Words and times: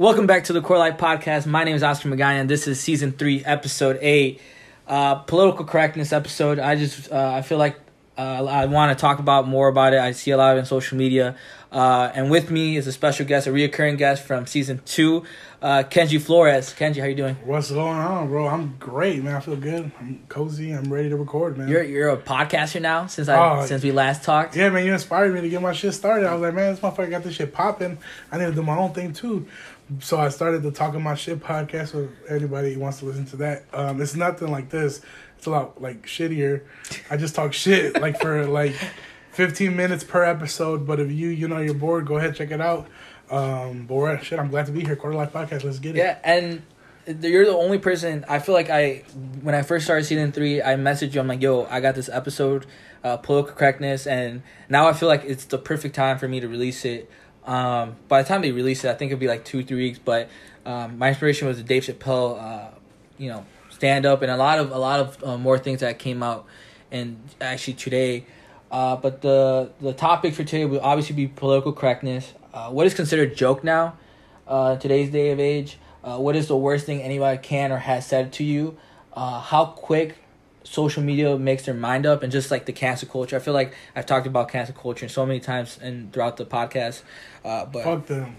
Welcome 0.00 0.26
back 0.26 0.44
to 0.44 0.54
the 0.54 0.62
Quarter 0.62 0.78
Life 0.78 0.96
Podcast. 0.96 1.44
My 1.44 1.62
name 1.62 1.76
is 1.76 1.82
Oscar 1.82 2.08
Magayan. 2.08 2.48
This 2.48 2.66
is 2.66 2.80
season 2.80 3.12
three, 3.12 3.44
episode 3.44 3.98
eight. 4.00 4.40
Uh, 4.88 5.16
political 5.16 5.66
correctness 5.66 6.10
episode. 6.10 6.58
I 6.58 6.74
just 6.74 7.12
uh, 7.12 7.32
I 7.34 7.42
feel 7.42 7.58
like 7.58 7.76
uh, 8.16 8.46
I 8.46 8.64
want 8.64 8.96
to 8.96 9.00
talk 9.00 9.18
about 9.18 9.46
more 9.46 9.68
about 9.68 9.92
it. 9.92 9.98
I 10.00 10.12
see 10.12 10.30
a 10.30 10.38
lot 10.38 10.52
of 10.52 10.56
it 10.56 10.60
in 10.60 10.64
social 10.64 10.96
media. 10.96 11.36
Uh, 11.70 12.10
and 12.14 12.30
with 12.30 12.50
me 12.50 12.78
is 12.78 12.86
a 12.86 12.92
special 12.92 13.26
guest, 13.26 13.46
a 13.46 13.50
reoccurring 13.50 13.98
guest 13.98 14.24
from 14.24 14.46
season 14.46 14.80
two, 14.86 15.24
uh, 15.60 15.82
Kenyi 15.88 16.18
Flores. 16.20 16.74
Kenyi, 16.76 16.98
how 16.98 17.04
you 17.06 17.14
doing? 17.14 17.36
What's 17.44 17.70
going 17.70 17.98
on, 17.98 18.28
bro? 18.28 18.48
I'm 18.48 18.76
great, 18.78 19.22
man. 19.22 19.36
I 19.36 19.40
feel 19.40 19.54
good. 19.56 19.92
I'm 20.00 20.22
cozy. 20.30 20.72
I'm 20.72 20.90
ready 20.90 21.10
to 21.10 21.16
record, 21.16 21.58
man. 21.58 21.68
You're 21.68 21.82
you're 21.84 22.08
a 22.08 22.16
podcaster 22.16 22.80
now 22.80 23.06
since 23.06 23.28
I 23.28 23.36
Oh, 23.60 23.66
since 23.66 23.84
we 23.84 23.92
last 23.92 24.24
talked. 24.24 24.56
yeah, 24.56 24.70
man. 24.70 24.86
You 24.86 24.94
inspired 24.94 25.34
me 25.34 25.42
to 25.42 25.48
get 25.50 25.60
my 25.60 25.74
shit 25.74 25.92
started. 25.92 26.26
I 26.26 26.32
was 26.32 26.40
like, 26.40 26.54
man, 26.54 26.74
this 26.74 26.80
motherfucker 26.80 27.10
got 27.10 27.22
this 27.22 27.34
shit 27.34 27.52
popping. 27.52 27.98
I 28.32 28.38
need 28.38 28.46
to 28.46 28.52
do 28.52 28.62
my 28.62 28.78
own 28.78 28.94
thing 28.94 29.12
too. 29.12 29.46
So 29.98 30.18
I 30.18 30.28
started 30.28 30.62
the 30.62 30.70
Talking 30.70 31.02
My 31.02 31.16
Shit 31.16 31.40
podcast 31.40 31.94
with 31.94 32.10
anybody 32.28 32.74
who 32.74 32.80
wants 32.80 33.00
to 33.00 33.06
listen 33.06 33.26
to 33.26 33.36
that. 33.38 33.64
Um, 33.72 34.00
it's 34.00 34.14
nothing 34.14 34.50
like 34.50 34.70
this. 34.70 35.00
It's 35.36 35.46
a 35.46 35.50
lot 35.50 35.82
like 35.82 36.06
shittier. 36.06 36.62
I 37.10 37.16
just 37.16 37.34
talk 37.34 37.52
shit 37.52 38.00
like 38.00 38.20
for 38.20 38.46
like 38.46 38.74
15 39.32 39.74
minutes 39.74 40.04
per 40.04 40.22
episode. 40.22 40.86
But 40.86 41.00
if 41.00 41.10
you 41.10 41.28
you 41.28 41.48
know 41.48 41.58
you're 41.58 41.74
bored, 41.74 42.06
go 42.06 42.18
ahead 42.18 42.36
check 42.36 42.52
it 42.52 42.60
out. 42.60 42.88
Um, 43.30 43.86
but 43.86 43.94
we're, 43.94 44.22
shit, 44.22 44.38
I'm 44.38 44.48
glad 44.48 44.66
to 44.66 44.72
be 44.72 44.84
here. 44.84 44.96
Quarter 44.96 45.16
Life 45.16 45.32
Podcast. 45.32 45.64
Let's 45.64 45.80
get 45.80 45.96
it. 45.96 45.98
Yeah, 45.98 46.18
and 46.22 46.62
you're 47.06 47.44
the 47.44 47.56
only 47.56 47.78
person. 47.78 48.24
I 48.28 48.38
feel 48.38 48.54
like 48.54 48.70
I 48.70 49.04
when 49.42 49.54
I 49.54 49.62
first 49.62 49.86
started 49.86 50.04
season 50.04 50.30
three, 50.30 50.62
I 50.62 50.74
messaged 50.74 51.14
you. 51.14 51.20
I'm 51.20 51.26
like, 51.26 51.42
"Yo, 51.42 51.64
I 51.64 51.80
got 51.80 51.94
this 51.96 52.08
episode, 52.08 52.66
uh, 53.02 53.16
political 53.16 53.56
correctness," 53.56 54.06
and 54.06 54.42
now 54.68 54.88
I 54.88 54.92
feel 54.92 55.08
like 55.08 55.24
it's 55.24 55.46
the 55.46 55.58
perfect 55.58 55.94
time 55.96 56.18
for 56.18 56.28
me 56.28 56.40
to 56.40 56.48
release 56.48 56.84
it. 56.84 57.10
Um, 57.50 57.96
by 58.06 58.22
the 58.22 58.28
time 58.28 58.42
they 58.42 58.52
release 58.52 58.84
it, 58.84 58.90
I 58.90 58.94
think 58.94 59.10
it'll 59.10 59.20
be 59.20 59.26
like 59.26 59.44
two, 59.44 59.64
three 59.64 59.76
weeks. 59.76 59.98
But 59.98 60.30
um, 60.64 60.98
my 60.98 61.08
inspiration 61.08 61.48
was 61.48 61.56
the 61.56 61.64
Dave 61.64 61.82
Chappelle, 61.82 62.40
uh, 62.40 62.70
you 63.18 63.28
know, 63.28 63.44
stand 63.70 64.06
up, 64.06 64.22
and 64.22 64.30
a 64.30 64.36
lot 64.36 64.60
of 64.60 64.70
a 64.70 64.78
lot 64.78 65.00
of 65.00 65.24
uh, 65.24 65.36
more 65.36 65.58
things 65.58 65.80
that 65.80 65.98
came 65.98 66.22
out, 66.22 66.46
and 66.92 67.20
actually 67.40 67.74
today. 67.74 68.24
Uh, 68.70 68.94
but 68.94 69.20
the 69.20 69.72
the 69.80 69.92
topic 69.92 70.32
for 70.32 70.44
today 70.44 70.64
will 70.64 70.80
obviously 70.80 71.16
be 71.16 71.26
political 71.26 71.72
correctness. 71.72 72.34
Uh, 72.54 72.70
what 72.70 72.86
is 72.86 72.94
considered 72.94 73.36
joke 73.36 73.64
now, 73.64 73.96
uh, 74.46 74.76
today's 74.76 75.10
day 75.10 75.32
of 75.32 75.40
age? 75.40 75.78
Uh, 76.04 76.18
what 76.18 76.36
is 76.36 76.46
the 76.46 76.56
worst 76.56 76.86
thing 76.86 77.02
anybody 77.02 77.36
can 77.36 77.72
or 77.72 77.78
has 77.78 78.06
said 78.06 78.32
to 78.32 78.44
you? 78.44 78.78
How 79.14 79.74
quick 79.76 80.16
social 80.70 81.02
media 81.02 81.36
makes 81.36 81.64
their 81.64 81.74
mind 81.74 82.06
up, 82.06 82.22
and 82.22 82.30
just 82.32 82.50
like 82.50 82.64
the 82.66 82.72
cancel 82.72 83.08
culture. 83.08 83.36
I 83.36 83.40
feel 83.40 83.54
like 83.54 83.74
I've 83.96 84.06
talked 84.06 84.26
about 84.26 84.48
cancel 84.50 84.74
culture 84.74 85.08
so 85.08 85.26
many 85.26 85.40
times 85.40 85.78
and 85.82 86.12
throughout 86.12 86.36
the 86.36 86.46
podcast. 86.46 87.02
Uh, 87.44 87.64
but 87.66 87.82
Fuck 87.84 88.06
them. 88.06 88.36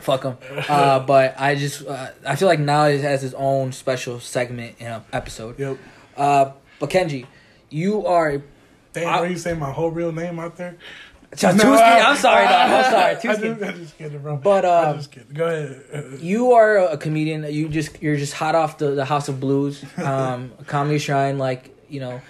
fuck 0.00 0.22
them. 0.22 0.36
Uh, 0.68 1.00
but 1.00 1.34
I 1.40 1.54
just 1.54 1.86
uh, 1.86 2.10
I 2.26 2.36
feel 2.36 2.48
like 2.48 2.60
now 2.60 2.84
it 2.84 3.00
has 3.00 3.24
its 3.24 3.34
own 3.34 3.72
special 3.72 4.20
segment 4.20 4.76
in 4.78 4.86
an 4.88 5.02
episode. 5.12 5.58
Yep. 5.58 5.78
Uh, 6.16 6.52
but 6.80 6.90
Kenyi, 6.90 7.26
you 7.70 8.06
are 8.06 8.42
Damn, 8.92 9.06
I- 9.08 9.18
are 9.20 9.26
you 9.26 9.36
saying 9.38 9.58
my 9.58 9.70
whole 9.72 9.90
real 9.90 10.12
name 10.12 10.38
out 10.38 10.56
there? 10.56 10.76
Tuesday. 11.32 11.52
No, 11.64 11.74
I- 11.74 12.00
I'm 12.00 12.16
sorry, 12.16 12.44
dog. 12.46 12.70
I'm 12.70 12.84
sorry. 12.90 13.10
I 13.10 13.14
Tuesday. 13.16 13.48
just, 13.54 13.62
I 13.62 13.72
just 13.72 13.98
kidding, 13.98 14.18
bro. 14.20 14.36
But, 14.36 14.64
I 14.64 14.68
uh, 14.68 14.94
just 14.96 15.10
kidding. 15.10 15.34
Go 15.34 15.46
ahead. 15.46 16.20
You 16.20 16.52
are 16.52 16.78
a 16.78 16.96
comedian. 16.96 17.44
You 17.52 17.68
just 17.68 18.02
you're 18.02 18.16
just 18.16 18.32
hot 18.32 18.54
off 18.54 18.78
the, 18.78 18.92
the 18.92 19.04
House 19.04 19.28
of 19.28 19.38
Blues, 19.40 19.84
um, 19.98 20.52
comedy 20.66 20.98
shrine, 20.98 21.36
like 21.38 21.74
you 21.90 22.00
know, 22.00 22.20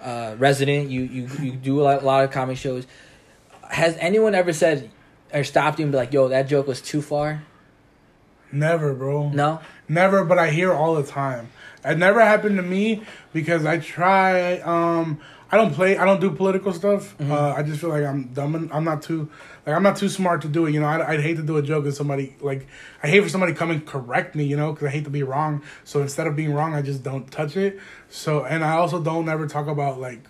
uh, 0.00 0.34
resident. 0.38 0.90
You 0.90 1.02
you 1.02 1.28
you 1.40 1.52
do 1.52 1.80
a 1.80 1.82
lot, 1.82 2.02
a 2.02 2.04
lot 2.06 2.24
of 2.24 2.30
comedy 2.32 2.56
shows. 2.56 2.86
Has 3.70 3.96
anyone 4.00 4.34
ever 4.34 4.52
said 4.52 4.90
or 5.32 5.44
stopped 5.44 5.78
you 5.78 5.84
and 5.84 5.92
be 5.92 5.98
like, 5.98 6.12
"Yo, 6.12 6.28
that 6.28 6.48
joke 6.48 6.66
was 6.66 6.80
too 6.80 7.00
far"? 7.00 7.42
Never, 8.50 8.92
bro. 8.92 9.30
No. 9.30 9.60
Never, 9.88 10.24
but 10.24 10.38
I 10.38 10.50
hear 10.50 10.72
all 10.72 10.94
the 10.96 11.04
time. 11.04 11.50
It 11.84 11.96
never 11.98 12.20
happened 12.20 12.56
to 12.56 12.62
me 12.62 13.02
because 13.32 13.64
I 13.64 13.78
try. 13.78 14.58
Um, 14.60 15.20
I 15.52 15.58
don't 15.58 15.74
play. 15.74 15.98
I 15.98 16.06
don't 16.06 16.18
do 16.18 16.30
political 16.30 16.72
stuff. 16.72 17.16
Mm-hmm. 17.18 17.30
Uh, 17.30 17.52
I 17.52 17.62
just 17.62 17.78
feel 17.78 17.90
like 17.90 18.04
I'm 18.04 18.32
dumb. 18.32 18.54
And 18.54 18.72
I'm 18.72 18.84
not 18.84 19.02
too 19.02 19.28
like 19.66 19.76
I'm 19.76 19.82
not 19.82 19.98
too 19.98 20.08
smart 20.08 20.40
to 20.42 20.48
do 20.48 20.64
it. 20.64 20.72
You 20.72 20.80
know, 20.80 20.86
I, 20.86 21.12
I'd 21.12 21.20
hate 21.20 21.36
to 21.36 21.42
do 21.42 21.58
a 21.58 21.62
joke 21.62 21.84
and 21.84 21.94
somebody 21.94 22.34
like 22.40 22.66
I 23.02 23.08
hate 23.08 23.20
for 23.20 23.28
somebody 23.28 23.52
come 23.52 23.70
and 23.70 23.86
correct 23.86 24.34
me. 24.34 24.44
You 24.44 24.56
know, 24.56 24.72
because 24.72 24.88
I 24.88 24.90
hate 24.90 25.04
to 25.04 25.10
be 25.10 25.22
wrong. 25.22 25.62
So 25.84 26.00
instead 26.00 26.26
of 26.26 26.34
being 26.34 26.54
wrong, 26.54 26.74
I 26.74 26.80
just 26.80 27.02
don't 27.02 27.30
touch 27.30 27.58
it. 27.58 27.78
So 28.08 28.44
and 28.44 28.64
I 28.64 28.72
also 28.72 28.98
don't 28.98 29.28
ever 29.28 29.46
talk 29.46 29.66
about 29.66 30.00
like 30.00 30.20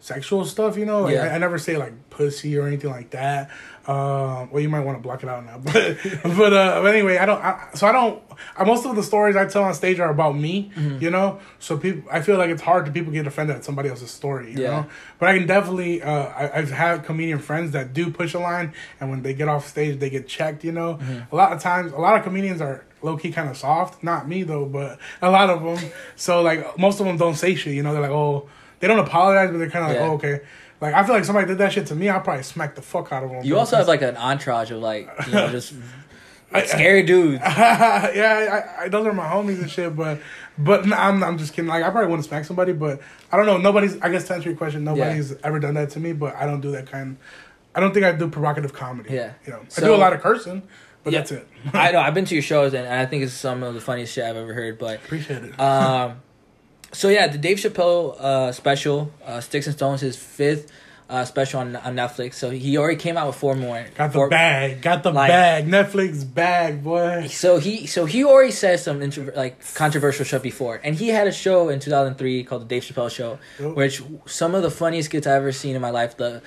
sexual 0.00 0.44
stuff. 0.44 0.76
You 0.76 0.86
know, 0.86 1.02
like, 1.02 1.14
Yeah. 1.14 1.24
I, 1.24 1.34
I 1.34 1.38
never 1.38 1.58
say 1.58 1.76
like 1.76 1.92
pussy 2.10 2.56
or 2.58 2.66
anything 2.66 2.90
like 2.90 3.10
that. 3.10 3.50
Um, 3.86 4.50
well, 4.50 4.60
you 4.60 4.68
might 4.68 4.80
want 4.80 4.98
to 4.98 5.02
block 5.02 5.22
it 5.22 5.30
out 5.30 5.46
now, 5.46 5.56
but 5.64 5.96
but 6.36 6.52
uh, 6.52 6.82
but 6.82 6.94
anyway, 6.94 7.16
I 7.16 7.24
don't. 7.24 7.42
I, 7.42 7.68
so 7.74 7.86
I 7.86 7.92
don't. 7.92 8.22
I, 8.56 8.64
most 8.64 8.84
of 8.84 8.94
the 8.96 9.02
stories 9.02 9.34
I 9.34 9.46
tell 9.46 9.64
on 9.64 9.72
stage 9.72 9.98
are 9.98 10.10
about 10.10 10.36
me, 10.36 10.70
Mm-hmm. 10.76 11.02
you 11.02 11.10
know. 11.10 11.40
So 11.58 11.78
people, 11.78 12.02
I 12.12 12.20
feel 12.20 12.36
like 12.36 12.50
it's 12.50 12.60
hard 12.60 12.84
to 12.86 12.92
people 12.92 13.12
get 13.14 13.26
offended 13.26 13.56
at 13.56 13.64
somebody 13.64 13.88
else's 13.88 14.10
story, 14.10 14.52
you 14.52 14.62
Yeah. 14.62 14.70
know. 14.70 14.86
But 15.18 15.30
I 15.30 15.38
can 15.38 15.46
definitely. 15.46 16.02
Uh, 16.02 16.10
I, 16.26 16.58
I've 16.58 16.70
had 16.70 17.04
comedian 17.06 17.38
friends 17.38 17.72
that 17.72 17.94
do 17.94 18.10
push 18.10 18.34
a 18.34 18.38
line, 18.40 18.74
and 19.00 19.08
when 19.10 19.22
they 19.22 19.32
get 19.32 19.48
off 19.48 19.66
stage, 19.66 19.98
they 19.98 20.10
get 20.10 20.28
checked. 20.28 20.64
You 20.64 20.72
know, 20.72 20.94
Mm-hmm. 20.96 21.34
a 21.34 21.36
lot 21.36 21.52
of 21.54 21.62
times, 21.62 21.92
a 21.92 21.98
lot 21.98 22.14
of 22.16 22.24
comedians 22.24 22.60
are 22.60 22.84
low 23.00 23.16
key 23.16 23.32
kind 23.32 23.48
of 23.48 23.56
soft. 23.56 24.04
Not 24.04 24.28
me 24.28 24.42
though, 24.42 24.66
but 24.66 24.98
a 25.22 25.30
lot 25.30 25.48
of 25.48 25.62
them. 25.62 25.90
so 26.14 26.42
like 26.42 26.78
most 26.78 27.00
of 27.00 27.06
them 27.06 27.16
don't 27.16 27.36
say 27.36 27.54
shit. 27.54 27.72
You 27.72 27.82
know, 27.82 27.92
they're 27.94 28.02
like, 28.02 28.10
oh, 28.10 28.48
they 28.80 28.88
don't 28.88 28.98
apologize, 28.98 29.50
but 29.50 29.58
they're 29.58 29.70
kind 29.70 29.86
of 29.86 29.92
Yeah. 29.92 30.00
like, 30.02 30.10
oh, 30.10 30.14
okay. 30.14 30.40
Like 30.80 30.94
I 30.94 31.04
feel 31.04 31.14
like 31.14 31.24
somebody 31.24 31.46
did 31.48 31.58
that 31.58 31.72
shit 31.72 31.86
to 31.86 31.94
me, 31.94 32.08
I'll 32.08 32.20
probably 32.20 32.44
smack 32.44 32.74
the 32.76 32.82
fuck 32.82 33.12
out 33.12 33.24
of 33.24 33.30
them. 33.30 33.44
You 33.44 33.58
also 33.58 33.76
have 33.76 33.88
like 33.88 34.02
an 34.02 34.16
entourage 34.16 34.70
of 34.70 34.80
like 34.80 35.08
you 35.26 35.32
know 35.32 35.48
just 35.50 35.74
scary 36.66 37.02
dudes. 37.02 37.40
yeah, 37.44 38.74
I, 38.80 38.84
I, 38.84 38.88
those 38.88 39.06
are 39.06 39.12
my 39.12 39.26
homies 39.28 39.60
and 39.60 39.70
shit. 39.70 39.94
But 39.96 40.20
but 40.56 40.90
I'm 40.92 41.22
I'm 41.24 41.36
just 41.38 41.52
kidding. 41.52 41.68
Like 41.68 41.82
I 41.82 41.90
probably 41.90 42.08
wouldn't 42.10 42.26
smack 42.26 42.44
somebody, 42.44 42.72
but 42.72 43.00
I 43.32 43.36
don't 43.36 43.46
know. 43.46 43.58
Nobody's. 43.58 44.00
I 44.00 44.08
guess 44.08 44.26
to 44.28 44.34
answer 44.34 44.48
your 44.50 44.58
question, 44.58 44.84
nobody's 44.84 45.34
ever 45.42 45.58
done 45.58 45.74
that 45.74 45.90
to 45.90 46.00
me. 46.00 46.12
But 46.12 46.36
I 46.36 46.46
don't 46.46 46.60
do 46.60 46.70
that 46.72 46.86
kind. 46.90 47.16
I 47.74 47.80
don't 47.80 47.92
think 47.92 48.06
I 48.06 48.12
do 48.12 48.28
provocative 48.28 48.72
comedy. 48.72 49.14
Yeah. 49.14 49.32
you 49.46 49.52
know, 49.52 49.60
I 49.60 49.68
So- 49.68 49.84
do 49.86 49.94
a 49.94 49.96
lot 49.96 50.12
of 50.12 50.20
cursing, 50.20 50.62
but 51.04 51.12
Yeah. 51.12 51.18
that's 51.20 51.32
it. 51.32 51.48
I 51.72 51.92
know 51.92 52.00
I've 52.06 52.14
been 52.14 52.24
to 52.24 52.34
your 52.34 52.42
shows 52.42 52.72
and 52.74 52.88
I 52.88 53.04
think 53.06 53.22
it's 53.22 53.32
some 53.32 53.62
of 53.62 53.74
the 53.74 53.80
funniest 53.80 54.12
shit 54.14 54.24
I've 54.24 54.36
ever 54.36 54.52
heard. 54.54 54.78
But 54.78 54.96
Appreciate 55.04 55.44
it. 55.44 55.60
um, 55.60 56.20
so 56.92 57.08
yeah, 57.08 57.26
the 57.28 57.38
Dave 57.38 57.58
Chappelle 57.58 58.18
uh, 58.18 58.52
special, 58.52 59.12
uh, 59.24 59.40
Sticks 59.40 59.66
and 59.66 59.76
Stones, 59.76 60.00
his 60.00 60.16
fifth 60.16 60.70
uh, 61.10 61.24
special 61.24 61.60
on, 61.60 61.74
on 61.76 61.94
Netflix. 61.96 62.34
So 62.34 62.50
he 62.50 62.76
already 62.76 62.96
came 62.98 63.16
out 63.16 63.26
with 63.28 63.36
four 63.36 63.54
more. 63.54 63.86
got 63.94 64.08
the 64.08 64.14
four- 64.18 64.28
bag. 64.28 64.82
Got 64.82 65.02
the 65.02 65.10
like- 65.10 65.30
bag. 65.30 65.66
Netflix 65.66 66.22
bag, 66.34 66.84
boy. 66.84 67.26
So 67.30 67.58
he 67.58 67.86
so 67.86 68.04
he 68.04 68.24
already 68.24 68.50
said 68.52 68.78
some 68.80 69.00
intro, 69.02 69.32
like 69.34 69.74
controversial 69.74 70.24
stuff 70.26 70.42
before, 70.42 70.80
and 70.84 70.94
he 70.94 71.08
had 71.08 71.26
a 71.26 71.32
show 71.32 71.68
in 71.70 71.80
2003 71.80 72.44
called 72.44 72.62
the 72.62 72.66
Dave 72.66 72.82
Chappelle 72.84 73.10
Show, 73.10 73.38
Yep. 73.58 73.74
which 73.74 74.02
some 74.26 74.54
of 74.54 74.62
the 74.62 74.70
funniest 74.70 75.08
skits 75.08 75.26
I've 75.26 75.36
ever 75.36 75.52
seen 75.52 75.74
in 75.76 75.80
my 75.82 75.90
life. 75.90 76.16
The 76.16 76.42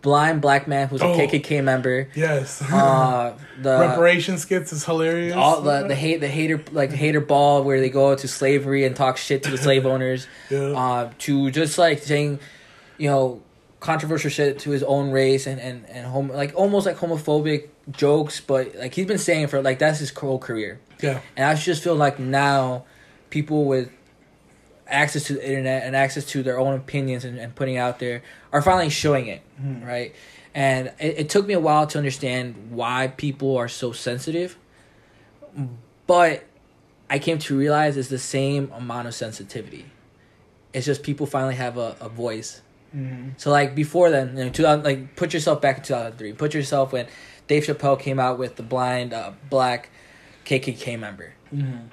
blind 0.00 0.40
black 0.40 0.66
man 0.66 0.88
who's 0.88 1.02
a 1.02 1.06
Oh. 1.06 1.14
KKK 1.18 1.62
member. 1.62 2.08
Yes. 2.14 2.62
Uh, 2.62 3.36
the 3.60 3.78
Reparation 3.78 4.38
skits 4.38 4.72
is 4.72 4.84
hilarious. 4.86 5.34
all 5.36 5.60
the 5.60 5.86
the 5.88 5.94
hate 5.94 6.20
the 6.20 6.28
hater 6.28 6.62
like 6.72 6.90
hater 6.90 7.20
ball 7.20 7.62
where 7.62 7.80
they 7.80 7.90
go 7.90 8.14
to 8.14 8.26
slavery 8.26 8.84
and 8.86 8.96
talk 8.96 9.18
shit 9.18 9.42
to 9.42 9.50
the 9.50 9.58
slave 9.58 9.84
owners 9.92 10.26
Yeah. 10.50 10.58
uh 10.72 11.10
to 11.18 11.50
just 11.50 11.76
like 11.76 12.02
saying 12.02 12.38
you 12.96 13.10
know 13.10 13.42
controversial 13.80 14.30
shit 14.30 14.58
to 14.60 14.70
his 14.70 14.82
own 14.82 15.10
race 15.10 15.46
and 15.46 15.60
and 15.60 15.88
and 15.90 16.06
home 16.06 16.28
like 16.28 16.52
almost 16.54 16.86
like 16.86 16.96
homophobic 16.96 17.68
jokes 17.90 18.40
but 18.40 18.74
like 18.76 18.94
he's 18.94 19.06
been 19.06 19.18
saying 19.18 19.46
for 19.46 19.60
like 19.62 19.78
that's 19.78 19.98
his 19.98 20.10
whole 20.10 20.38
career. 20.38 20.80
Yeah. 21.02 21.20
and 21.36 21.44
i 21.44 21.54
just 21.54 21.84
feel 21.84 21.94
like 21.94 22.18
now 22.18 22.86
people 23.28 23.66
with 23.66 23.90
access 24.86 25.24
to 25.24 25.34
the 25.34 25.46
internet 25.46 25.82
and 25.82 25.94
access 25.94 26.24
to 26.26 26.42
their 26.42 26.58
own 26.58 26.74
opinions 26.74 27.24
and, 27.24 27.38
and 27.38 27.54
putting 27.54 27.76
out 27.76 27.98
there 27.98 28.22
are 28.50 28.62
finally 28.62 28.88
showing 28.88 29.26
it 29.26 29.42
hmm. 29.60 29.84
right? 29.84 30.14
And 30.54 30.86
it, 30.98 31.18
it 31.18 31.28
took 31.28 31.46
me 31.46 31.52
a 31.52 31.60
while 31.60 31.86
to 31.88 31.98
understand 31.98 32.70
why 32.70 33.08
people 33.08 33.58
are 33.58 33.68
so 33.68 33.92
sensitive 33.92 34.56
but 36.06 36.44
i 37.10 37.18
came 37.18 37.38
to 37.40 37.58
realize 37.58 37.98
it's 37.98 38.08
the 38.08 38.18
same 38.18 38.72
amount 38.74 39.06
of 39.06 39.14
sensitivity. 39.14 39.86
It's 40.72 40.86
just 40.86 41.02
people 41.02 41.26
finally 41.26 41.54
have 41.56 41.76
a, 41.76 41.96
a 42.00 42.08
voice 42.08 42.62
Mm-hmm. 42.94 43.30
so 43.36 43.50
like 43.50 43.74
before 43.74 44.10
then, 44.10 44.36
you 44.36 44.44
know, 44.44 44.50
2000, 44.50 44.84
like 44.84 45.16
put 45.16 45.34
yourself 45.34 45.60
back 45.60 45.78
in 45.78 45.82
two 45.84 45.92
thousand 45.94 46.18
three. 46.18 46.32
Put 46.32 46.54
yourself 46.54 46.92
when 46.92 47.06
Dave 47.46 47.64
Chappelle 47.64 47.98
came 47.98 48.18
out 48.18 48.38
with 48.38 48.56
the 48.56 48.62
blind 48.62 49.12
uh, 49.12 49.32
black 49.50 49.90
KKK 50.44 50.98
member. 50.98 51.34
Mm-hmm. 51.52 51.86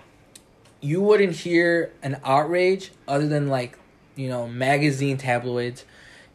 You 0.81 1.01
wouldn't 1.01 1.33
hear 1.35 1.91
an 2.03 2.17
outrage 2.23 2.91
other 3.07 3.27
than 3.27 3.47
like 3.47 3.77
you 4.15 4.29
know 4.29 4.47
magazine 4.47 5.17
tabloids, 5.17 5.85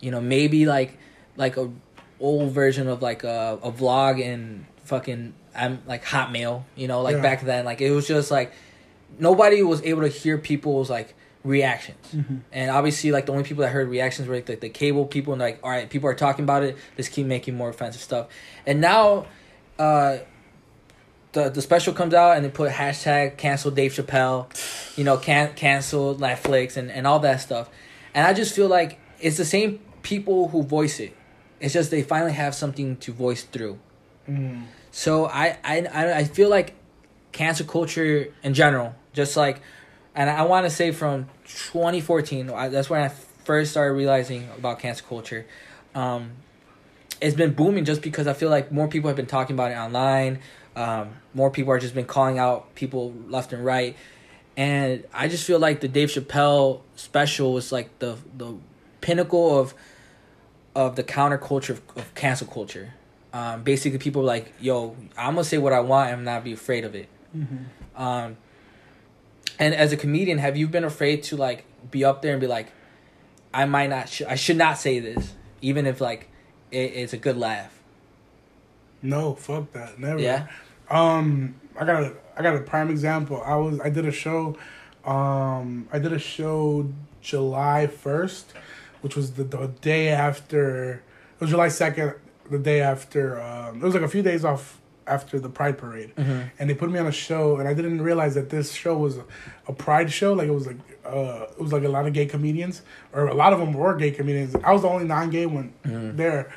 you 0.01 0.11
know 0.11 0.21
maybe 0.21 0.67
like 0.67 0.99
like 1.37 1.57
a 1.57 1.71
old 2.21 2.53
version 2.53 2.89
of 2.89 3.01
like 3.01 3.25
a, 3.25 3.59
a 3.63 3.71
vlog 3.71 4.21
in 4.21 4.67
fucking 4.85 5.35
I'm 5.55 5.83
like 5.87 6.05
Hotmail. 6.05 6.65
You 6.77 6.89
know 6.89 7.03
like 7.03 7.17
Yeah. 7.17 7.23
back 7.23 7.43
then 7.43 7.65
like 7.65 7.81
it 7.81 7.91
was 7.93 8.07
just 8.09 8.31
like 8.31 8.53
nobody 9.19 9.63
was 9.63 9.83
able 9.83 10.03
to 10.03 10.09
hear 10.09 10.37
people's 10.39 10.91
like 10.91 11.15
reactions. 11.45 12.15
And 12.53 12.71
obviously, 12.71 13.13
like 13.13 13.27
the 13.27 13.33
only 13.33 13.45
people 13.45 13.63
that 13.63 13.71
heard 13.71 13.89
reactions 13.89 14.29
were 14.29 14.35
like 14.35 14.47
the, 14.47 14.57
the 14.57 14.69
cable 14.69 15.07
people, 15.07 15.33
and 15.33 15.41
like, 15.41 15.61
all 15.63 15.71
right, 15.71 15.89
people 15.89 16.09
are 16.09 16.15
talking 16.15 16.45
about 16.45 16.63
it. 16.63 16.77
Let's 16.97 17.09
keep 17.09 17.27
making 17.27 17.57
more 17.57 17.69
offensive 17.69 18.03
stuff. 18.03 18.29
And 18.67 18.81
now, 18.81 19.27
uh, 19.79 20.19
the 21.33 21.51
the 21.51 21.63
special 21.63 21.93
comes 21.93 22.15
out 22.15 22.37
and 22.37 22.45
they 22.45 22.51
put 22.51 22.73
hashtag 22.73 23.37
cancel 23.37 23.71
Dave 23.71 23.93
Chappelle, 23.93 24.47
you 24.97 25.05
know, 25.05 25.17
can 25.17 25.55
cancel 25.55 26.17
Netflix 26.17 26.77
and 26.77 26.91
and 26.91 27.07
all 27.07 27.21
that 27.21 27.41
stuff, 27.41 27.69
and 28.15 28.27
I 28.27 28.33
just 28.33 28.55
feel 28.55 28.69
like 28.69 28.99
it's 29.21 29.37
the 29.37 29.45
same 29.45 29.81
people 30.03 30.49
who 30.49 30.63
voice 30.63 31.01
it. 31.01 31.15
It's 31.61 31.75
just 31.75 31.91
they 31.91 32.03
finally 32.03 32.33
have 32.33 32.55
something 32.55 32.97
to 32.99 33.13
voice 33.13 33.43
through. 33.43 33.79
Mm. 34.29 34.65
So 34.91 35.27
I 35.27 35.59
I 35.65 35.87
I 35.93 36.17
I 36.19 36.25
feel 36.25 36.49
like 36.49 36.75
cancel 37.33 37.67
culture 37.67 38.33
in 38.43 38.55
general, 38.55 38.95
just 39.13 39.37
like, 39.37 39.61
and 40.19 40.29
I 40.29 40.43
want 40.43 40.67
to 40.67 40.71
say 40.71 40.91
from 40.91 41.29
2014, 41.45 42.51
I, 42.51 42.69
that's 42.69 42.91
when 42.91 43.01
I 43.01 43.09
first 43.09 43.71
started 43.71 43.93
realizing 43.93 44.49
about 44.59 44.81
cancel 44.81 45.07
culture. 45.07 45.47
Um, 45.95 46.33
it's 47.21 47.37
been 47.37 47.55
booming 47.55 47.85
just 47.85 48.03
because 48.03 48.27
I 48.27 48.33
feel 48.33 48.51
like 48.51 48.73
more 48.73 48.89
people 48.89 49.07
have 49.07 49.17
been 49.17 49.27
talking 49.27 49.55
about 49.55 49.71
it 49.71 49.77
online. 49.77 50.41
Um, 50.75 51.11
more 51.35 51.53
people 51.53 51.73
are 51.73 51.79
just 51.79 51.95
been 51.95 52.05
calling 52.05 52.37
out 52.37 52.75
people 52.75 53.15
left 53.29 53.53
and 53.53 53.65
right, 53.65 53.97
and 54.57 55.05
I 55.15 55.29
just 55.29 55.47
feel 55.47 55.61
like 55.61 55.81
the 55.81 55.89
Dave 55.89 56.09
Chappelle 56.09 56.81
special 56.97 57.53
was 57.53 57.71
like 57.71 57.97
the 58.01 58.17
the 58.37 58.57
pinnacle 59.01 59.59
of 59.61 59.73
of 60.75 60.97
the 60.97 61.05
counterculture 61.05 61.71
of, 61.71 61.83
of 61.97 62.15
cancel 62.17 62.49
culture. 62.49 62.95
Um, 63.33 63.63
basically, 63.63 63.99
people 63.99 64.23
like, 64.23 64.53
"Yo, 64.61 64.97
I'm 65.17 65.35
gonna 65.35 65.45
say 65.45 65.59
what 65.59 65.73
I 65.73 65.81
want 65.81 66.11
and 66.11 66.25
not 66.25 66.43
be 66.43 66.53
afraid 66.53 66.85
of 66.85 66.97
it." 66.97 67.09
Mm-hmm. 67.37 68.03
Um, 68.03 68.37
and 69.59 69.75
as 69.75 69.93
a 69.93 69.97
comedian, 69.97 70.39
have 70.39 70.57
you 70.57 70.69
been 70.69 70.85
afraid 70.85 71.23
to 71.25 71.37
like 71.37 71.65
be 71.91 72.05
up 72.05 72.23
there 72.23 72.33
and 72.33 72.41
be 72.41 72.47
like, 72.47 72.69
"I 73.53 73.65
might 73.65 73.91
not, 73.91 74.09
sh- 74.09 74.23
I 74.29 74.35
should 74.35 74.57
not 74.57 74.79
say 74.79 74.99
this," 74.99 75.35
even 75.61 75.87
if 75.87 76.01
like 76.01 76.29
it, 76.71 76.93
it's 76.95 77.13
a 77.13 77.19
good 77.19 77.37
laugh? 77.37 77.79
No, 79.03 79.35
fuck 79.35 79.73
that. 79.73 79.99
Never. 79.99 80.21
Yeah. 80.21 80.47
Um, 80.91 81.57
I 81.79 81.85
got 81.85 82.03
a 82.03 82.15
I 82.37 82.43
got 82.43 82.57
a 82.57 82.61
prime 82.61 82.91
example. 82.91 83.43
I 83.45 83.57
was 83.57 83.81
I 83.81 83.91
did 83.91 84.07
a 84.07 84.13
show, 84.13 84.57
um, 85.05 85.89
I 85.93 85.99
did 85.99 86.13
a 86.13 86.19
show 86.19 86.91
July 87.21 87.87
first, 87.87 88.53
which 89.01 89.17
was 89.17 89.33
the, 89.33 89.45
the 89.45 89.69
day 89.81 90.09
after. 90.09 91.03
It 91.35 91.41
was 91.41 91.51
July 91.51 91.69
second, 91.69 92.15
the 92.51 92.59
day 92.59 92.81
after. 92.81 93.41
Um, 93.41 93.77
it 93.77 93.83
was 93.83 93.95
like 93.95 94.03
a 94.03 94.09
few 94.09 94.23
days 94.23 94.45
off 94.45 94.78
after 95.09 95.41
the 95.41 95.49
Pride 95.49 95.79
Parade, 95.79 96.13
Mhm. 96.17 96.51
and 96.59 96.71
they 96.71 96.75
put 96.75 96.91
me 96.91 96.99
on 96.99 97.07
a 97.07 97.13
show, 97.13 97.57
and 97.59 97.69
I 97.69 97.75
didn't 97.75 98.03
realize 98.03 98.35
that 98.35 98.51
this 98.51 98.73
show 98.73 98.97
was 98.97 99.17
a, 99.19 99.25
a 99.67 99.73
Pride 99.73 100.13
show. 100.13 100.33
Like 100.35 100.49
it 100.49 100.53
was 100.55 100.67
like 100.67 100.77
uh, 101.07 101.47
it 101.51 101.61
was 101.61 101.73
like 101.73 101.85
a 101.85 101.89
lot 101.89 102.07
of 102.07 102.13
gay 102.13 102.27
comedians, 102.27 102.83
or 103.15 103.27
a 103.29 103.35
lot 103.35 103.53
of 103.55 103.59
them 103.59 103.73
were 103.73 103.95
gay 103.97 104.11
comedians. 104.11 104.55
I 104.63 104.73
was 104.73 104.83
the 104.83 104.89
only 104.89 105.07
non-gay 105.07 105.47
one 105.47 105.73
Mhm. 105.87 106.17
there. 106.17 106.51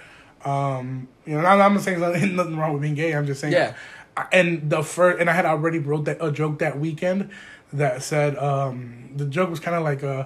Um, 0.43 1.07
you 1.25 1.33
know, 1.39 1.45
I'm 1.45 1.73
not 1.73 1.81
saying 1.85 1.99
nothing, 1.99 2.35
nothing 2.35 2.57
wrong 2.57 2.73
with 2.73 2.81
being 2.81 2.95
gay. 2.95 3.13
I'm 3.13 3.25
just 3.25 3.39
saying, 3.41 3.53
Yeah. 3.53 3.73
I- 4.17 4.25
And 4.33 4.69
the 4.69 4.83
first, 4.83 5.19
and 5.21 5.29
I 5.29 5.33
had 5.33 5.45
already 5.45 5.79
wrote 5.79 6.03
that 6.05 6.17
a 6.19 6.31
joke 6.31 6.59
that 6.59 6.77
weekend 6.79 7.29
that 7.71 8.03
said 8.03 8.35
um, 8.37 9.09
the 9.15 9.25
joke 9.25 9.49
was 9.49 9.59
kind 9.61 9.75
of 9.77 9.83
like 9.83 10.03
uh 10.03 10.25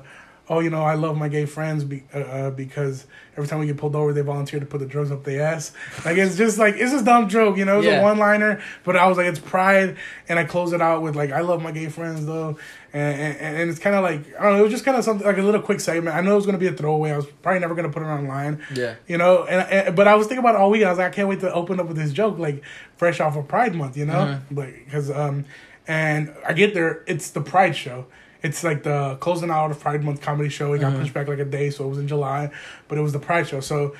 oh, 0.50 0.60
you 0.60 0.70
know, 0.70 0.84
I 0.84 0.94
love 0.94 1.18
my 1.18 1.28
gay 1.28 1.46
friends 1.46 1.84
be, 1.84 2.04
uh, 2.14 2.20
uh, 2.20 2.50
because 2.52 3.08
every 3.36 3.48
time 3.48 3.60
we 3.60 3.66
get 3.66 3.78
pulled 3.78 3.96
over, 3.96 4.14
they 4.14 4.22
volunteer 4.22 4.60
to 4.60 4.66
put 4.66 4.80
the 4.80 4.86
drugs 4.86 5.12
up 5.12 5.24
their 5.24 5.42
ass. 5.42 5.72
Like 6.06 6.18
it's 6.18 6.38
just 6.38 6.58
like 6.60 6.76
it's 6.78 6.94
a 6.94 7.04
dumb 7.04 7.28
joke, 7.30 7.58
you 7.58 7.66
know. 7.66 7.80
It's 7.80 7.88
Yeah. 7.88 8.00
a 8.00 8.04
one 8.04 8.18
liner, 8.18 8.62
but 8.84 8.96
I 8.96 9.08
was 9.08 9.18
like, 9.18 9.28
it's 9.28 9.40
pride, 9.40 9.98
and 10.30 10.38
I 10.38 10.44
close 10.44 10.72
it 10.74 10.82
out 10.82 11.02
with 11.02 11.16
like, 11.16 11.32
I 11.32 11.42
love 11.42 11.62
my 11.62 11.72
gay 11.72 11.88
friends 11.90 12.26
though, 12.26 12.58
and 12.94 13.20
and, 13.22 13.38
and 13.58 13.70
it's 13.70 13.80
kind 13.80 13.96
of 13.96 14.04
like 14.04 14.22
I 14.40 14.44
don't 14.44 14.54
know, 14.54 14.60
it 14.60 14.64
was 14.64 14.72
just 14.72 14.86
kind 14.86 14.98
of 14.98 15.04
something 15.04 15.26
like 15.26 15.38
a 15.38 15.42
little 15.42 15.62
quick 15.62 15.80
segment. 15.80 16.16
I 16.16 16.22
know 16.22 16.34
it 16.34 16.36
was 16.36 16.46
gonna 16.46 16.58
be 16.60 16.68
a 16.68 16.74
throwaway. 16.74 17.12
I 17.12 17.18
was 17.18 17.26
probably 17.42 17.60
never 17.60 17.74
gonna 17.76 17.90
put 17.90 18.04
it 18.04 18.08
online. 18.08 18.62
Yeah. 18.74 18.96
You 19.08 19.18
know, 19.18 19.46
and, 19.46 19.68
and 19.88 19.96
but 19.96 20.08
I 20.08 20.16
was 20.16 20.28
thinking 20.28 20.40
about 20.46 20.56
it 20.56 20.62
all 20.62 20.70
week. 20.70 20.84
I 20.84 20.90
was 20.90 21.00
like, 21.00 21.12
I 21.12 21.16
can't 21.16 21.28
wait 21.28 21.40
to 21.42 21.52
open 21.54 21.80
up 21.80 21.88
with 21.88 21.98
this 21.98 22.12
joke, 22.14 22.38
like 22.38 22.64
fresh 22.98 23.20
off 23.20 23.36
of 23.36 23.48
Pride 23.48 23.74
Month, 23.76 23.98
you 23.98 24.06
know, 24.06 24.40
like 24.52 24.86
because 24.86 25.10
um, 25.10 25.46
and 25.88 26.34
I 26.48 26.54
get 26.54 26.74
there, 26.74 27.04
it's 27.08 27.32
the 27.32 27.42
Pride 27.42 27.76
show. 27.76 28.06
It's 28.46 28.64
like 28.64 28.84
the 28.84 29.18
closing 29.20 29.50
out 29.50 29.72
of 29.72 29.80
Pride 29.80 30.04
Month 30.04 30.22
comedy 30.22 30.50
show. 30.50 30.74
It 30.74 30.80
got 30.80 30.94
Mhm. 30.94 31.00
pushed 31.02 31.14
back 31.14 31.28
like 31.28 31.40
a 31.40 31.46
day, 31.46 31.70
so 31.72 31.86
it 31.86 31.90
was 31.90 31.98
in 31.98 32.08
July, 32.08 32.52
but 32.88 32.98
it 32.98 33.02
was 33.02 33.14
the 33.14 33.20
Pride 33.20 33.48
show. 33.48 33.60
So 33.60 33.96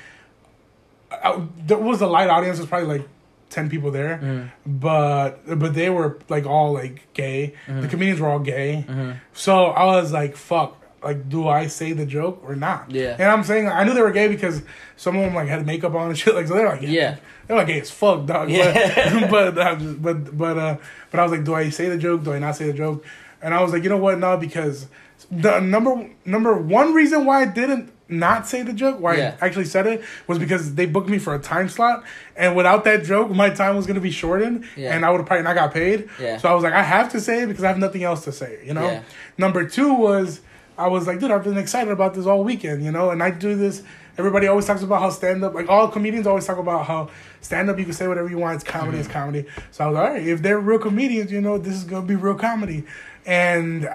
I, 1.10 1.40
there 1.66 1.78
was 1.78 2.00
a 2.00 2.06
light 2.06 2.28
audience. 2.30 2.58
There's 2.58 2.68
probably 2.68 2.88
like 2.98 3.08
ten 3.50 3.68
people 3.70 3.90
there, 3.90 4.18
Mhm. 4.22 4.50
but 4.66 5.58
but 5.58 5.74
they 5.74 5.88
were 5.90 6.18
like 6.28 6.46
all 6.46 6.72
like 6.72 7.06
gay. 7.14 7.54
The 7.66 7.72
Mhm. 7.86 7.90
comedians 7.90 8.20
were 8.20 8.28
all 8.28 8.38
gay. 8.40 8.84
So 9.32 9.66
I 9.66 9.84
was 9.86 10.12
like, 10.12 10.36
fuck. 10.36 10.82
Like, 11.04 11.28
do 11.28 11.46
I 11.46 11.68
say 11.68 11.92
the 11.92 12.06
joke 12.06 12.42
or 12.44 12.56
not? 12.56 12.90
Yeah. 12.90 13.14
And 13.18 13.30
I'm 13.30 13.44
saying 13.44 13.68
I 13.68 13.84
knew 13.84 13.94
they 13.94 14.02
were 14.02 14.10
gay 14.10 14.26
because 14.26 14.62
some 14.96 15.14
of 15.16 15.22
them 15.22 15.34
like 15.34 15.46
had 15.46 15.64
makeup 15.64 15.94
on 15.94 16.08
and 16.08 16.18
shit. 16.22 16.34
Like, 16.34 16.48
so 16.48 16.54
they're 16.54 16.68
like, 16.68 16.82
Yeah. 16.82 17.16
they're 17.46 17.56
like 17.56 17.68
gay 17.68 17.80
as 17.80 17.90
fuck, 17.90 18.26
dog. 18.26 18.50
Yeah. 18.50 19.28
But 19.30 19.54
but 19.54 20.02
but 20.02 20.36
but 20.36 20.58
uh, 20.58 20.76
but 21.10 21.20
I 21.20 21.22
was 21.22 21.32
like, 21.32 21.44
do 21.44 21.54
I 21.54 21.68
say 21.70 21.88
the 21.88 21.98
joke? 21.98 22.24
Do 22.24 22.32
I 22.32 22.38
not 22.40 22.56
say 22.56 22.66
the 22.66 22.72
joke? 22.72 23.04
And 23.42 23.54
I 23.54 23.62
was 23.62 23.72
like, 23.72 23.82
you 23.82 23.88
know 23.88 23.96
what? 23.98 24.18
No, 24.18 24.36
because 24.36 24.86
the 25.30 25.60
number 25.60 26.10
number 26.24 26.56
one 26.56 26.94
reason 26.94 27.24
why 27.24 27.42
I 27.42 27.46
didn't 27.46 27.92
not 28.08 28.46
say 28.46 28.62
the 28.62 28.72
joke, 28.72 29.00
why 29.00 29.16
Yeah. 29.16 29.36
I 29.40 29.46
actually 29.46 29.64
said 29.64 29.86
it, 29.86 30.02
was 30.28 30.38
because 30.38 30.76
they 30.76 30.86
booked 30.86 31.08
me 31.08 31.18
for 31.18 31.34
a 31.34 31.40
time 31.40 31.68
slot, 31.68 32.04
and 32.36 32.54
without 32.54 32.84
that 32.84 33.02
joke, 33.02 33.30
my 33.30 33.50
time 33.50 33.74
was 33.74 33.84
gonna 33.86 34.00
be 34.00 34.12
shortened, 34.12 34.64
Yeah. 34.76 34.94
and 34.94 35.04
I 35.04 35.10
would 35.10 35.18
have 35.18 35.26
probably 35.26 35.42
not 35.42 35.56
got 35.56 35.74
paid. 35.74 36.08
Yeah. 36.20 36.38
So 36.38 36.48
I 36.48 36.54
was 36.54 36.62
like, 36.62 36.72
I 36.72 36.82
have 36.82 37.10
to 37.12 37.20
say 37.20 37.42
it 37.42 37.46
because 37.46 37.64
I 37.64 37.68
have 37.68 37.78
nothing 37.78 38.04
else 38.04 38.22
to 38.24 38.32
say. 38.32 38.60
You 38.64 38.74
know. 38.74 38.84
Yeah. 38.86 39.00
Number 39.38 39.66
two 39.66 39.92
was 39.92 40.40
I 40.78 40.88
was 40.88 41.06
like, 41.06 41.18
dude, 41.20 41.30
I've 41.30 41.42
been 41.42 41.56
excited 41.58 41.90
about 41.90 42.14
this 42.14 42.26
all 42.26 42.44
weekend, 42.44 42.84
you 42.84 42.92
know, 42.92 43.10
and 43.10 43.22
I 43.22 43.30
do 43.30 43.54
this. 43.56 43.82
Everybody 44.18 44.46
always 44.46 44.66
talks 44.66 44.82
about 44.82 45.00
how 45.00 45.10
stand 45.10 45.42
up, 45.42 45.54
like 45.54 45.68
all 45.68 45.88
comedians 45.88 46.26
always 46.26 46.46
talk 46.46 46.58
about 46.58 46.86
how 46.86 47.08
stand 47.46 47.70
up, 47.70 47.78
you 47.78 47.84
can 47.84 47.94
say 47.94 48.08
whatever 48.08 48.28
you 48.28 48.38
want. 48.38 48.56
It's 48.56 48.64
comedy, 48.64 48.98
it's 48.98 49.08
comedy. 49.08 49.46
So 49.70 49.84
I 49.84 49.88
was 49.88 49.94
like, 49.94 50.08
all 50.08 50.14
right, 50.14 50.26
if 50.26 50.42
they're 50.42 50.58
real 50.58 50.78
comedians, 50.78 51.32
you 51.32 51.40
know, 51.40 51.58
this 51.58 51.74
is 51.74 51.84
gonna 51.84 52.06
be 52.06 52.16
real 52.16 52.34
comedy. 52.34 52.84
And 53.24 53.88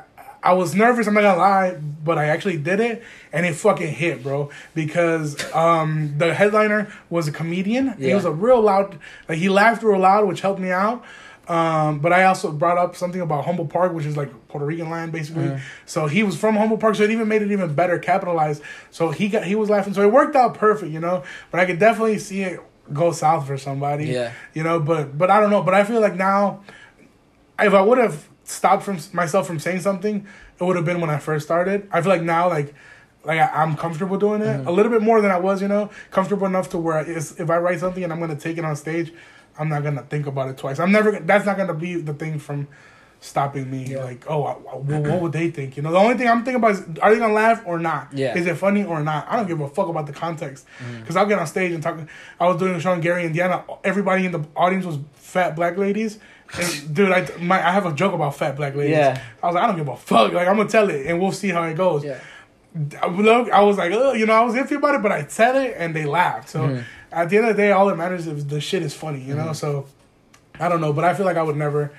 I 0.44 0.54
was 0.54 0.74
nervous. 0.74 1.06
I'm 1.08 1.14
not 1.14 1.22
gonna 1.22 1.38
lie, 1.38 1.78
but 2.04 2.18
I 2.18 2.26
actually 2.26 2.58
did 2.58 2.80
it, 2.80 3.04
and 3.32 3.46
it 3.46 3.54
fucking 3.54 3.94
hit, 3.94 4.24
bro. 4.24 4.50
Because 4.74 5.38
um, 5.54 6.16
the 6.18 6.34
headliner 6.34 6.92
was 7.10 7.28
a 7.28 7.32
comedian. 7.32 7.94
Yeah. 8.00 8.08
He 8.08 8.14
was 8.16 8.26
a 8.26 8.32
real 8.32 8.62
loud, 8.62 8.98
like 9.30 9.38
he 9.38 9.50
laughed 9.50 9.84
real 9.84 10.00
loud, 10.00 10.28
which 10.28 10.42
helped 10.42 10.60
me 10.60 10.72
out. 10.72 11.04
Um, 11.48 12.00
but 12.00 12.14
I 12.14 12.24
also 12.26 12.52
brought 12.52 12.78
up 12.78 12.96
something 12.96 13.20
about 13.20 13.46
Humboldt 13.46 13.70
Park, 13.70 13.94
which 13.94 14.06
is 14.06 14.16
like 14.16 14.30
Puerto 14.48 14.66
Rican 14.66 14.90
land, 14.90 15.12
basically. 15.12 15.46
Mhm. 15.46 15.60
So 15.86 16.08
he 16.08 16.24
was 16.24 16.38
from 16.38 16.56
Humboldt 16.56 16.80
Park, 16.80 16.96
so 16.96 17.04
it 17.04 17.12
even 17.12 17.28
made 17.28 17.42
it 17.42 17.52
even 17.52 17.74
better, 17.74 18.00
capitalized. 18.00 18.62
So 18.90 19.10
he 19.12 19.28
got 19.28 19.44
he 19.44 19.56
was 19.56 19.70
laughing, 19.70 19.94
so 19.94 20.02
it 20.02 20.12
worked 20.12 20.36
out 20.36 20.54
perfect, 20.54 20.92
you 20.92 21.00
know. 21.00 21.24
But 21.52 21.60
I 21.60 21.66
could 21.66 21.78
definitely 21.78 22.20
see 22.20 22.42
it 22.44 22.60
go 22.94 23.12
south 23.12 23.48
for 23.48 23.58
somebody, 23.58 24.06
Yeah. 24.08 24.32
you 24.54 24.64
know. 24.64 24.80
But 24.80 25.18
but 25.18 25.30
I 25.30 25.40
don't 25.40 25.50
know. 25.50 25.62
But 25.62 25.74
I 25.74 25.84
feel 25.84 26.02
like 26.02 26.16
now, 26.16 26.64
if 27.60 27.74
I 27.74 27.82
would 27.82 27.98
have 27.98 28.28
stopped 28.44 28.84
from 28.84 29.00
myself 29.14 29.48
from 29.48 29.60
saying 29.60 29.82
something, 29.82 30.26
it 30.60 30.64
would 30.64 30.76
have 30.76 30.86
been 30.86 31.02
when 31.02 31.10
I 31.10 31.18
first 31.18 31.46
started. 31.46 31.88
I 31.92 32.02
feel 32.02 32.10
like 32.10 32.24
now, 32.24 32.50
like. 32.50 32.74
Like 33.24 33.40
I, 33.40 33.62
I'm 33.62 33.78
comfortable 33.78 34.18
doing 34.18 34.42
it 34.42 34.46
mm-hmm. 34.46 34.68
a 34.68 34.72
little 34.72 34.92
bit 34.92 35.04
more 35.04 35.22
than 35.22 35.30
I 35.30 35.38
was, 35.38 35.62
you 35.62 35.68
know, 35.68 35.92
comfortable 36.10 36.48
enough 36.48 36.72
to 36.72 36.80
where 36.80 37.08
if 37.08 37.52
I 37.52 37.58
write 37.60 37.80
something 37.80 38.04
and 38.04 38.12
I'm 38.12 38.20
gonna 38.20 38.36
take 38.36 38.58
it 38.58 38.66
on 38.66 38.76
stage, 38.76 39.14
I'm 39.60 39.70
not 39.70 39.84
gonna 39.84 40.02
think 40.02 40.26
about 40.26 40.50
it 40.50 40.58
twice. 40.58 40.80
I'm 40.80 40.92
never. 40.92 41.20
That's 41.20 41.46
not 41.46 41.56
gonna 41.56 41.76
be 41.76 42.02
the 42.02 42.16
thing 42.16 42.40
from 42.40 42.68
stopping 43.24 43.70
me. 43.72 43.86
Yeah. 43.86 44.04
Like, 44.04 44.26
oh, 44.30 44.44
I, 44.44 44.52
I- 44.54 44.76
well, 44.78 45.02
what 45.04 45.22
would 45.22 45.32
they 45.32 45.50
think? 45.52 45.78
You 45.78 45.84
know, 45.84 45.92
the 45.92 45.98
only 46.00 46.16
thing 46.18 46.28
I'm 46.28 46.44
thinking 46.44 46.56
about 46.56 46.72
is, 46.72 46.82
are 47.02 47.14
they 47.14 47.20
gonna 47.20 47.34
laugh 47.34 47.64
or 47.66 47.80
not? 47.80 48.12
Yeah. 48.12 48.36
Is 48.38 48.48
it 48.48 48.56
funny 48.58 48.84
or 48.84 49.02
not? 49.02 49.28
I 49.30 49.36
don't 49.38 49.48
give 49.48 49.62
a 49.62 49.70
fuck 49.70 49.88
about 49.88 50.08
the 50.08 50.14
context. 50.14 50.66
Because 51.00 51.16
I'll 51.16 51.26
get 51.28 51.40
on 51.40 51.48
stage 51.48 51.72
and 51.72 51.82
talk. 51.82 51.98
I 52.40 52.48
was 52.48 52.58
doing 52.58 52.74
a 52.76 52.80
show 52.80 52.92
in 52.94 53.00
Gary, 53.02 53.26
Indiana. 53.26 53.64
Everybody 53.84 54.26
in 54.26 54.32
the 54.32 54.44
audience 54.56 54.86
was 54.86 54.98
fat 55.14 55.56
black 55.56 55.78
ladies. 55.78 56.20
And 56.60 56.94
dude, 56.94 57.12
I 57.12 57.26
my 57.40 57.56
I 57.66 57.72
have 57.72 57.86
a 57.86 57.94
joke 57.94 58.14
about 58.14 58.36
fat 58.36 58.58
black 58.58 58.76
ladies. 58.76 58.98
Yeah. 58.98 59.22
I 59.42 59.46
was 59.48 59.56
like, 59.56 59.64
I 59.64 59.68
don't 59.68 59.78
give 59.78 59.88
a 59.88 59.96
fuck. 59.96 60.34
Like 60.34 60.48
I'm 60.50 60.58
gonna 60.58 60.68
tell 60.68 60.90
it, 60.90 61.06
and 61.06 61.20
we'll 61.22 61.32
see 61.32 61.50
how 61.50 61.64
it 61.64 61.76
goes. 61.78 62.04
Yeah. 62.04 62.20
I, 63.02 63.08
look, 63.08 63.50
I 63.52 63.62
was 63.62 63.78
like, 63.78 63.92
you 63.92 64.26
know, 64.26 64.34
I 64.34 64.42
was 64.42 64.56
iffy 64.56 64.78
about 64.78 64.96
it, 64.96 65.02
but 65.04 65.12
I 65.12 65.26
said 65.28 65.56
it 65.58 65.76
and 65.78 65.96
they 65.96 66.06
laughed. 66.06 66.50
So 66.50 66.62
Mhm. 66.62 66.84
at 67.12 67.30
the 67.30 67.38
end 67.38 67.48
of 67.48 67.56
the 67.56 67.62
day, 67.62 67.72
all 67.72 67.86
that 67.88 67.98
matters 67.98 68.28
is 68.28 68.48
the 68.48 68.60
shit 68.62 68.82
is 68.82 68.94
funny, 68.94 69.20
you 69.22 69.36
know. 69.36 69.44
Mm-hmm. 69.44 69.54
So 69.54 69.86
I 70.60 70.70
don't 70.70 70.80
know, 70.82 70.92
but 70.94 71.04
I 71.04 71.14
feel 71.14 71.26
like 71.26 71.38
I 71.38 71.44
would 71.44 71.58
never, 71.58 71.92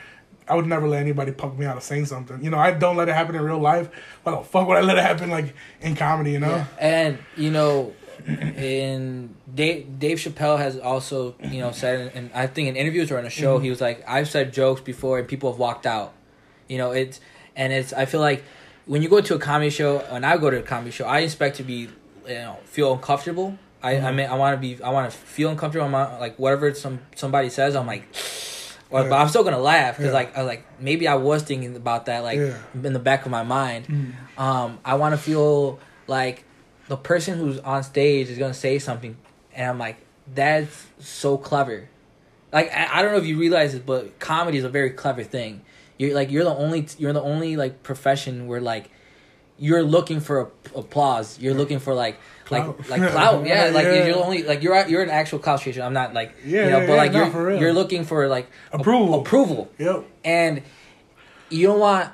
I 0.49 0.55
would 0.57 0.67
never 0.67 0.89
let 0.89 1.01
anybody 1.01 1.33
punk 1.33 1.59
me 1.59 1.67
out 1.67 1.77
of 1.77 1.83
saying 1.83 2.07
something. 2.07 2.43
You 2.43 2.51
know, 2.51 2.59
I 2.59 2.73
don't 2.73 2.97
let 2.97 3.09
it 3.09 3.15
happen 3.15 3.35
in 3.37 3.43
real 3.43 3.59
life. 3.61 3.89
Why 4.23 4.37
the 4.37 4.43
fuck 4.45 4.67
would 4.69 4.77
I 4.77 4.81
let 4.81 4.99
it 4.99 5.05
happen 5.05 5.31
like 5.31 5.55
in 5.81 5.95
comedy? 5.97 6.33
You 6.33 6.41
know? 6.41 6.49
Yeah. 6.57 6.67
And 6.79 7.19
you 7.37 7.51
know, 7.51 7.95
in 8.27 9.35
Dave, 9.53 9.99
Dave 9.99 10.19
Chappelle 10.19 10.59
has 10.59 10.79
also 10.79 11.35
you 11.43 11.61
know 11.61 11.73
said, 11.73 12.13
and 12.15 12.31
I 12.35 12.47
think 12.47 12.69
in 12.69 12.77
interviews 12.77 13.11
or 13.11 13.19
in 13.19 13.27
a 13.27 13.31
show, 13.31 13.57
Mm-hmm. 13.57 13.65
he 13.65 13.71
was 13.71 13.81
like, 13.81 14.05
"I've 14.09 14.29
said 14.29 14.53
jokes 14.53 14.81
before 14.81 15.19
and 15.19 15.27
people 15.29 15.51
have 15.53 15.59
walked 15.59 15.87
out." 15.87 16.13
You 16.69 16.79
know, 16.79 16.91
it's 16.93 17.21
and 17.57 17.73
it's. 17.73 17.93
I 17.93 18.05
feel 18.07 18.21
like 18.21 18.45
when 18.87 19.03
you 19.03 19.09
go 19.09 19.21
to 19.21 19.35
a 19.35 19.39
comedy 19.39 19.71
show, 19.71 20.01
and 20.11 20.25
I 20.27 20.37
go 20.39 20.51
to 20.51 20.59
a 20.59 20.63
comedy 20.63 20.91
show, 20.91 21.05
I 21.07 21.21
expect 21.21 21.57
to 21.57 21.63
be, 21.63 21.89
you 22.27 22.35
know, 22.35 22.59
feel 22.65 22.93
uncomfortable. 22.93 23.59
I 23.83 23.97
I 23.97 24.01
Mhm. 24.01 24.15
mean, 24.17 24.27
I 24.31 24.35
want 24.37 24.55
to 24.57 24.61
be, 24.61 24.83
I 24.83 24.91
want 24.91 25.11
to 25.11 25.17
feel 25.17 25.51
uncomfortable. 25.51 25.87
I'm 25.87 25.93
not, 25.93 26.21
like 26.21 26.37
whatever 26.39 26.73
some 26.75 27.01
somebody 27.17 27.49
says, 27.49 27.75
I'm 27.77 27.87
like. 27.87 28.05
Or, 28.93 29.03
Yeah. 29.03 29.09
But 29.09 29.17
I'm 29.21 29.29
still 29.29 29.43
gonna 29.43 29.59
laugh 29.59 29.97
because 29.97 30.11
Yeah. 30.13 30.19
like 30.21 30.37
I 30.39 30.43
like 30.43 30.65
maybe 30.81 31.09
I 31.09 31.15
was 31.17 31.43
thinking 31.43 31.75
about 31.75 32.07
that 32.07 32.23
like 32.23 32.39
Yeah. 32.39 32.57
in 32.75 32.93
the 32.93 32.99
back 33.01 33.25
of 33.25 33.31
my 33.33 33.43
mind. 33.43 33.87
Mm. 33.89 34.13
Um, 34.41 34.79
I 34.85 34.95
want 34.95 35.15
to 35.15 35.19
feel 35.19 35.81
like 36.07 36.45
the 36.89 36.97
person 36.97 37.39
who's 37.39 37.59
on 37.61 37.83
stage 37.83 38.29
is 38.29 38.39
gonna 38.39 38.53
say 38.55 38.79
something, 38.79 39.17
and 39.55 39.71
I'm 39.71 39.79
like, 39.79 39.97
that's 40.33 40.87
so 41.01 41.37
clever. 41.39 41.89
like 42.53 42.71
I, 42.73 42.99
I 42.99 43.03
don't 43.03 43.13
know 43.13 43.19
if 43.19 43.25
you 43.27 43.39
realize 43.39 43.75
it, 43.75 43.87
but 43.87 44.19
comedy 44.19 44.59
is 44.59 44.65
a 44.65 44.69
very 44.69 44.91
clever 44.91 45.23
thing. 45.25 45.63
You're 45.99 46.15
like 46.15 46.31
you're 46.31 46.45
the 46.45 46.55
only 46.55 46.87
you're 46.99 47.13
the 47.15 47.23
only 47.23 47.57
like 47.57 47.83
profession 47.83 48.47
where 48.47 48.61
like 48.61 48.91
you're 49.62 49.83
looking 49.97 50.19
for 50.21 50.37
a, 50.40 50.47
applause. 50.83 51.38
You're 51.38 51.54
looking 51.54 51.78
for 51.78 51.95
like 51.95 52.19
Clout. 52.47 52.78
like 52.90 53.00
like 53.00 53.12
clout. 53.16 53.47
Yeah, 53.47 53.71
like 53.73 53.85
Yeah. 53.87 54.07
you're 54.07 54.23
only 54.25 54.42
like 54.42 54.62
you're 54.64 54.75
you're 54.88 55.02
an 55.02 55.11
actual 55.21 55.38
clout 55.38 55.61
chaser. 55.62 55.83
I'm 55.83 55.92
not 55.92 56.12
like 56.14 56.35
Yeah, 56.45 56.64
you 56.64 56.71
know, 56.71 56.81
yeah, 56.81 56.87
but 56.88 56.97
like 57.02 57.12
you're 57.12 57.52
you're 57.61 57.73
looking 57.73 58.04
for 58.04 58.26
like 58.28 58.49
a- 58.73 58.78
Approval. 58.78 59.21
approval, 59.21 59.71
Yep. 59.78 60.04
and 60.25 60.62
you 61.49 61.66
don't 61.69 61.78
want. 61.81 62.11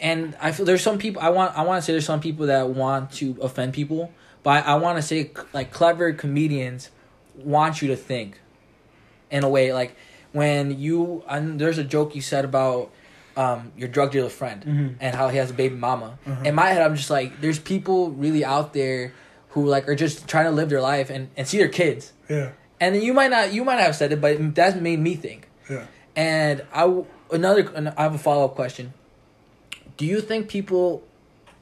And 0.00 0.36
I 0.40 0.52
feel 0.52 0.64
there's 0.66 0.82
some 0.82 0.98
people 0.98 1.22
I 1.22 1.30
want 1.30 1.56
I 1.56 1.62
want 1.62 1.78
to 1.78 1.82
say 1.86 1.92
there's 1.92 2.04
some 2.06 2.20
people 2.20 2.46
that 2.46 2.68
want 2.68 3.12
to 3.20 3.36
offend 3.40 3.72
people, 3.74 4.12
but 4.42 4.50
I, 4.66 4.72
I 4.72 4.74
want 4.76 4.96
to 4.98 5.02
say 5.02 5.30
like 5.52 5.72
clever 5.72 6.12
comedians 6.12 6.90
want 7.36 7.80
you 7.82 7.88
to 7.88 7.96
think 7.96 8.40
in 9.30 9.44
a 9.44 9.48
way 9.48 9.72
like 9.72 9.94
when 10.32 10.78
you 10.78 11.22
and 11.28 11.60
there's 11.60 11.78
a 11.78 11.84
joke 11.84 12.14
you 12.16 12.20
said 12.22 12.44
about 12.44 12.90
um, 13.38 13.70
your 13.76 13.88
drug 13.88 14.10
dealer 14.10 14.28
friend 14.28 14.64
Mhm. 14.66 14.94
and 15.00 15.14
how 15.14 15.28
he 15.28 15.38
has 15.38 15.50
a 15.50 15.54
baby 15.54 15.76
mama. 15.76 16.18
Uh-huh. 16.26 16.42
In 16.44 16.54
my 16.56 16.68
head, 16.70 16.82
I'm 16.82 16.96
just 16.96 17.08
like, 17.08 17.40
there's 17.40 17.58
people 17.60 18.10
really 18.10 18.44
out 18.44 18.72
there 18.72 19.12
who 19.50 19.64
like 19.64 19.88
are 19.88 19.94
just 19.94 20.26
trying 20.26 20.46
to 20.46 20.50
live 20.50 20.68
their 20.68 20.80
life 20.82 21.08
and, 21.08 21.28
and 21.36 21.46
see 21.46 21.58
their 21.58 21.68
kids. 21.68 22.12
Yeah. 22.28 22.50
And 22.80 22.94
then 22.94 23.02
you 23.02 23.14
might 23.14 23.30
not, 23.30 23.52
you 23.52 23.64
might 23.64 23.76
not 23.76 23.84
have 23.84 23.96
said 23.96 24.12
it, 24.12 24.20
but 24.20 24.54
that's 24.56 24.74
made 24.76 24.98
me 24.98 25.14
think. 25.14 25.48
Yeah. 25.70 25.86
And 26.16 26.62
I 26.74 27.02
another, 27.30 27.92
I 27.96 28.02
have 28.02 28.14
a 28.14 28.18
follow 28.18 28.44
up 28.44 28.54
question. 28.56 28.92
Do 29.96 30.04
you 30.04 30.20
think 30.20 30.48
people 30.48 31.02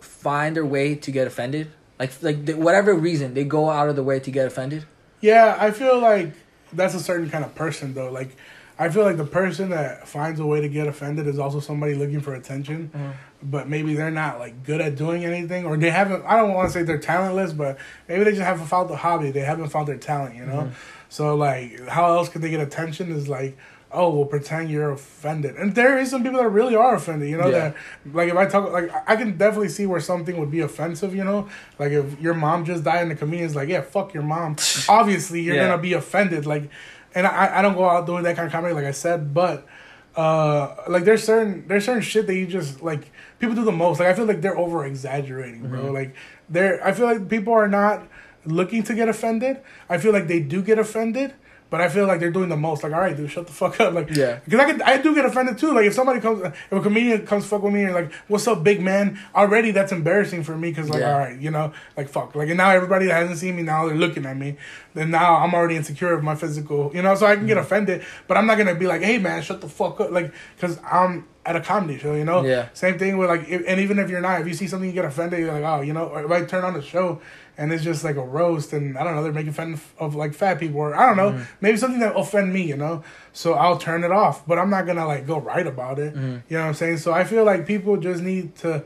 find 0.01 0.57
their 0.57 0.65
way 0.65 0.95
to 0.95 1.11
get 1.11 1.27
offended? 1.27 1.71
Like, 1.99 2.13
like 2.23 2.49
whatever 2.57 2.95
reason 2.95 3.35
they 3.35 3.45
go 3.45 3.69
out 3.71 3.89
of 3.89 3.97
the 3.97 4.03
way 4.03 4.19
to 4.21 4.31
get 4.31 4.47
offended. 4.47 4.85
Yeah, 5.21 5.57
I 5.59 5.71
feel 5.73 5.99
like 6.01 6.33
that's 6.73 6.95
a 6.95 7.01
certain 7.01 7.29
kind 7.31 7.45
of 7.45 7.55
person 7.55 7.95
though. 7.95 8.11
Like 8.11 8.37
I 8.79 8.91
feel 8.91 9.05
like 9.05 9.17
the 9.17 9.25
person 9.25 9.71
that 9.71 10.07
finds 10.07 10.39
a 10.39 10.47
way 10.47 10.61
to 10.61 10.69
get 10.69 10.87
offended 10.87 11.27
is 11.27 11.39
also 11.39 11.61
somebody 11.61 11.95
looking 11.95 12.21
for 12.21 12.35
attention, 12.35 12.91
mm-hmm. 12.95 13.11
but 13.43 13.69
maybe 13.69 13.95
they're 13.95 14.11
not 14.11 14.39
like 14.39 14.65
good 14.65 14.81
at 14.81 14.97
doing 14.97 15.25
anything 15.25 15.65
or 15.65 15.77
they 15.77 15.91
haven't 15.91 16.25
I 16.27 16.37
don't 16.37 16.53
want 16.53 16.69
to 16.69 16.73
say 16.73 16.83
they're 16.83 16.99
talentless, 16.99 17.53
but 17.53 17.79
maybe 18.09 18.25
they 18.25 18.33
just 18.33 18.43
haven't 18.43 18.67
found 18.67 18.91
the 18.91 18.97
hobby. 18.97 19.31
They 19.31 19.41
haven't 19.41 19.69
found 19.69 19.89
their 19.89 19.97
talent, 19.97 20.35
you 20.35 20.45
know? 20.45 20.63
Mm-hmm. 20.63 20.75
So 21.09 21.37
like 21.37 21.89
how 21.89 22.17
else 22.17 22.29
could 22.29 22.43
they 22.43 22.51
get 22.51 22.61
attention 22.61 23.11
is 23.13 23.29
like 23.29 23.57
Oh, 23.93 24.11
well, 24.11 24.25
pretend 24.25 24.69
you're 24.69 24.91
offended, 24.91 25.55
and 25.55 25.75
there 25.75 25.97
is 25.97 26.11
some 26.11 26.25
people 26.25 26.41
that 26.41 26.49
really 26.49 26.75
are 26.75 26.97
offended. 26.97 27.31
You 27.31 27.39
know 27.39 27.47
Yeah. 27.47 27.71
that, 27.71 27.77
like, 28.13 28.29
if 28.29 28.37
I 28.37 28.47
talk, 28.47 28.73
like, 28.73 28.91
I 29.09 29.15
can 29.15 29.39
definitely 29.39 29.69
see 29.69 29.87
where 29.87 30.01
something 30.01 30.37
would 30.39 30.51
be 30.51 30.61
offensive. 30.61 31.15
You 31.15 31.23
know, 31.23 31.49
like 31.79 31.93
if 31.93 32.21
your 32.21 32.35
mom 32.35 32.65
just 32.65 32.83
died, 32.83 33.03
and 33.03 33.13
the 33.13 33.15
comedian's 33.15 33.55
like, 33.55 33.69
"Yeah, 33.69 33.83
fuck 33.83 34.13
your 34.13 34.25
mom." 34.25 34.57
Obviously, 34.89 35.41
you're 35.41 35.55
Yeah. 35.55 35.69
gonna 35.69 35.81
be 35.81 35.93
offended. 35.93 36.47
Like, 36.47 36.69
and 37.17 37.27
I, 37.27 37.59
I 37.59 37.63
don't 37.63 37.75
go 37.75 37.89
out 37.89 38.07
doing 38.07 38.23
that 38.25 38.37
kind 38.37 38.47
of 38.47 38.53
comedy, 38.53 38.75
like 38.75 38.85
I 38.85 38.93
said, 38.93 39.35
but 39.35 39.67
uh, 40.15 40.77
like 40.89 41.05
there's 41.05 41.25
certain 41.25 41.67
there's 41.67 41.85
certain 41.85 42.03
shit 42.03 42.27
that 42.29 42.35
you 42.35 42.47
just 42.47 42.83
like 42.83 43.11
people 43.39 43.55
do 43.57 43.65
the 43.65 43.73
most. 43.73 43.99
Like 43.99 44.09
I 44.09 44.15
feel 44.15 44.27
like 44.27 44.41
they're 44.41 44.57
over 44.57 44.85
exaggerating, 44.87 45.69
bro. 45.69 45.87
Mhm. 45.87 45.93
Like 45.95 46.15
they're 46.49 46.85
I 46.87 46.93
feel 46.93 47.07
like 47.07 47.29
people 47.29 47.53
are 47.53 47.69
not 47.69 48.07
looking 48.45 48.83
to 48.85 48.95
get 48.95 49.09
offended. 49.09 49.61
I 49.89 49.99
feel 49.99 50.13
like 50.13 50.29
they 50.29 50.41
do 50.41 50.63
get 50.63 50.79
offended. 50.79 51.35
But 51.69 51.81
I 51.81 51.89
feel 51.89 52.07
like 52.07 52.21
they're 52.21 52.31
doing 52.31 52.49
the 52.49 52.57
most. 52.57 52.85
Like, 52.85 52.93
all 52.93 53.01
right, 53.01 53.17
dude, 53.17 53.29
shut 53.31 53.47
the 53.49 53.53
fuck 53.53 53.81
up. 53.81 53.93
Like, 53.93 54.09
Yeah. 54.11 54.39
because 54.45 54.61
I 54.61 54.65
could, 54.71 54.83
I 54.83 54.99
do 54.99 55.15
get 55.15 55.25
offended 55.25 55.59
too. 55.59 55.75
Like, 55.75 55.87
if 55.87 55.95
somebody 55.95 56.21
comes, 56.21 56.41
if 56.43 56.73
a 56.73 56.81
comedian 56.81 57.27
comes 57.27 57.45
fuck 57.45 57.63
with 57.63 57.73
me 57.75 57.83
and 57.85 57.93
like, 57.95 58.13
what's 58.29 58.47
up, 58.47 58.63
big 58.63 58.81
man? 58.81 59.19
Already, 59.35 59.73
that's 59.73 59.91
embarrassing 59.91 60.45
for 60.45 60.57
me. 60.57 60.71
Because 60.71 60.89
like, 60.91 61.01
Yeah. 61.01 61.13
all 61.13 61.19
right, 61.19 61.41
you 61.41 61.51
know, 61.51 61.73
like 61.97 62.09
fuck. 62.09 62.35
Like, 62.37 62.49
and 62.49 62.57
now 62.59 62.71
everybody 62.71 63.07
that 63.07 63.15
hasn't 63.15 63.39
seen 63.39 63.57
me 63.57 63.63
now 63.63 63.87
they're 63.89 63.97
looking 63.97 64.27
at 64.27 64.37
me. 64.37 64.57
Then 64.95 65.11
now 65.11 65.37
I'm 65.37 65.55
already 65.55 65.75
insecure 65.77 66.13
of 66.13 66.23
my 66.23 66.37
physical, 66.37 66.91
you 66.95 67.03
know. 67.03 67.15
So 67.17 67.27
I 67.27 67.35
can 67.35 67.45
Mm. 67.45 67.49
get 67.49 67.59
offended, 67.59 68.05
but 68.29 68.37
I'm 68.37 68.47
not 68.47 68.59
gonna 68.59 68.75
be 68.77 68.87
like, 68.87 69.03
hey 69.03 69.19
man, 69.19 69.43
shut 69.43 69.61
the 69.61 69.69
fuck 69.69 70.01
up. 70.01 70.13
Like, 70.13 70.33
because 70.55 70.79
I'm 70.91 71.27
at 71.45 71.55
a 71.57 71.61
comedy 71.61 71.99
show, 71.99 72.15
you 72.15 72.25
know. 72.25 72.45
Yeah. 72.45 72.69
Same 72.75 72.97
thing 72.99 73.19
with 73.19 73.29
like, 73.29 73.49
if, 73.49 73.63
and 73.69 73.81
even 73.81 73.99
if 73.99 74.09
you're 74.09 74.21
not, 74.21 74.41
if 74.41 74.47
you 74.47 74.55
see 74.55 74.67
something 74.69 74.89
you 74.89 74.95
get 74.95 75.05
offended, 75.05 75.41
you're 75.41 75.53
like, 75.53 75.65
oh, 75.65 75.81
you 75.83 75.93
know. 75.93 76.07
Or 76.07 76.25
if 76.25 76.31
I 76.31 76.45
turn 76.45 76.65
on 76.65 76.75
the 76.75 76.83
show 76.83 77.21
and 77.59 77.73
it's 77.73 77.83
just 77.85 78.05
like 78.05 78.17
a 78.17 78.23
roast, 78.25 78.73
and 78.73 78.97
I 78.99 79.05
don't 79.05 79.15
know, 79.15 79.23
they're 79.23 79.33
making 79.33 79.53
fun 79.53 79.81
of 79.99 80.15
like 80.15 80.35
fat 80.35 80.59
people, 80.61 80.81
or 80.81 80.95
I 80.95 81.07
don't 81.07 81.17
know, 81.17 81.45
maybe 81.61 81.77
something 81.79 82.01
that 82.01 82.17
offend 82.17 82.53
me, 82.53 82.63
you 82.63 82.77
know. 82.77 83.03
So 83.33 83.55
I'll 83.55 83.79
turn 83.79 84.05
it 84.05 84.13
off, 84.13 84.47
but 84.47 84.59
I'm 84.59 84.71
not 84.71 84.87
gonna 84.87 85.07
like 85.07 85.27
go 85.27 85.39
right 85.39 85.67
about 85.67 85.99
it. 85.99 86.15
Mhm. 86.15 86.43
You 86.49 86.57
know 86.57 86.63
what 86.63 86.69
I'm 86.69 86.75
saying? 86.75 86.99
So 86.99 87.13
I 87.13 87.25
feel 87.25 87.45
like 87.45 87.67
people 87.67 87.97
just 87.97 88.23
need 88.23 88.55
to 88.57 88.85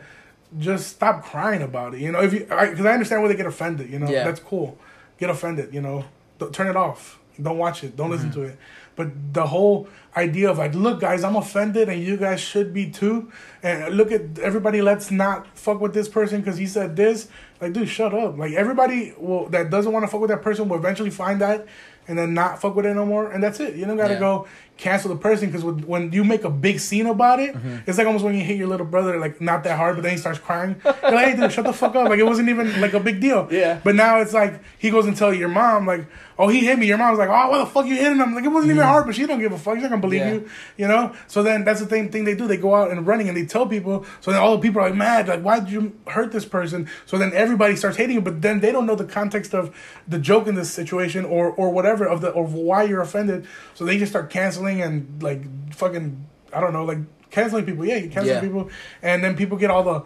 just 0.59 0.89
stop 0.89 1.25
crying 1.25 1.63
about 1.63 1.95
it. 1.95 2.01
You 2.01 2.11
know, 2.13 2.21
if 2.21 2.33
you 2.33 2.41
because 2.41 2.85
I, 2.87 2.93
understand 2.93 3.23
where 3.23 3.29
they 3.29 3.37
get 3.37 3.47
offended. 3.47 3.91
You 3.91 3.99
know, 4.01 4.09
Yeah. 4.09 4.25
that's 4.25 4.41
cool. 4.41 4.77
Get 5.19 5.31
offended. 5.31 5.73
You 5.73 5.81
know, 5.81 6.05
Don't- 6.39 6.53
turn 6.53 6.67
it 6.69 6.77
off. 6.77 7.19
Don't 7.41 7.59
watch 7.59 7.85
it. 7.85 7.97
Don't 7.97 8.11
listen 8.11 8.31
to 8.33 8.43
it. 8.43 8.59
But 8.97 9.33
the 9.33 9.47
whole 9.47 9.89
idea 10.17 10.51
of 10.51 10.59
like, 10.59 10.75
look, 10.75 11.01
guys, 11.01 11.23
I'm 11.25 11.37
offended, 11.37 11.89
and 11.89 12.03
you 12.03 12.17
guys 12.19 12.41
should 12.41 12.75
be 12.75 12.91
too. 12.91 13.31
And 13.63 13.95
look 13.97 14.11
at 14.13 14.39
everybody. 14.41 14.83
Let's 14.83 15.11
not 15.11 15.47
fuck 15.57 15.81
with 15.81 15.95
this 15.95 16.09
person 16.09 16.41
because 16.41 16.59
he 16.59 16.67
said 16.67 16.97
this. 16.97 17.29
Like, 17.61 17.73
dude, 17.75 17.89
shut 17.89 18.15
up. 18.15 18.39
Like 18.39 18.53
everybody 18.53 19.13
will 19.19 19.49
that 19.51 19.71
doesn't 19.71 19.93
want 19.93 20.05
to 20.05 20.09
fuck 20.09 20.21
with 20.21 20.31
that 20.31 20.43
person 20.43 20.69
will 20.69 20.79
eventually 20.79 21.11
find 21.11 21.41
that, 21.43 21.67
and 22.09 22.19
then 22.19 22.33
not 22.35 22.61
fuck 22.61 22.75
with 22.75 22.87
it 22.87 22.95
no 22.95 23.05
more. 23.05 23.31
And 23.31 23.43
that's 23.43 23.61
it. 23.61 23.75
You 23.77 23.85
don't 23.85 23.97
gotta 23.99 24.15
Yeah. 24.15 24.21
go 24.21 24.47
cancel 24.79 25.11
the 25.11 25.17
person 25.21 25.51
because 25.51 25.63
when 25.63 26.11
you 26.11 26.25
make 26.25 26.45
a 26.45 26.49
big 26.51 26.81
scene 26.81 27.07
about 27.07 27.39
it, 27.39 27.55
Mm-hmm. 27.55 27.77
it's 27.87 27.99
like 27.99 28.07
almost 28.07 28.25
when 28.25 28.35
you 28.35 28.41
hit 28.43 28.57
your 28.57 28.67
little 28.69 28.87
brother, 28.87 29.19
like 29.21 29.41
not 29.43 29.63
that 29.65 29.77
hard, 29.77 29.97
but 29.97 30.03
then 30.03 30.13
he 30.13 30.17
starts 30.19 30.39
crying. 30.39 30.77
You're 30.85 30.95
like, 31.13 31.29
hey, 31.29 31.37
dude, 31.37 31.53
shut 31.53 31.67
the 31.67 31.73
fuck 31.75 31.95
up. 31.97 32.09
Like 32.09 32.19
it 32.19 32.25
wasn't 32.25 32.49
even 32.49 32.81
like 32.81 32.95
a 32.95 33.01
big 33.01 33.21
deal. 33.21 33.47
Yeah. 33.51 33.79
But 33.85 33.95
now 33.95 34.21
it's 34.21 34.33
like 34.33 34.61
he 34.79 34.89
goes 34.91 35.05
and 35.07 35.15
tell 35.17 35.35
your 35.35 35.51
mom, 35.51 35.87
like, 35.87 36.07
oh, 36.41 36.49
he 36.49 36.61
hit 36.65 36.79
me. 36.79 36.87
Your 36.87 36.97
mom's 36.97 37.19
like, 37.19 37.29
oh, 37.29 37.51
why 37.51 37.59
the 37.59 37.67
fuck 37.67 37.85
you 37.87 37.95
hitting 37.95 38.17
him? 38.19 38.35
Like 38.35 38.45
it 38.45 38.49
wasn't 38.49 38.73
even 38.73 38.83
hard, 38.85 39.05
but 39.07 39.15
she 39.15 39.27
don't 39.27 39.39
give 39.41 39.53
a 39.53 39.59
fuck. 39.59 39.75
She's 39.75 39.83
not 39.83 39.91
gonna 39.91 40.01
believe 40.01 40.21
Yeah. 40.23 40.33
you. 40.33 40.49
You 40.79 40.89
know. 40.89 41.15
So 41.27 41.43
then 41.43 41.65
that's 41.65 41.81
the 41.81 41.87
thing 41.87 42.11
thing 42.11 42.25
they 42.25 42.35
do. 42.35 42.47
They 42.49 42.57
go 42.57 42.75
out 42.75 42.91
and 42.91 43.07
running 43.07 43.29
and 43.29 43.37
they 43.37 43.45
tell 43.45 43.67
people. 43.67 44.07
So 44.21 44.31
then 44.31 44.41
all 44.41 44.57
the 44.57 44.63
people 44.63 44.81
are 44.81 44.89
like 44.89 44.97
mad. 44.97 45.29
Like, 45.29 45.43
why 45.43 45.61
did 45.61 45.71
you 45.71 45.93
hurt 46.09 46.33
this 46.33 46.45
person? 46.47 46.89
So 47.07 47.19
then 47.19 47.33
everybody 47.35 47.77
starts 47.77 47.97
hating 47.99 48.15
you, 48.17 48.23
but 48.23 48.41
then 48.43 48.61
they 48.61 48.73
don't 48.73 48.87
know 48.87 48.97
the 48.97 49.05
context 49.05 49.55
of 49.55 49.75
the 50.09 50.19
joke 50.19 50.47
in 50.47 50.55
this 50.55 50.71
situation 50.73 51.25
or 51.27 51.51
or 51.51 51.71
whatever 51.71 52.07
of 52.07 52.23
the 52.23 52.31
or 52.31 52.47
why 52.47 52.85
you're 52.85 53.03
offended. 53.03 53.47
So 53.75 53.85
they 53.85 53.99
just 53.99 54.11
start 54.13 54.31
canceling 54.31 54.81
and 54.81 55.23
like 55.23 55.43
fucking 55.75 56.27
I 56.53 56.61
don't 56.61 56.73
know 56.73 56.85
like 56.85 56.99
canceling 57.31 57.67
people. 57.67 57.85
Yeah, 57.85 57.97
you 57.97 58.09
cancel 58.09 58.35
Yeah. 58.35 58.41
people, 58.41 58.71
and 59.03 59.23
then 59.23 59.37
people 59.37 59.57
get 59.59 59.71
all 59.71 59.83
the 59.83 60.03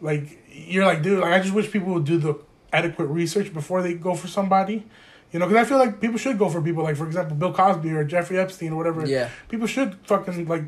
like 0.00 0.38
you're 0.52 0.84
like 0.84 1.02
dude. 1.02 1.20
Like 1.20 1.32
I 1.32 1.38
just 1.40 1.54
wish 1.54 1.70
people 1.70 1.94
would 1.94 2.04
do 2.04 2.18
the 2.18 2.34
adequate 2.72 3.06
research 3.06 3.52
before 3.54 3.80
they 3.82 3.94
go 3.94 4.14
for 4.14 4.28
somebody. 4.28 4.84
You 5.32 5.38
know, 5.38 5.46
because 5.46 5.66
I 5.66 5.68
feel 5.68 5.78
like 5.78 6.00
people 6.00 6.16
should 6.18 6.38
go 6.38 6.48
for 6.48 6.62
people 6.62 6.82
like, 6.82 6.96
for 6.96 7.06
example, 7.06 7.36
Bill 7.36 7.52
Cosby 7.52 7.90
or 7.90 8.02
Jeffrey 8.04 8.38
Epstein 8.38 8.72
or 8.72 8.76
whatever. 8.76 9.06
Yeah. 9.06 9.28
People 9.48 9.66
should 9.66 9.94
fucking 10.04 10.48
like, 10.48 10.64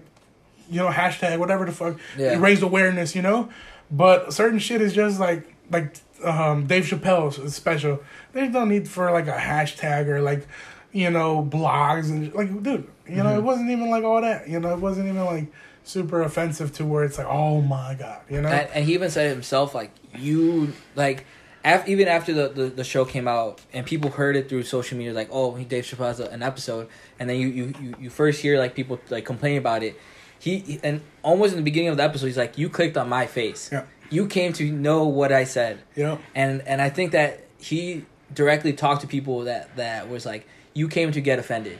you 0.71 0.76
know, 0.79 0.88
hashtag 0.88 1.38
whatever 1.38 1.64
the 1.64 1.73
fuck, 1.73 1.97
Yeah. 2.19 2.38
raise 2.38 2.62
awareness. 2.62 3.17
You 3.17 3.23
know, 3.23 3.49
but 3.90 4.33
certain 4.35 4.59
shit 4.59 4.81
is 4.83 4.93
just 4.93 5.19
like 5.19 5.55
like 5.71 5.97
um, 6.25 6.67
Dave 6.67 6.85
Chappelle's 6.85 7.55
special. 7.55 8.00
There's 8.33 8.52
no 8.52 8.64
need 8.64 8.87
for 8.88 9.11
like 9.11 9.26
a 9.29 9.33
hashtag 9.38 10.07
or 10.09 10.21
like, 10.21 10.47
you 10.93 11.11
know, 11.11 11.43
blogs 11.43 12.11
and 12.11 12.33
like, 12.35 12.49
dude, 12.62 12.87
you 13.09 13.17
know, 13.17 13.25
Mm-hmm. 13.25 13.38
it 13.38 13.43
wasn't 13.43 13.71
even 13.71 13.88
like 13.90 14.05
all 14.05 14.21
that. 14.21 14.49
You 14.49 14.61
know, 14.61 14.75
it 14.75 14.81
wasn't 14.81 15.09
even 15.09 15.25
like 15.25 15.47
super 15.85 16.21
offensive 16.23 16.73
to 16.75 16.85
where 16.85 17.05
it's 17.05 17.17
like, 17.19 17.26
oh 17.29 17.62
my 17.62 17.95
god, 17.99 18.21
you 18.29 18.43
know. 18.43 18.49
And, 18.49 18.69
and 18.75 18.85
he 18.85 18.93
even 18.95 19.09
said 19.11 19.29
it 19.29 19.31
himself, 19.31 19.75
like 19.75 19.90
you, 20.19 20.73
like 20.97 21.25
af- 21.64 21.88
even 21.88 22.09
after 22.09 22.33
the, 22.33 22.49
the, 22.49 22.64
the 22.67 22.85
show 22.85 23.05
came 23.05 23.26
out 23.29 23.61
and 23.73 23.87
people 23.87 24.11
heard 24.11 24.37
it 24.37 24.49
through 24.49 24.62
social 24.64 24.97
media, 24.99 25.12
like 25.12 25.29
oh, 25.31 25.55
he 25.55 25.64
Dave 25.64 25.85
Chappelle 25.85 26.07
has 26.07 26.21
an 26.21 26.43
episode, 26.43 26.88
and 27.19 27.29
then 27.29 27.37
you, 27.38 27.49
you 27.49 27.73
you 27.81 27.95
you 28.00 28.11
first 28.11 28.40
hear 28.40 28.59
like 28.59 28.75
people 28.75 28.99
like 29.11 29.25
complain 29.25 29.59
about 29.59 29.83
it. 29.83 29.99
He 30.38 30.81
and 30.83 31.02
almost 31.23 31.52
in 31.52 31.59
the 31.59 31.62
beginning 31.62 31.90
of 31.90 31.97
the 31.97 32.02
episode, 32.02 32.26
he's 32.26 32.37
like, 32.38 32.57
"You 32.57 32.69
clicked 32.69 32.97
on 32.97 33.09
my 33.09 33.26
face. 33.26 33.69
Yeah. 33.73 33.85
You 34.11 34.26
came 34.26 34.52
to 34.55 34.64
know 34.73 35.05
what 35.07 35.33
I 35.33 35.45
said." 35.45 35.81
yeah. 35.95 36.19
and 36.35 36.62
and 36.67 36.81
I 36.83 36.88
think 36.90 37.12
that 37.12 37.45
he 37.59 38.05
directly 38.35 38.73
talked 38.73 39.02
to 39.02 39.07
people 39.07 39.40
that 39.45 39.76
that 39.76 40.09
was 40.09 40.25
like 40.25 40.47
you 40.73 40.88
came 40.88 41.12
to 41.12 41.21
get 41.21 41.38
offended, 41.38 41.79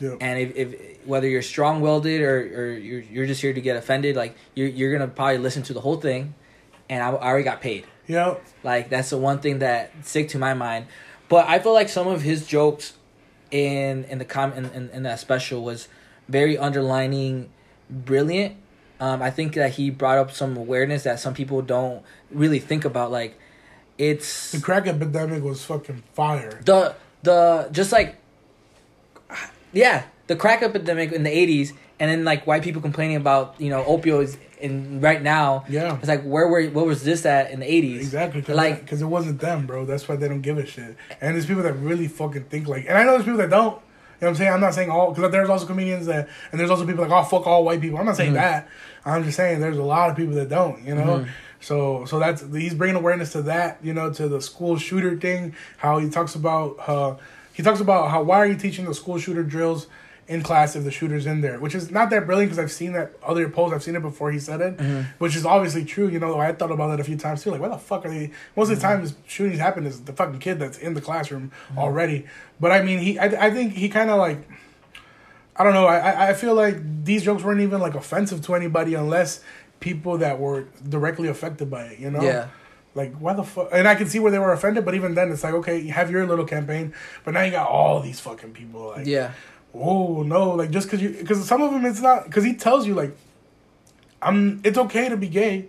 Yeah. 0.00 0.14
and 0.20 0.38
if, 0.38 0.56
if 0.56 0.98
whether 1.06 1.28
you're 1.28 1.42
strong 1.42 1.80
willed 1.80 2.06
or 2.06 2.38
or 2.40 2.66
you're 2.72 3.00
you're 3.02 3.26
just 3.26 3.40
here 3.42 3.52
to 3.52 3.60
get 3.60 3.76
offended, 3.76 4.16
like 4.16 4.36
you're 4.54 4.68
you're 4.68 4.92
gonna 4.92 5.08
probably 5.10 5.38
listen 5.38 5.62
to 5.64 5.72
the 5.74 5.80
whole 5.80 6.00
thing, 6.00 6.34
and 6.88 7.02
I, 7.02 7.10
I 7.10 7.26
already 7.28 7.44
got 7.44 7.60
paid. 7.60 7.86
Yeah. 8.06 8.36
Like 8.62 8.88
that's 8.90 9.10
the 9.10 9.18
one 9.18 9.38
thing 9.40 9.58
that 9.60 9.92
stick 10.04 10.28
to 10.30 10.38
my 10.38 10.54
mind, 10.54 10.86
but 11.28 11.46
I 11.48 11.58
feel 11.58 11.74
like 11.74 11.88
some 11.88 12.06
of 12.08 12.22
his 12.22 12.46
jokes 12.46 12.94
in 13.50 14.04
in 14.04 14.18
the 14.18 14.24
com 14.24 14.52
in, 14.52 14.66
in, 14.66 14.90
in 14.90 15.02
that 15.04 15.20
special 15.20 15.62
was 15.62 15.88
very 16.28 16.56
underlining, 16.58 17.50
brilliant. 17.90 18.56
Um, 19.00 19.22
I 19.22 19.30
think 19.30 19.54
that 19.54 19.72
he 19.72 19.90
brought 19.90 20.18
up 20.18 20.30
some 20.32 20.56
awareness 20.56 21.04
that 21.04 21.20
some 21.20 21.32
people 21.32 21.62
don't 21.62 22.02
really 22.32 22.58
think 22.58 22.84
about. 22.84 23.12
Like, 23.12 23.38
it's 23.96 24.50
The 24.52 24.60
crack 24.60 24.86
epidemic 24.86 25.42
was 25.42 25.64
fucking 25.64 26.02
fire. 26.14 26.60
the 26.64 26.94
the 27.22 27.68
just 27.72 27.92
like 27.92 28.16
yeah 29.72 30.04
the 30.28 30.36
crack 30.36 30.62
epidemic 30.62 31.10
in 31.12 31.24
the 31.24 31.30
80s 31.30 31.72
and 32.00 32.10
then 32.10 32.24
like 32.24 32.46
white 32.46 32.62
people 32.62 32.80
complaining 32.80 33.16
about 33.16 33.54
you 33.58 33.68
know 33.70 33.82
opioids 33.84 34.36
in 34.60 35.00
right 35.00 35.22
now 35.22 35.64
Yeah. 35.68 35.96
it's 35.98 36.08
like 36.08 36.22
where 36.22 36.46
were 36.48 36.64
what 36.68 36.86
was 36.86 37.02
this 37.04 37.26
at 37.26 37.50
in 37.50 37.60
the 37.60 37.66
80s 37.66 37.96
Exactly, 37.96 38.42
cause 38.42 38.56
like 38.56 38.80
because 38.80 39.02
it 39.02 39.06
wasn't 39.06 39.40
them, 39.40 39.66
bro. 39.66 39.84
That's 39.84 40.08
why 40.08 40.16
they 40.16 40.28
don't 40.28 40.40
give 40.42 40.58
a 40.58 40.66
shit. 40.66 40.96
And 41.20 41.34
there's 41.34 41.46
people 41.46 41.62
that 41.64 41.74
really 41.74 42.08
fucking 42.08 42.44
think 42.44 42.68
like, 42.68 42.86
and 42.88 42.96
I 42.96 43.04
know 43.04 43.12
there's 43.12 43.24
people 43.24 43.38
that 43.38 43.50
don't. 43.50 43.74
You 44.20 44.24
know 44.24 44.26
what 44.26 44.28
I'm 44.30 44.34
saying? 44.36 44.52
I'm 44.52 44.60
not 44.60 44.74
saying 44.74 44.90
all 44.90 45.12
because 45.12 45.30
there's 45.30 45.48
also 45.48 45.64
comedians 45.66 46.06
that 46.06 46.28
and 46.50 46.58
there's 46.60 46.70
also 46.70 46.84
people 46.86 47.04
like 47.06 47.12
oh 47.12 47.22
fuck 47.24 47.46
all 47.46 47.64
white 47.64 47.80
people. 47.80 47.98
I'm 47.98 48.06
not 48.06 48.16
saying 48.16 48.32
Mhm. 48.32 48.42
that. 48.42 48.68
I'm 49.04 49.22
just 49.24 49.36
saying 49.36 49.60
there's 49.60 49.78
a 49.78 49.82
lot 49.82 50.10
of 50.10 50.16
people 50.16 50.34
that 50.34 50.48
don't. 50.48 50.84
You 50.84 50.94
know. 50.96 51.20
Mhm. 51.20 51.28
So 51.60 52.04
so 52.04 52.18
that's 52.18 52.44
he's 52.52 52.74
bringing 52.74 52.96
awareness 52.96 53.30
to 53.32 53.42
that. 53.42 53.78
You 53.80 53.94
know 53.94 54.12
to 54.12 54.28
the 54.28 54.40
school 54.40 54.76
shooter 54.76 55.16
thing. 55.16 55.54
How 55.76 55.98
he 56.00 56.10
talks 56.10 56.34
about 56.34 56.76
uh, 56.88 57.14
he 57.52 57.62
talks 57.62 57.78
about 57.80 58.10
how 58.10 58.22
why 58.24 58.38
are 58.38 58.46
you 58.46 58.56
teaching 58.56 58.86
the 58.86 58.94
school 58.94 59.18
shooter 59.18 59.44
drills 59.44 59.86
in 60.28 60.42
class 60.42 60.76
if 60.76 60.84
the 60.84 60.90
shooter's 60.90 61.24
in 61.26 61.40
there, 61.40 61.58
which 61.58 61.74
is 61.74 61.90
not 61.90 62.10
that 62.10 62.26
brilliant 62.26 62.50
because 62.50 62.62
I've 62.62 62.70
seen 62.70 62.92
that 62.92 63.12
other 63.22 63.48
polls. 63.48 63.72
I've 63.72 63.82
seen 63.82 63.96
it 63.96 64.02
before 64.02 64.30
he 64.30 64.38
said 64.38 64.60
it, 64.60 64.76
Mhm. 64.76 65.06
which 65.18 65.34
is 65.34 65.46
obviously 65.46 65.84
true. 65.86 66.06
You 66.08 66.18
know, 66.20 66.38
I 66.38 66.52
thought 66.52 66.70
about 66.70 66.88
that 66.88 67.00
a 67.00 67.04
few 67.04 67.16
times 67.16 67.42
too. 67.42 67.50
Like, 67.50 67.60
why 67.62 67.68
the 67.68 67.78
fuck 67.78 68.04
are 68.04 68.10
they? 68.10 68.30
Most 68.54 68.70
of 68.70 68.76
the 68.76 68.82
time, 68.82 69.06
shootings 69.26 69.58
happen 69.58 69.86
is 69.86 70.02
the 70.02 70.12
fucking 70.12 70.38
kid 70.40 70.58
that's 70.58 70.76
in 70.78 70.92
the 70.94 71.00
classroom 71.00 71.50
already. 71.78 72.26
But 72.60 72.72
I 72.72 72.82
mean, 72.82 72.98
he, 72.98 73.18
I, 73.18 73.46
I 73.46 73.50
think 73.50 73.72
he 73.72 73.88
kind 73.88 74.10
of 74.10 74.18
like, 74.18 74.46
I 75.56 75.64
don't 75.64 75.74
know. 75.74 75.86
I, 75.86 75.96
I- 75.98 76.28
I 76.28 76.32
feel 76.34 76.54
like 76.54 76.76
these 77.04 77.22
jokes 77.24 77.42
weren't 77.42 77.60
even 77.62 77.80
like 77.80 77.94
offensive 77.94 78.42
to 78.42 78.54
anybody 78.54 78.94
unless 78.94 79.40
people 79.80 80.18
that 80.18 80.38
were 80.38 80.64
directly 80.88 81.28
affected 81.28 81.70
by 81.70 81.84
it. 81.84 81.98
You 81.98 82.10
know, 82.10 82.20
Yeah. 82.22 82.46
like 82.94 83.16
why 83.18 83.32
the 83.32 83.44
fuck? 83.44 83.68
And 83.72 83.88
I 83.88 83.94
can 83.94 84.08
see 84.08 84.18
where 84.18 84.30
they 84.30 84.38
were 84.38 84.52
offended, 84.52 84.84
but 84.84 84.94
even 84.94 85.14
then, 85.14 85.32
it's 85.32 85.42
like 85.42 85.54
okay, 85.54 85.78
you 85.78 85.92
have 85.92 86.10
your 86.10 86.26
little 86.26 86.44
campaign, 86.44 86.92
but 87.24 87.34
now 87.34 87.42
you 87.42 87.50
got 87.50 87.68
all 87.68 88.00
these 88.00 88.20
fucking 88.20 88.52
people 88.52 88.88
like 88.96 89.06
Yeah. 89.06 89.30
Oh 89.74 90.22
no 90.22 90.50
like 90.50 90.70
just 90.70 90.86
because 90.86 91.02
you 91.02 91.10
because 91.10 91.44
some 91.46 91.62
of 91.62 91.70
them 91.72 91.84
it's 91.84 92.00
not 92.00 92.24
because 92.24 92.44
he 92.44 92.54
tells 92.54 92.86
you 92.86 92.94
like 92.94 93.16
i'm 94.22 94.60
it's 94.64 94.78
okay 94.78 95.08
to 95.08 95.16
be 95.16 95.28
gay 95.28 95.66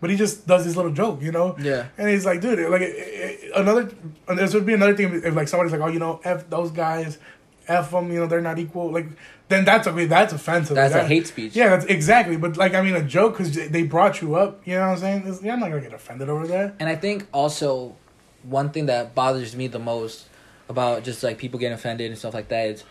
but 0.00 0.10
he 0.10 0.16
just 0.16 0.46
does 0.46 0.64
this 0.64 0.76
little 0.76 0.92
joke 0.92 1.20
you 1.22 1.32
know 1.32 1.56
Yeah. 1.58 1.86
and 1.96 2.08
he's 2.08 2.24
like 2.24 2.40
dude 2.40 2.58
like 2.70 2.82
it, 2.82 2.94
it, 2.96 3.52
another 3.56 3.90
this 4.28 4.54
would 4.54 4.66
be 4.66 4.74
another 4.74 4.94
thing 4.94 5.22
if 5.24 5.34
like 5.34 5.48
somebody's 5.48 5.72
like 5.72 5.80
oh 5.80 5.88
you 5.88 5.98
know 5.98 6.20
f 6.24 6.48
those 6.50 6.70
guys 6.70 7.18
f 7.66 7.90
them 7.90 8.12
you 8.12 8.20
know 8.20 8.26
they're 8.26 8.40
not 8.40 8.58
equal 8.58 8.90
like 8.92 9.06
then 9.48 9.64
that's 9.64 9.86
okay 9.88 10.04
that's 10.04 10.32
offensive 10.32 10.76
That's 10.76 10.94
Like, 10.94 11.04
a 11.04 11.06
hate 11.06 11.26
speech. 11.26 11.56
yeah 11.56 11.70
that's 11.70 11.86
exactly 11.86 12.36
but 12.36 12.56
like 12.56 12.74
i 12.74 12.82
mean 12.82 12.94
a 12.94 13.02
joke 13.02 13.38
because 13.38 13.54
they 13.54 13.82
brought 13.82 14.20
you 14.22 14.36
up 14.36 14.60
you 14.66 14.74
know 14.74 14.82
what 14.82 14.88
i'm 14.92 14.98
saying 14.98 15.20
It's- 15.22 15.42
yeah 15.42 15.54
i'm 15.54 15.60
not 15.60 15.70
gonna 15.70 15.80
get 15.80 15.94
offended 15.94 16.28
over 16.28 16.46
that 16.48 16.76
And 16.78 16.88
I 16.88 16.96
think 16.96 17.26
also 17.32 17.96
one 18.44 18.70
thing 18.70 18.86
that 18.86 19.14
bothers 19.16 19.56
me 19.56 19.66
the 19.66 19.80
most 19.80 20.28
about 20.68 21.02
just 21.02 21.22
like 21.24 21.38
people 21.38 21.58
getting 21.58 21.74
offended 21.74 22.08
and 22.10 22.18
stuff 22.18 22.34
like 22.34 22.48
that 22.48 22.66
is 22.68 22.84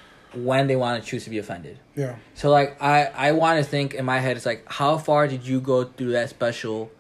when 0.46 0.68
they 0.68 0.76
want 0.76 1.02
to 1.04 1.10
choose 1.10 1.24
to 1.24 1.30
be 1.30 1.38
offended. 1.38 1.78
yeah 1.96 2.16
So 2.36 2.50
like 2.50 2.82
I 2.82 3.06
I 3.06 3.32
want 3.34 3.58
to 3.60 3.64
think 3.70 3.94
in 3.94 4.06
my 4.06 4.20
head 4.20 4.38
it's 4.38 4.46
like 4.46 4.64
how 4.72 4.98
far 4.98 5.28
did 5.28 5.46
you 5.46 5.60
go 5.62 5.84
through 5.86 6.12
that 6.12 6.30
special 6.30 6.92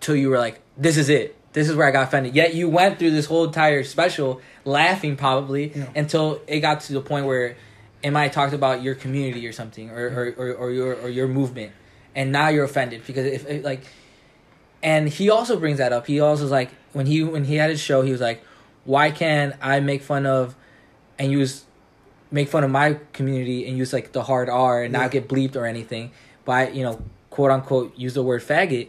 till 0.00 0.16
you 0.16 0.28
were 0.30 0.38
like 0.38 0.60
this 0.76 0.96
is 0.96 1.08
it. 1.08 1.34
This 1.52 1.68
is 1.70 1.74
where 1.76 1.86
I 1.86 1.90
got 1.90 2.08
offended. 2.08 2.34
Yet 2.34 2.54
you 2.54 2.68
went 2.68 2.98
through 2.98 3.12
this 3.12 3.26
whole 3.26 3.44
entire 3.44 3.82
special 3.84 4.40
laughing 4.64 5.16
probably 5.16 5.72
Yeah. 5.74 5.86
until 5.94 6.40
it 6.46 6.60
got 6.60 6.80
to 6.82 6.92
the 6.92 7.00
point 7.00 7.26
where 7.26 7.56
it 8.02 8.10
might 8.10 8.32
talked 8.32 8.52
about 8.52 8.82
your 8.82 8.94
community 8.94 9.46
or 9.46 9.52
something 9.52 9.90
or, 9.90 10.06
or, 10.08 10.34
or, 10.36 10.54
or 10.54 10.70
your 10.70 10.94
or 10.94 11.08
your 11.08 11.28
movement 11.28 11.72
and 12.14 12.30
now 12.30 12.48
you're 12.48 12.64
offended 12.64 13.02
because 13.06 13.26
if 13.26 13.46
if, 13.48 13.64
like 13.64 13.82
and 14.82 15.08
he 15.08 15.30
also 15.30 15.58
brings 15.58 15.78
that 15.78 15.92
up. 15.92 16.06
He 16.06 16.20
also 16.20 16.44
is 16.44 16.50
like 16.50 16.70
when 16.92 17.06
he 17.06 17.24
when 17.24 17.44
he 17.44 17.56
had 17.56 17.70
his 17.70 17.80
show, 17.80 18.02
he 18.02 18.12
was 18.12 18.20
like, 18.20 18.44
"Why 18.84 19.10
can't 19.10 19.54
I 19.60 19.80
make 19.80 20.02
fun 20.02 20.26
of 20.26 20.54
and 21.18 21.32
use 21.32 21.64
make 22.30 22.48
fun 22.48 22.64
of 22.64 22.70
my 22.70 22.98
community 23.12 23.66
and 23.68 23.76
use 23.78 23.92
like 23.92 24.12
the 24.12 24.22
hard 24.22 24.48
R 24.48 24.82
and 24.82 24.92
Yeah. 24.92 25.00
not 25.02 25.10
get 25.10 25.28
bleeped 25.28 25.56
or 25.56 25.64
anything 25.66 26.10
by 26.44 26.68
you 26.70 26.82
know 26.82 27.00
quote 27.30 27.50
unquote 27.50 27.96
use 27.96 28.14
the 28.14 28.22
word 28.22 28.42
faggot 28.42 28.88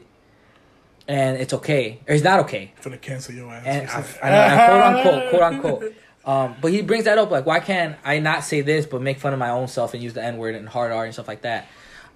and 1.08 1.38
it's 1.38 1.53
okay. 1.53 2.00
Or 2.08 2.13
it's 2.15 2.24
not 2.24 2.41
okay. 2.41 2.74
For 2.82 2.89
the 2.89 2.98
cancel 2.98 3.34
your 3.34 3.51
ass. 3.51 3.63
And 3.65 3.89
I, 3.89 4.27
I 4.27 4.29
know, 4.29 4.84
and 4.84 5.01
quote 5.01 5.13
unquote 5.13 5.29
quote 5.29 5.41
unquote. 5.82 5.94
Um, 6.25 6.56
but 6.60 6.72
he 6.74 6.82
brings 6.82 7.06
that 7.06 7.17
up 7.17 7.32
like 7.32 7.46
why 7.46 7.60
can't 7.60 7.96
I 8.03 8.20
not 8.20 8.44
say 8.44 8.62
this 8.62 8.86
but 8.86 9.01
make 9.01 9.20
fun 9.20 9.34
of 9.34 9.39
my 9.39 9.50
own 9.50 9.68
self 9.68 9.94
and 9.94 10.03
use 10.03 10.14
the 10.14 10.24
N 10.24 10.38
word 10.38 10.55
and 10.55 10.68
hard 10.68 10.92
R 10.92 11.05
and 11.05 11.14
stuff 11.14 11.27
like 11.27 11.44
that? 11.44 11.68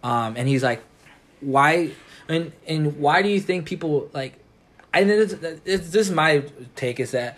Um, 0.03 0.35
and 0.37 0.47
he's 0.47 0.63
like 0.63 0.81
why 1.39 1.91
and 2.27 2.51
and 2.67 2.97
why 2.99 3.21
do 3.21 3.29
you 3.29 3.39
think 3.39 3.65
people 3.65 4.09
like 4.13 4.37
I 4.93 5.03
this, 5.05 5.33
this, 5.33 5.59
this 5.63 5.95
is 5.95 6.11
my 6.11 6.43
take 6.75 6.99
is 6.99 7.11
that 7.11 7.37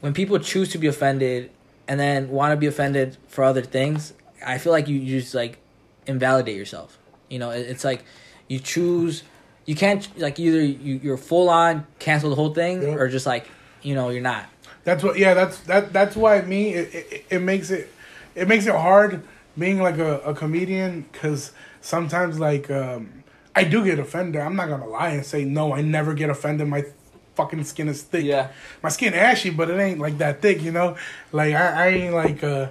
when 0.00 0.14
people 0.14 0.38
choose 0.38 0.70
to 0.70 0.78
be 0.78 0.86
offended 0.86 1.50
and 1.90 1.98
then 1.98 2.28
want 2.30 2.52
to 2.52 2.56
be 2.56 2.68
offended 2.68 3.16
for 3.26 3.42
other 3.42 3.62
things, 3.62 4.14
I 4.46 4.58
feel 4.58 4.70
like 4.70 4.86
you, 4.86 4.96
you 4.96 5.20
just 5.20 5.34
like 5.34 5.58
invalidate 6.06 6.56
yourself. 6.56 6.96
You 7.28 7.40
know, 7.40 7.50
it, 7.50 7.66
it's 7.66 7.82
like 7.82 8.04
you 8.46 8.60
choose 8.60 9.24
you 9.66 9.74
can't 9.74 10.08
like 10.16 10.38
either 10.38 10.62
you, 10.62 11.00
you're 11.02 11.16
full 11.16 11.50
on 11.50 11.86
cancel 11.98 12.30
the 12.30 12.36
whole 12.36 12.54
thing 12.54 12.80
Yep. 12.80 12.96
or 12.96 13.08
just 13.08 13.26
like 13.26 13.48
you 13.82 13.96
know 13.96 14.08
you're 14.10 14.22
not. 14.22 14.46
That's 14.84 15.02
what. 15.02 15.18
Yeah, 15.18 15.34
that's 15.34 15.58
that. 15.62 15.92
That's 15.92 16.14
why 16.14 16.40
me. 16.42 16.74
It, 16.74 16.94
it, 16.94 17.26
it 17.28 17.38
makes 17.40 17.70
it. 17.70 17.92
It 18.36 18.46
makes 18.46 18.66
it 18.66 18.74
hard 18.74 19.22
being 19.58 19.82
like 19.82 19.98
a, 19.98 20.20
a 20.20 20.32
comedian 20.32 21.06
because 21.12 21.50
sometimes 21.80 22.38
like 22.38 22.70
um, 22.70 23.24
I 23.56 23.64
do 23.64 23.84
get 23.84 23.98
offended. 23.98 24.40
I'm 24.40 24.54
not 24.54 24.68
gonna 24.68 24.86
lie 24.88 25.10
and 25.10 25.26
say 25.26 25.44
no. 25.44 25.74
I 25.74 25.82
never 25.82 26.14
get 26.14 26.30
offended. 26.30 26.68
My 26.68 26.84
fucking 27.34 27.64
skin 27.64 27.88
is 27.88 28.02
thick. 28.02 28.24
Yeah. 28.24 28.48
My 28.82 28.88
skin 28.88 29.14
ashy, 29.14 29.50
but 29.50 29.70
it 29.70 29.78
ain't 29.78 29.98
like 30.00 30.18
that 30.18 30.40
thick. 30.42 30.62
You 30.62 30.72
know, 30.72 30.96
like 31.32 31.54
I, 31.54 31.84
I 31.84 31.88
ain't 31.88 32.14
like. 32.14 32.42
uh 32.44 32.68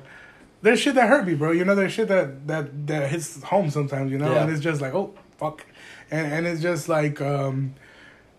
There's 0.62 0.80
shit 0.80 0.96
that 0.96 1.08
hurt 1.08 1.26
me, 1.26 1.36
bro. 1.36 1.52
You 1.52 1.66
know, 1.66 1.76
there's 1.76 1.94
shit 1.94 2.08
that 2.10 2.48
that 2.48 2.88
that 2.88 3.10
hits 3.10 3.42
home 3.44 3.70
sometimes. 3.70 4.12
You 4.12 4.18
know, 4.18 4.32
Yeah. 4.32 4.44
and 4.44 4.52
it's 4.52 4.62
just 4.62 4.82
like 4.82 4.94
oh 4.94 5.14
fuck, 5.38 5.66
and 6.12 6.32
and 6.34 6.48
it's 6.48 6.62
just 6.62 6.90
like. 6.90 7.22
um 7.22 7.76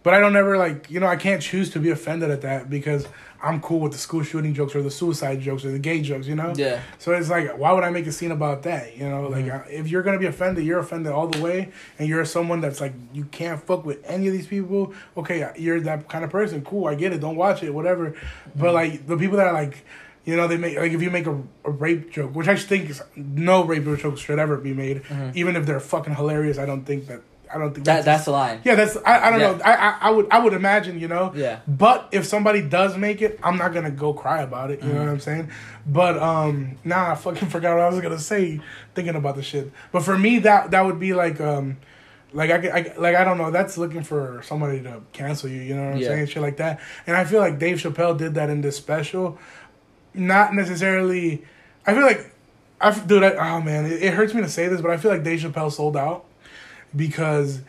but 0.02 0.14
I 0.14 0.20
don't 0.20 0.36
ever 0.36 0.56
like 0.56 0.90
you 0.90 1.00
know 1.00 1.06
I 1.06 1.16
can't 1.16 1.42
choose 1.42 1.70
to 1.70 1.78
be 1.78 1.90
offended 1.90 2.30
at 2.30 2.40
that 2.42 2.68
because 2.70 3.06
I'm 3.42 3.60
cool 3.62 3.80
with 3.80 3.92
the 3.92 3.98
school 3.98 4.22
shooting 4.22 4.52
jokes 4.52 4.74
or 4.74 4.82
the 4.82 4.90
suicide 4.90 5.40
jokes 5.40 5.64
or 5.64 5.70
the 5.70 5.78
gay 5.78 6.02
jokes, 6.02 6.26
you 6.26 6.34
know. 6.34 6.52
Yeah. 6.54 6.82
So 6.98 7.12
it's 7.12 7.30
like, 7.30 7.56
why 7.56 7.72
would 7.72 7.84
I 7.84 7.88
make 7.88 8.06
a 8.06 8.12
scene 8.12 8.32
about 8.32 8.64
that? 8.64 8.98
You 8.98 9.08
know, 9.08 9.28
like 9.28 9.46
Mhm. 9.46 9.60
uh, 9.60 9.64
if 9.70 9.88
you're 9.88 10.02
gonna 10.02 10.18
be 10.18 10.26
offended, 10.26 10.64
you're 10.66 10.78
offended 10.80 11.10
all 11.12 11.26
the 11.28 11.40
way, 11.40 11.70
and 11.98 12.06
you're 12.06 12.24
someone 12.26 12.60
that's 12.60 12.82
like 12.82 12.92
you 13.14 13.24
can't 13.24 13.58
fuck 13.62 13.86
with 13.86 13.98
any 14.04 14.26
of 14.26 14.34
these 14.34 14.46
people. 14.46 14.92
Okay, 15.16 15.48
you're 15.56 15.80
that 15.80 16.06
kind 16.08 16.22
of 16.22 16.30
person. 16.30 16.60
Cool, 16.62 16.86
I 16.86 16.94
get 16.96 17.14
it. 17.14 17.20
Don't 17.22 17.36
watch 17.36 17.62
it, 17.62 17.72
whatever. 17.72 18.14
But 18.54 18.74
like 18.74 19.06
the 19.06 19.16
people 19.16 19.36
that 19.38 19.46
are 19.46 19.54
like. 19.54 19.84
You 20.26 20.36
know, 20.36 20.46
they 20.46 20.58
make 20.58 20.76
like 20.78 20.92
if 20.92 21.00
you 21.00 21.10
make 21.10 21.26
a, 21.26 21.34
a 21.64 21.70
rape 21.70 22.10
joke, 22.12 22.34
which 22.34 22.46
I 22.46 22.54
think 22.54 22.90
is 22.90 23.00
no 23.16 23.64
rape 23.64 23.86
jokes 23.98 24.20
should 24.20 24.38
ever 24.38 24.58
be 24.58 24.74
made, 24.74 25.02
Mhm. 25.04 25.34
even 25.34 25.56
if 25.56 25.64
they're 25.64 25.80
fucking 25.80 26.14
hilarious. 26.14 26.58
I 26.58 26.66
don't 26.66 26.84
think 26.84 27.06
that 27.06 27.22
I 27.52 27.58
don't 27.58 27.74
think 27.74 27.84
That 27.86 28.04
that's 28.04 28.26
a 28.26 28.30
lie. 28.30 28.60
yeah, 28.64 28.74
that's 28.76 28.96
I, 29.04 29.26
I 29.26 29.30
don't 29.30 29.40
Yeah. 29.40 29.52
know. 29.52 29.60
I, 29.64 29.72
I 29.74 29.96
I 30.02 30.10
would 30.10 30.26
I 30.30 30.38
would 30.38 30.52
imagine, 30.52 31.00
you 31.00 31.08
know. 31.08 31.32
Yeah. 31.34 31.58
But 31.66 32.08
if 32.12 32.24
somebody 32.26 32.62
does 32.62 32.96
make 32.96 33.22
it, 33.22 33.40
I'm 33.42 33.56
not 33.56 33.74
gonna 33.74 33.90
go 33.90 34.12
cry 34.14 34.42
about 34.42 34.70
it. 34.70 34.82
You 34.82 34.88
know 34.92 35.00
Mhm. 35.00 35.04
what 35.06 35.08
I'm 35.10 35.20
saying? 35.20 35.50
But 35.86 36.18
um, 36.18 36.76
now 36.84 37.10
I 37.10 37.14
fucking 37.14 37.48
forgot 37.56 37.74
what 37.76 37.82
I 37.84 37.88
was 37.88 38.00
gonna 38.00 38.18
say 38.18 38.60
thinking 38.94 39.16
about 39.16 39.36
the 39.36 39.42
shit. 39.42 39.72
But 39.92 40.02
for 40.04 40.16
me, 40.18 40.38
that 40.40 40.70
that 40.70 40.84
would 40.86 41.00
be 41.00 41.12
like 41.12 41.40
um, 41.40 41.78
like 42.32 42.50
I, 42.50 42.68
I 42.78 42.94
like 42.98 43.16
I 43.16 43.24
don't 43.24 43.38
know. 43.38 43.50
That's 43.50 43.76
looking 43.76 44.04
for 44.04 44.40
somebody 44.44 44.82
to 44.82 45.00
cancel 45.12 45.48
you. 45.48 45.60
You 45.60 45.74
know 45.74 45.84
what 45.86 45.94
I'm 45.94 45.98
Yeah. 45.98 46.08
saying? 46.08 46.26
Shit 46.26 46.42
like 46.42 46.58
that. 46.58 46.78
And 47.06 47.16
I 47.16 47.24
feel 47.24 47.40
like 47.40 47.58
Dave 47.58 47.78
Chappelle 47.78 48.16
did 48.16 48.34
that 48.34 48.48
in 48.50 48.60
this 48.60 48.76
special. 48.76 49.38
Not 50.14 50.54
necessarily. 50.54 51.44
I 51.86 51.94
feel 51.94 52.02
like. 52.04 52.32
I 52.82 52.98
dude, 52.98 53.22
I, 53.22 53.32
oh 53.32 53.60
man, 53.60 53.84
it, 53.84 54.02
it 54.02 54.14
hurts 54.14 54.32
me 54.32 54.40
to 54.40 54.48
say 54.48 54.66
this, 54.68 54.80
but 54.80 54.90
I 54.90 54.96
feel 54.96 55.10
like 55.10 55.22
Dave 55.22 55.40
Chappelle 55.40 55.70
sold 55.70 55.98
out 55.98 56.24
because 56.94 57.60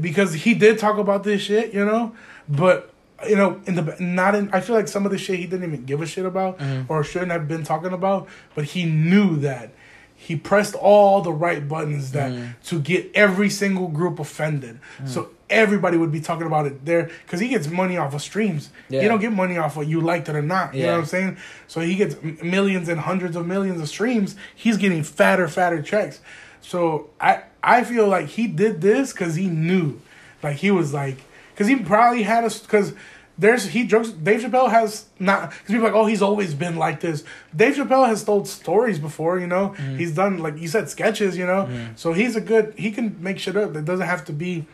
because 0.00 0.32
he 0.32 0.54
did 0.54 0.78
talk 0.78 0.98
about 0.98 1.24
this 1.24 1.42
shit, 1.42 1.74
you 1.74 1.84
know, 1.84 2.14
but 2.48 2.90
you 3.28 3.36
know, 3.36 3.60
in 3.66 3.74
the 3.74 3.96
not 4.00 4.34
in. 4.34 4.50
I 4.52 4.60
feel 4.60 4.74
like 4.76 4.88
some 4.88 5.06
of 5.06 5.12
the 5.12 5.18
shit 5.18 5.38
he 5.38 5.46
didn't 5.46 5.64
even 5.68 5.84
give 5.84 6.00
a 6.02 6.06
shit 6.06 6.26
about 6.26 6.58
Mhm. 6.58 6.86
or 6.88 7.04
shouldn't 7.04 7.32
have 7.32 7.46
been 7.48 7.62
talking 7.64 7.92
about, 7.92 8.28
but 8.54 8.64
he 8.64 8.84
knew 8.84 9.36
that 9.36 9.70
he 10.16 10.36
pressed 10.36 10.74
all 10.74 11.20
the 11.20 11.32
right 11.32 11.68
buttons 11.68 12.12
that 12.12 12.32
Mhm. 12.32 12.48
to 12.66 12.80
get 12.80 13.10
every 13.14 13.50
single 13.50 13.88
group 13.88 14.18
offended, 14.18 14.78
so 15.04 15.28
everybody 15.50 15.96
would 15.98 16.10
be 16.12 16.20
talking 16.20 16.46
about 16.46 16.66
it 16.66 16.84
there 16.86 17.10
because 17.26 17.40
he 17.40 17.48
gets 17.48 17.68
money 17.68 17.96
off 17.96 18.14
of 18.14 18.22
streams. 18.22 18.70
Yeah. 18.88 19.02
He 19.02 19.08
don't 19.08 19.20
get 19.20 19.32
money 19.32 19.58
off 19.58 19.76
of 19.76 19.88
you 19.88 20.00
liked 20.00 20.28
it 20.28 20.34
or 20.34 20.40
not. 20.42 20.74
You 20.74 20.84
know 20.86 20.92
what 20.92 20.98
I'm 21.00 21.04
saying? 21.06 21.36
So 21.66 21.80
he 21.80 21.94
gets 21.96 22.16
millions 22.42 22.88
and 22.88 23.00
hundreds 23.00 23.36
of 23.36 23.46
millions 23.46 23.80
of 23.80 23.88
streams. 23.88 24.34
He's 24.54 24.76
getting 24.78 25.02
fatter, 25.02 25.46
fatter 25.48 25.82
checks. 25.82 26.20
So 26.66 27.10
I 27.20 27.42
I 27.62 27.84
feel 27.84 28.08
like 28.08 28.28
he 28.28 28.46
did 28.46 28.80
this 28.80 29.12
because 29.12 29.34
he 29.34 29.46
knew, 29.46 30.00
like 30.42 30.56
he 30.56 30.70
was 30.70 30.92
like, 30.94 31.18
because 31.52 31.66
he 31.66 31.76
probably 31.76 32.22
had 32.22 32.44
us 32.44 32.58
because. 32.58 32.94
There's 33.36 33.66
he 33.66 33.84
jokes. 33.84 34.10
Dave 34.10 34.42
Chappelle 34.42 34.70
has 34.70 35.06
not 35.18 35.50
because 35.50 35.66
people 35.66 35.86
are 35.86 35.88
like, 35.88 35.94
oh, 35.94 36.06
he's 36.06 36.22
always 36.22 36.54
been 36.54 36.76
like 36.76 37.00
this. 37.00 37.24
Dave 37.54 37.74
Chappelle 37.74 38.06
has 38.06 38.22
told 38.22 38.46
stories 38.46 39.00
before, 39.00 39.40
you 39.40 39.48
know. 39.48 39.74
Mm-hmm. 39.76 39.98
He's 39.98 40.14
done 40.14 40.38
like 40.38 40.56
you 40.56 40.68
said 40.68 40.88
sketches, 40.88 41.36
you 41.36 41.44
know. 41.44 41.64
Mm-hmm. 41.64 41.96
So 41.96 42.12
he's 42.12 42.36
a 42.36 42.40
good. 42.40 42.74
He 42.76 42.92
can 42.92 43.20
make 43.20 43.40
shit 43.40 43.56
up. 43.56 43.74
It 43.74 43.84
doesn't 43.84 44.06
have 44.06 44.24
to 44.26 44.32
be 44.32 44.66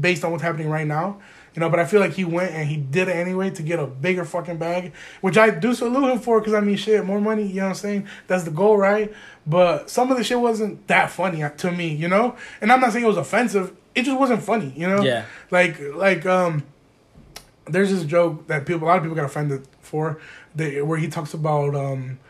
based 0.00 0.24
on 0.24 0.32
what's 0.32 0.42
happening 0.42 0.68
right 0.68 0.88
now. 0.88 1.20
You 1.54 1.60
know, 1.60 1.68
but 1.68 1.80
I 1.80 1.84
feel 1.84 2.00
like 2.00 2.12
he 2.12 2.24
went 2.24 2.52
and 2.52 2.68
he 2.68 2.76
did 2.76 3.08
it 3.08 3.16
anyway 3.16 3.50
to 3.50 3.62
get 3.62 3.80
a 3.80 3.86
bigger 3.86 4.24
fucking 4.24 4.58
bag, 4.58 4.92
which 5.20 5.36
I 5.36 5.50
do 5.50 5.74
salute 5.74 6.10
him 6.10 6.18
for 6.20 6.40
because 6.40 6.54
I 6.54 6.60
mean, 6.60 6.76
shit, 6.76 7.04
more 7.04 7.20
money, 7.20 7.46
you 7.46 7.56
know 7.56 7.62
what 7.62 7.68
I'm 7.70 7.74
saying? 7.74 8.08
That's 8.28 8.44
the 8.44 8.50
goal, 8.52 8.76
right? 8.76 9.12
But 9.46 9.90
some 9.90 10.10
of 10.12 10.16
the 10.16 10.22
shit 10.24 10.38
wasn't 10.38 10.86
that 10.86 11.10
funny 11.10 11.44
to 11.56 11.72
me, 11.72 11.88
you 11.88 12.08
know? 12.08 12.36
And 12.60 12.70
I'm 12.70 12.80
not 12.80 12.92
saying 12.92 13.04
it 13.04 13.08
was 13.08 13.16
offensive, 13.16 13.74
it 13.94 14.02
just 14.02 14.18
wasn't 14.18 14.42
funny, 14.42 14.72
you 14.76 14.86
know? 14.86 15.02
Yeah. 15.02 15.24
Like, 15.50 15.80
like, 15.80 16.24
um, 16.24 16.62
there's 17.66 17.90
this 17.90 18.04
joke 18.04 18.46
that 18.46 18.64
people, 18.64 18.86
a 18.86 18.88
lot 18.88 18.98
of 18.98 19.02
people 19.02 19.16
got 19.16 19.24
offended 19.24 19.66
for, 19.80 20.20
they, 20.54 20.80
where 20.82 20.98
he 20.98 21.08
talks 21.08 21.34
about, 21.34 21.74
um, 21.74 22.20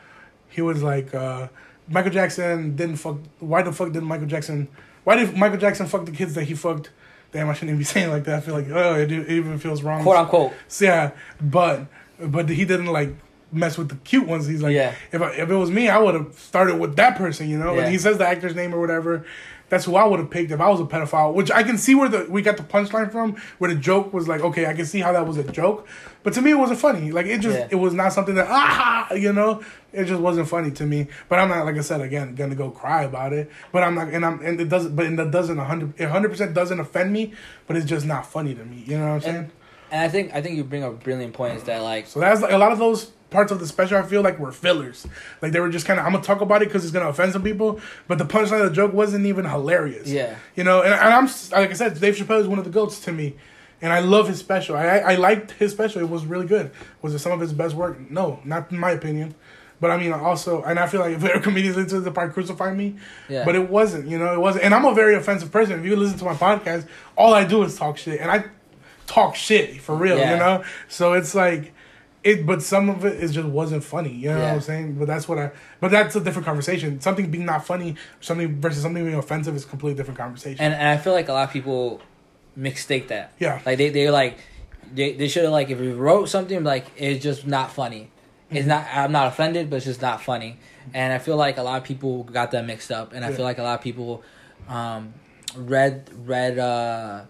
he 0.48 0.62
was 0.62 0.82
like, 0.82 1.14
uh, 1.14 1.48
Michael 1.88 2.12
Jackson 2.12 2.76
didn't 2.76 2.96
fuck. 2.96 3.18
Why 3.40 3.62
the 3.62 3.72
fuck 3.72 3.92
didn't 3.92 4.08
Michael 4.08 4.26
Jackson? 4.26 4.68
Why 5.04 5.16
did 5.16 5.36
Michael 5.36 5.58
Jackson 5.58 5.86
fuck 5.86 6.06
the 6.06 6.12
kids 6.12 6.34
that 6.34 6.44
he 6.44 6.54
fucked? 6.54 6.90
Damn, 7.32 7.48
I 7.48 7.52
shouldn't 7.52 7.70
even 7.70 7.78
be 7.78 7.84
saying 7.92 8.08
it 8.08 8.12
like 8.12 8.24
that. 8.24 8.36
I 8.36 8.40
feel 8.40 8.54
like 8.54 8.68
oh, 8.70 8.94
it, 8.96 9.10
it 9.12 9.28
even 9.30 9.58
feels 9.58 9.82
wrong. 9.82 10.02
Quote 10.02 10.16
unquote. 10.16 10.52
So, 10.68 10.84
yeah, 10.84 11.10
but 11.40 11.86
but 12.18 12.48
he 12.48 12.64
didn't 12.64 12.86
like 12.86 13.14
mess 13.52 13.76
with 13.78 13.88
the 13.88 13.96
cute 13.96 14.26
ones. 14.26 14.46
He's 14.46 14.62
like, 14.62 14.74
Yeah. 14.74 14.94
if 15.12 15.20
I, 15.20 15.30
if 15.32 15.50
it 15.50 15.54
was 15.54 15.70
me, 15.70 15.88
I 15.88 15.98
would 15.98 16.14
have 16.14 16.32
started 16.38 16.78
with 16.78 16.96
that 16.96 17.16
person. 17.16 17.48
You 17.48 17.58
know, 17.58 17.74
Yeah. 17.74 17.82
and 17.82 17.92
he 17.92 17.98
says 17.98 18.18
the 18.18 18.26
actor's 18.26 18.54
name 18.54 18.74
or 18.74 18.80
whatever. 18.80 19.24
That's 19.70 19.84
who 19.84 19.94
I 19.94 20.04
would 20.04 20.18
have 20.18 20.30
picked 20.30 20.50
if 20.50 20.60
I 20.60 20.68
was 20.68 20.80
a 20.80 20.84
pedophile. 20.84 21.32
Which 21.32 21.50
I 21.50 21.62
can 21.62 21.78
see 21.78 21.94
where 21.94 22.08
the 22.08 22.26
we 22.28 22.42
got 22.42 22.56
the 22.56 22.62
punchline 22.64 23.10
from, 23.12 23.36
where 23.58 23.72
the 23.72 23.78
joke 23.80 24.12
was 24.12 24.26
like, 24.28 24.40
okay, 24.40 24.66
I 24.66 24.74
can 24.74 24.84
see 24.84 25.00
how 25.00 25.12
that 25.12 25.26
was 25.26 25.36
a 25.36 25.44
joke, 25.44 25.86
but 26.22 26.32
to 26.34 26.42
me 26.42 26.50
it 26.52 26.58
wasn't 26.58 26.78
funny. 26.78 27.12
Like 27.12 27.26
it 27.26 27.40
just 27.40 27.58
Yeah. 27.58 27.68
it 27.70 27.76
was 27.76 27.94
not 27.94 28.12
something 28.12 28.34
that 28.34 28.46
ah 28.48 29.12
you 29.14 29.32
know 29.32 29.62
it 29.92 30.04
just 30.04 30.20
wasn't 30.20 30.48
funny 30.48 30.70
to 30.72 30.86
me. 30.86 31.08
But 31.28 31.38
I'm 31.38 31.48
not 31.48 31.64
like 31.64 31.76
I 31.76 31.80
said 31.80 32.00
again 32.00 32.34
gonna 32.34 32.54
go 32.54 32.70
cry 32.70 33.02
about 33.04 33.32
it. 33.32 33.50
But 33.72 33.82
I'm 33.82 33.94
not 33.94 34.08
and 34.08 34.24
I'm 34.24 34.40
and 34.44 34.60
it 34.60 34.68
doesn't 34.68 34.94
but 34.96 35.06
it 35.06 35.30
doesn't 35.30 35.58
hundred 35.58 35.98
hundred 36.00 36.28
percent 36.30 36.54
doesn't 36.54 36.80
offend 36.80 37.12
me. 37.12 37.32
But 37.66 37.76
it's 37.76 37.86
just 37.86 38.06
not 38.06 38.26
funny 38.26 38.54
to 38.54 38.64
me. 38.64 38.84
You 38.86 38.98
know 38.98 39.06
what 39.06 39.12
I'm 39.14 39.20
saying? 39.20 39.36
And, 39.36 39.52
and 39.92 40.00
I 40.02 40.08
think 40.08 40.34
I 40.34 40.42
think 40.42 40.56
you 40.56 40.64
bring 40.64 40.84
up 40.84 41.02
brilliant 41.02 41.34
points 41.34 41.64
that 41.64 41.82
like 41.82 42.06
So 42.06 42.20
that's 42.20 42.40
like 42.42 42.52
a 42.52 42.58
lot 42.58 42.72
of 42.72 42.78
those 42.78 43.12
parts 43.30 43.52
of 43.52 43.60
the 43.60 43.66
special. 43.66 43.96
I 43.96 44.02
feel 44.02 44.22
like 44.22 44.38
were 44.40 44.50
fillers. 44.52 45.06
Like 45.40 45.52
they 45.52 45.60
were 45.60 45.68
just 45.70 45.86
kind 45.86 46.00
of. 46.00 46.06
I'm 46.06 46.12
gonna 46.12 46.24
talk 46.24 46.40
about 46.40 46.62
it 46.62 46.66
because 46.68 46.84
it's 46.84 46.92
gonna 46.92 47.08
offend 47.08 47.32
some 47.32 47.42
people. 47.42 47.80
But 48.08 48.18
the 48.18 48.24
punchline 48.24 48.60
of 48.62 48.68
the 48.70 48.74
joke 48.74 48.92
wasn't 48.92 49.26
even 49.26 49.44
hilarious. 49.44 50.08
Yeah. 50.08 50.34
You 50.56 50.64
know, 50.64 50.82
and, 50.82 50.92
and 50.92 51.14
I'm 51.14 51.26
like 51.52 51.70
I 51.70 51.74
said, 51.74 51.98
Dave 52.00 52.16
Chappelle 52.16 52.40
is 52.40 52.48
one 52.48 52.58
of 52.58 52.64
the 52.64 52.70
goats 52.72 52.98
to 53.00 53.12
me, 53.12 53.36
and 53.82 53.92
I 53.92 54.00
love 54.00 54.28
his 54.28 54.38
special. 54.38 54.76
I 54.76 54.98
I, 54.98 55.14
liked 55.16 55.52
his 55.52 55.72
special. 55.72 56.00
It 56.00 56.08
was 56.08 56.24
really 56.26 56.46
good. 56.46 56.70
Was 57.02 57.14
it 57.14 57.18
some 57.20 57.32
of 57.32 57.40
his 57.40 57.52
best 57.52 57.74
work? 57.74 58.10
No, 58.10 58.40
not 58.44 58.70
in 58.70 58.78
my 58.78 58.90
opinion. 58.90 59.34
But 59.80 59.90
I 59.90 59.96
mean, 59.96 60.12
also, 60.12 60.62
and 60.62 60.78
I 60.78 60.86
feel 60.86 61.00
like 61.00 61.14
if 61.16 61.20
there 61.22 61.36
are 61.36 61.40
comedians 61.40 61.76
into 61.78 62.00
the 62.00 62.10
part 62.10 62.34
crucify 62.34 62.74
me, 62.74 62.96
Yeah. 63.28 63.44
but 63.46 63.54
it 63.54 63.70
wasn't. 63.70 64.08
You 64.08 64.18
know, 64.18 64.34
it 64.34 64.38
wasn't. 64.38 64.64
And 64.64 64.74
I'm 64.74 64.84
a 64.84 64.94
very 64.94 65.14
offensive 65.14 65.50
person. 65.50 65.78
If 65.80 65.86
you 65.86 65.96
listen 65.96 66.18
to 66.18 66.24
my 66.26 66.34
podcast, 66.34 66.86
all 67.16 67.32
I 67.32 67.44
do 67.44 67.62
is 67.62 67.76
talk 67.76 67.96
shit, 67.96 68.20
and 68.20 68.30
I 68.30 68.44
talk 69.06 69.34
shit 69.36 69.80
for 69.80 69.94
real. 69.94 70.18
Yeah. 70.18 70.32
You 70.32 70.38
know, 70.38 70.64
so 70.88 71.14
it's 71.14 71.34
like 71.34 71.72
it. 72.22 72.44
But 72.44 72.62
some 72.62 72.90
of 72.90 73.06
it 73.06 73.22
is 73.22 73.32
just 73.32 73.48
wasn't 73.48 73.82
funny. 73.82 74.12
You 74.12 74.28
know 74.28 74.38
what 74.40 74.48
I'm 74.48 74.60
saying? 74.60 74.94
But 74.98 75.06
that's 75.06 75.26
what 75.26 75.38
I. 75.38 75.50
But 75.80 75.90
that's 75.90 76.14
a 76.14 76.20
different 76.20 76.44
conversation. 76.44 77.00
Something 77.00 77.30
being 77.30 77.46
not 77.46 77.64
funny, 77.64 77.96
something 78.20 78.60
versus 78.60 78.82
something 78.82 79.02
being 79.02 79.16
offensive 79.16 79.56
is 79.56 79.64
a 79.64 79.68
completely 79.68 79.96
different 79.96 80.18
conversation. 80.18 80.62
and, 80.62 80.74
and 80.74 80.88
I 80.88 80.98
feel 80.98 81.14
like 81.14 81.30
a 81.30 81.32
lot 81.32 81.44
of 81.44 81.52
people 81.54 82.02
mistake 82.60 83.08
that. 83.08 83.32
Yeah. 83.38 83.60
Like 83.64 83.78
they 83.78 83.88
they're 83.90 84.10
like 84.10 84.38
they 84.92 85.12
they 85.12 85.28
should 85.28 85.44
have 85.44 85.52
like 85.52 85.70
if 85.70 85.78
we 85.80 85.92
wrote 85.92 86.28
something 86.28 86.62
like 86.64 86.86
it's 86.96 87.22
just 87.22 87.46
not 87.46 87.72
funny. 87.72 88.10
It's 88.50 88.66
not 88.66 88.86
I'm 88.92 89.12
not 89.12 89.28
offended, 89.28 89.70
but 89.70 89.76
it's 89.76 89.86
just 89.86 90.02
not 90.02 90.20
funny. 90.22 90.58
And 90.94 91.12
I 91.12 91.18
feel 91.18 91.36
like 91.36 91.56
a 91.58 91.62
lot 91.62 91.78
of 91.78 91.84
people 91.84 92.24
got 92.24 92.50
that 92.52 92.66
mixed 92.66 92.90
up 92.90 93.12
and 93.12 93.24
I 93.24 93.30
Yeah. 93.30 93.36
feel 93.36 93.44
like 93.44 93.58
a 93.58 93.62
lot 93.62 93.74
of 93.78 93.82
people 93.82 94.22
um 94.68 95.14
read 95.56 96.10
read 96.26 96.58
uh 96.58 97.22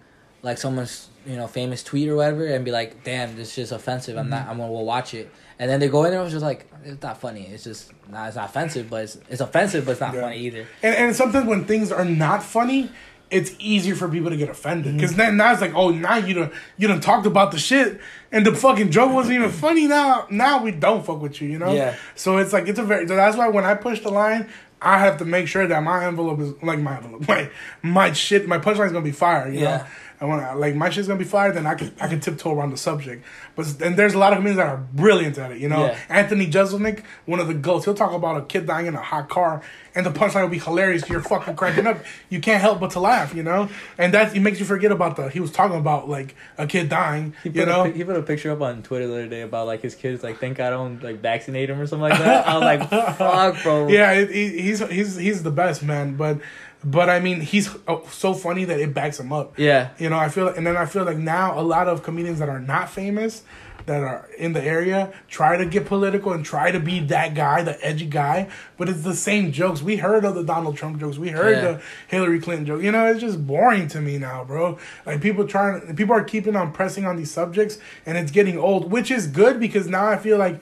like 0.43 0.59
someone's 0.59 1.09
you 1.27 1.37
know 1.37 1.47
famous 1.47 1.83
tweet 1.83 2.09
or 2.09 2.17
whatever 2.17 2.47
and 2.47 2.65
be 2.65 2.71
like, 2.71 3.05
damn, 3.05 3.37
this 3.37 3.49
is 3.51 3.57
just 3.57 3.73
offensive. 3.73 4.17
I'm 4.17 4.31
not. 4.31 4.49
I'm 4.49 4.57
gonna 4.57 4.73
go 4.73 4.81
watch 4.81 5.13
it. 5.15 5.31
And 5.59 5.71
then 5.71 5.79
they 5.79 5.89
go 5.89 6.05
in 6.05 6.11
there 6.13 6.21
and 6.21 6.27
it's 6.27 6.33
just 6.33 6.43
like, 6.43 6.67
it's 6.83 7.03
not 7.03 7.21
funny. 7.21 7.47
It's 7.47 7.65
just 7.65 7.93
not. 8.11 8.29
It's 8.29 8.37
not 8.37 8.49
offensive, 8.49 8.89
but 8.89 9.05
it's, 9.05 9.19
it's 9.29 9.43
offensive, 9.43 9.85
but 9.85 9.93
it's 9.93 10.01
not 10.01 10.15
Yeah. 10.15 10.23
funny 10.23 10.39
either. 10.39 10.67
And 10.83 10.95
and 10.97 11.15
sometimes 11.15 11.47
when 11.47 11.67
things 11.67 11.93
are 11.93 12.07
not 12.07 12.43
funny, 12.43 12.91
it's 13.31 13.53
easier 13.59 13.95
for 13.95 14.09
people 14.09 14.31
to 14.31 14.37
get 14.37 14.49
offended 14.49 14.87
Mm-hmm. 14.89 14.97
because 14.97 15.15
then 15.17 15.37
now 15.37 15.53
it's 15.53 15.61
like, 15.61 15.75
oh, 15.75 15.91
now 15.91 16.17
you 16.17 16.35
don't 16.35 16.53
you 16.79 16.89
don't 16.89 17.01
talked 17.03 17.27
about 17.27 17.53
the 17.53 17.59
shit, 17.59 18.01
and 18.33 18.45
the 18.45 18.55
fucking 18.55 18.91
joke 18.91 19.13
wasn't 19.13 19.35
even 19.37 19.51
funny. 19.51 19.87
Now 19.87 20.27
now 20.31 20.63
we 20.63 20.71
don't 20.73 21.05
fuck 21.05 21.21
with 21.21 21.41
you, 21.41 21.49
you 21.49 21.59
know. 21.59 21.73
Yeah. 21.73 21.97
So 22.15 22.39
it's 22.39 22.53
like 22.53 22.67
it's 22.69 22.79
a 22.79 22.83
very. 22.83 23.07
So 23.07 23.17
That's 23.17 23.37
why 23.37 23.49
when 23.49 23.65
I 23.65 23.75
push 23.75 24.01
the 24.01 24.11
line. 24.11 24.49
I 24.83 24.99
have 24.99 25.19
to 25.19 25.27
make 25.27 25.47
sure 25.47 25.67
that 25.67 25.83
my 25.83 26.07
envelope 26.07 26.41
is 26.41 26.55
like 26.63 26.79
my 26.79 26.97
envelope, 26.97 27.29
my 27.29 27.51
my 27.83 28.13
shit, 28.15 28.49
my 28.49 28.57
punchline's 28.59 28.93
gonna 28.93 29.05
be 29.05 29.13
fire. 29.13 29.47
You 29.53 29.61
Yeah. 29.61 29.77
know, 29.77 29.85
and 30.21 30.29
want 30.29 30.43
to 30.43 30.55
like 30.59 30.75
my 30.75 30.91
shit's 30.91 31.09
gonna 31.09 31.19
be 31.19 31.25
fire, 31.25 31.51
then 31.51 31.67
I 31.67 31.75
can 31.75 31.93
I 32.01 32.07
can 32.09 32.21
tiptoe 32.21 32.53
around 32.55 32.71
the 32.71 32.77
subject. 32.77 33.25
But 33.57 33.81
and 33.81 33.97
there's 33.97 34.15
a 34.15 34.19
lot 34.19 34.33
of 34.33 34.37
comedians 34.39 34.59
that 34.59 34.67
are 34.69 34.77
brilliant 34.93 35.39
at 35.39 35.51
it. 35.53 35.59
You 35.59 35.69
know, 35.69 35.87
Yeah. 35.87 35.99
Anthony 36.09 36.47
Jeselnik, 36.47 37.03
one 37.27 37.41
of 37.41 37.49
the 37.49 37.55
goats. 37.55 37.85
He'll 37.87 37.95
talk 37.95 38.13
about 38.13 38.37
a 38.37 38.45
kid 38.45 38.67
dying 38.67 38.87
in 38.87 38.95
a 38.95 39.01
hot 39.03 39.29
car, 39.31 39.63
and 39.95 40.05
the 40.05 40.11
punchline 40.11 40.43
will 40.43 40.49
be 40.51 40.59
hilarious. 40.59 41.09
You're 41.09 41.23
fucking 41.23 41.57
cracking 41.57 41.87
up. 41.87 41.99
You 42.29 42.39
can't 42.41 42.61
help 42.61 42.81
but 42.81 42.91
to 42.93 43.01
laugh. 43.01 43.35
You 43.35 43.43
know, 43.43 43.69
and 43.97 44.13
that 44.15 44.37
it 44.37 44.41
makes 44.41 44.61
you 44.61 44.67
forget 44.67 44.93
about 44.93 45.17
the. 45.17 45.31
He 45.31 45.41
was 45.41 45.51
talking 45.51 45.79
about 45.79 46.09
like 46.09 46.35
a 46.59 46.67
kid 46.67 46.89
dying. 46.91 47.35
He 47.43 47.49
You 47.49 47.65
know, 47.65 47.85
a, 47.85 47.89
he 47.91 48.05
put 48.05 48.17
a 48.17 48.23
picture 48.23 48.51
up 48.51 48.61
on 48.61 48.83
Twitter 48.83 49.07
the 49.07 49.15
other 49.15 49.29
day 49.29 49.41
about 49.41 49.67
like 49.67 49.81
his 49.81 49.95
kids 49.95 50.23
like 50.23 50.39
think 50.39 50.61
I 50.61 50.69
don't 50.69 51.03
like 51.03 51.21
vaccinate 51.21 51.71
him 51.71 51.81
or 51.81 51.87
something 51.87 52.09
like 52.09 52.19
that. 52.19 52.47
I 52.47 52.55
was 52.59 52.63
like, 52.65 52.91
fuck, 53.17 53.63
bro. 53.63 53.89
yeah, 53.89 54.23
he, 54.25 54.49
he's 54.61 54.87
he's 54.89 55.17
he's 55.17 55.43
the 55.43 55.51
best 55.51 55.83
man. 55.83 56.17
But 56.17 56.41
but 56.85 57.09
I 57.11 57.21
mean, 57.21 57.41
he's 57.41 57.69
uh, 57.87 57.99
so 58.11 58.35
funny 58.35 58.65
that 58.65 58.81
it 58.81 58.95
backs 58.95 59.21
him 59.21 59.33
up. 59.33 59.59
Yeah. 59.59 59.91
You 59.99 60.09
know, 60.09 60.19
I 60.19 60.29
feel, 60.29 60.49
and 60.49 60.67
then 60.67 60.77
I 60.77 60.87
feel 60.87 61.05
like 61.05 61.19
now 61.19 61.59
a 61.59 61.63
lot 61.63 61.89
of 61.89 62.03
comedians 62.03 62.39
that 62.39 62.49
are 62.49 62.61
not 62.61 62.91
famous, 62.91 63.43
that 63.87 64.03
are 64.03 64.29
in 64.39 64.53
the 64.53 64.63
area, 64.63 65.13
try 65.29 65.57
to 65.57 65.65
get 65.65 65.87
political 65.87 66.33
and 66.33 66.45
try 66.45 66.71
to 66.71 66.79
be 66.79 67.01
that 67.01 67.35
guy, 67.35 67.63
the 67.63 67.83
edgy 67.85 68.07
guy. 68.07 68.49
But 68.77 68.89
it's 68.89 69.03
the 69.03 69.15
same 69.15 69.53
jokes. 69.53 69.83
We 69.83 69.97
heard 69.97 70.25
of 70.25 70.35
the 70.35 70.45
Donald 70.45 70.77
Trump 70.77 71.01
jokes. 71.01 71.19
We 71.19 71.31
heard 71.31 71.57
Yeah. 71.57 71.61
the 71.73 71.83
Hillary 72.09 72.41
Clinton 72.41 72.67
joke. 72.67 72.83
You 72.83 72.93
know, 72.93 73.07
it's 73.11 73.21
just 73.21 73.47
boring 73.47 73.89
to 73.89 74.01
me 74.01 74.19
now, 74.19 74.45
bro. 74.45 74.79
Like 75.07 75.21
people 75.23 75.47
trying, 75.47 75.97
people 75.97 76.15
are 76.15 76.23
keeping 76.25 76.57
on 76.57 76.73
pressing 76.73 77.05
on 77.07 77.17
these 77.17 77.31
subjects, 77.31 77.79
and 78.07 78.17
it's 78.19 78.31
getting 78.31 78.59
old, 78.59 78.91
which 78.93 79.11
is 79.11 79.27
good 79.27 79.59
because 79.59 79.87
now 79.89 80.07
I 80.07 80.17
feel 80.19 80.39
like. 80.39 80.61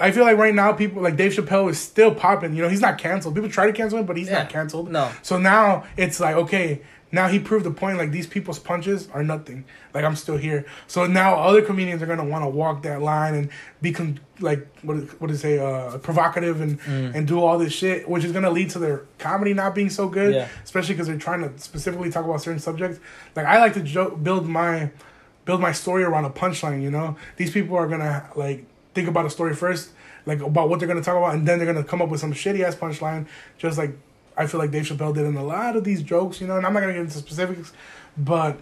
I 0.00 0.10
feel 0.12 0.24
like 0.24 0.36
right 0.36 0.54
now 0.54 0.72
people 0.72 1.02
like 1.02 1.16
Dave 1.16 1.32
Chappelle 1.32 1.68
is 1.70 1.78
still 1.78 2.14
popping. 2.14 2.54
You 2.54 2.62
know, 2.62 2.68
he's 2.68 2.80
not 2.80 2.98
canceled. 2.98 3.34
People 3.34 3.50
try 3.50 3.66
to 3.66 3.72
cancel 3.72 3.98
him, 3.98 4.06
but 4.06 4.16
he's 4.16 4.28
Yeah. 4.28 4.38
not 4.40 4.48
canceled. 4.50 4.90
No. 4.90 5.10
So 5.22 5.38
now 5.38 5.84
it's 5.96 6.20
like, 6.20 6.36
okay, 6.36 6.82
now 7.10 7.26
he 7.26 7.38
proved 7.38 7.64
the 7.64 7.70
point. 7.70 7.98
Like 7.98 8.10
these 8.12 8.26
people's 8.26 8.58
punches 8.58 9.08
are 9.12 9.24
nothing. 9.24 9.64
Like 9.94 10.04
I'm 10.04 10.14
still 10.14 10.36
here. 10.36 10.66
So 10.86 11.06
now 11.06 11.36
other 11.36 11.62
comedians 11.62 12.00
are 12.02 12.06
gonna 12.06 12.24
want 12.24 12.44
to 12.44 12.48
walk 12.48 12.82
that 12.82 13.02
line 13.02 13.34
and 13.34 13.48
be 13.82 13.90
con- 13.92 14.20
like 14.40 14.68
what 14.82 14.98
is, 14.98 15.10
what 15.18 15.30
is 15.32 15.40
say 15.40 15.58
uh, 15.58 15.98
provocative 15.98 16.60
and 16.60 16.80
Mm. 16.82 17.14
and 17.16 17.26
do 17.26 17.42
all 17.42 17.58
this 17.58 17.72
shit, 17.72 18.08
which 18.08 18.24
is 18.24 18.30
gonna 18.32 18.50
lead 18.50 18.70
to 18.70 18.78
their 18.78 19.02
comedy 19.18 19.52
not 19.54 19.74
being 19.74 19.90
so 19.90 20.06
good. 20.06 20.32
Yeah. 20.34 20.46
Especially 20.62 20.94
because 20.94 21.08
they're 21.08 21.16
trying 21.16 21.40
to 21.40 21.50
specifically 21.58 22.10
talk 22.10 22.24
about 22.24 22.40
certain 22.42 22.60
subjects. 22.60 23.00
Like 23.34 23.46
I 23.46 23.58
like 23.58 23.72
to 23.74 23.80
jo- 23.80 24.10
build 24.14 24.46
my 24.46 24.90
build 25.44 25.60
my 25.62 25.72
story 25.72 26.04
around 26.04 26.26
a 26.26 26.30
punchline. 26.30 26.82
You 26.82 26.90
know, 26.92 27.16
these 27.36 27.50
people 27.50 27.74
are 27.76 27.88
gonna 27.88 28.28
like 28.36 28.66
think 28.98 29.08
about 29.08 29.26
a 29.26 29.30
story 29.30 29.54
first, 29.54 29.90
like 30.26 30.40
about 30.40 30.68
what 30.68 30.80
they're 30.80 30.88
gonna 30.88 31.02
talk 31.02 31.16
about, 31.16 31.34
and 31.34 31.46
then 31.46 31.58
they're 31.58 31.72
gonna 31.72 31.84
come 31.84 32.02
up 32.02 32.08
with 32.08 32.20
some 32.20 32.32
shitty 32.32 32.64
ass 32.64 32.74
punchline, 32.74 33.26
just 33.56 33.78
like 33.78 33.92
I 34.36 34.46
feel 34.46 34.58
like 34.58 34.72
Dave 34.72 34.84
Chappelle 34.84 35.14
did 35.14 35.24
in 35.24 35.36
a 35.36 35.44
lot 35.44 35.76
of 35.76 35.84
these 35.84 36.02
jokes. 36.02 36.40
You 36.40 36.48
know, 36.48 36.56
and 36.56 36.66
I'm 36.66 36.72
not 36.72 36.80
gonna 36.80 36.94
get 36.94 37.02
into 37.02 37.18
specifics, 37.18 37.72
but 38.16 38.60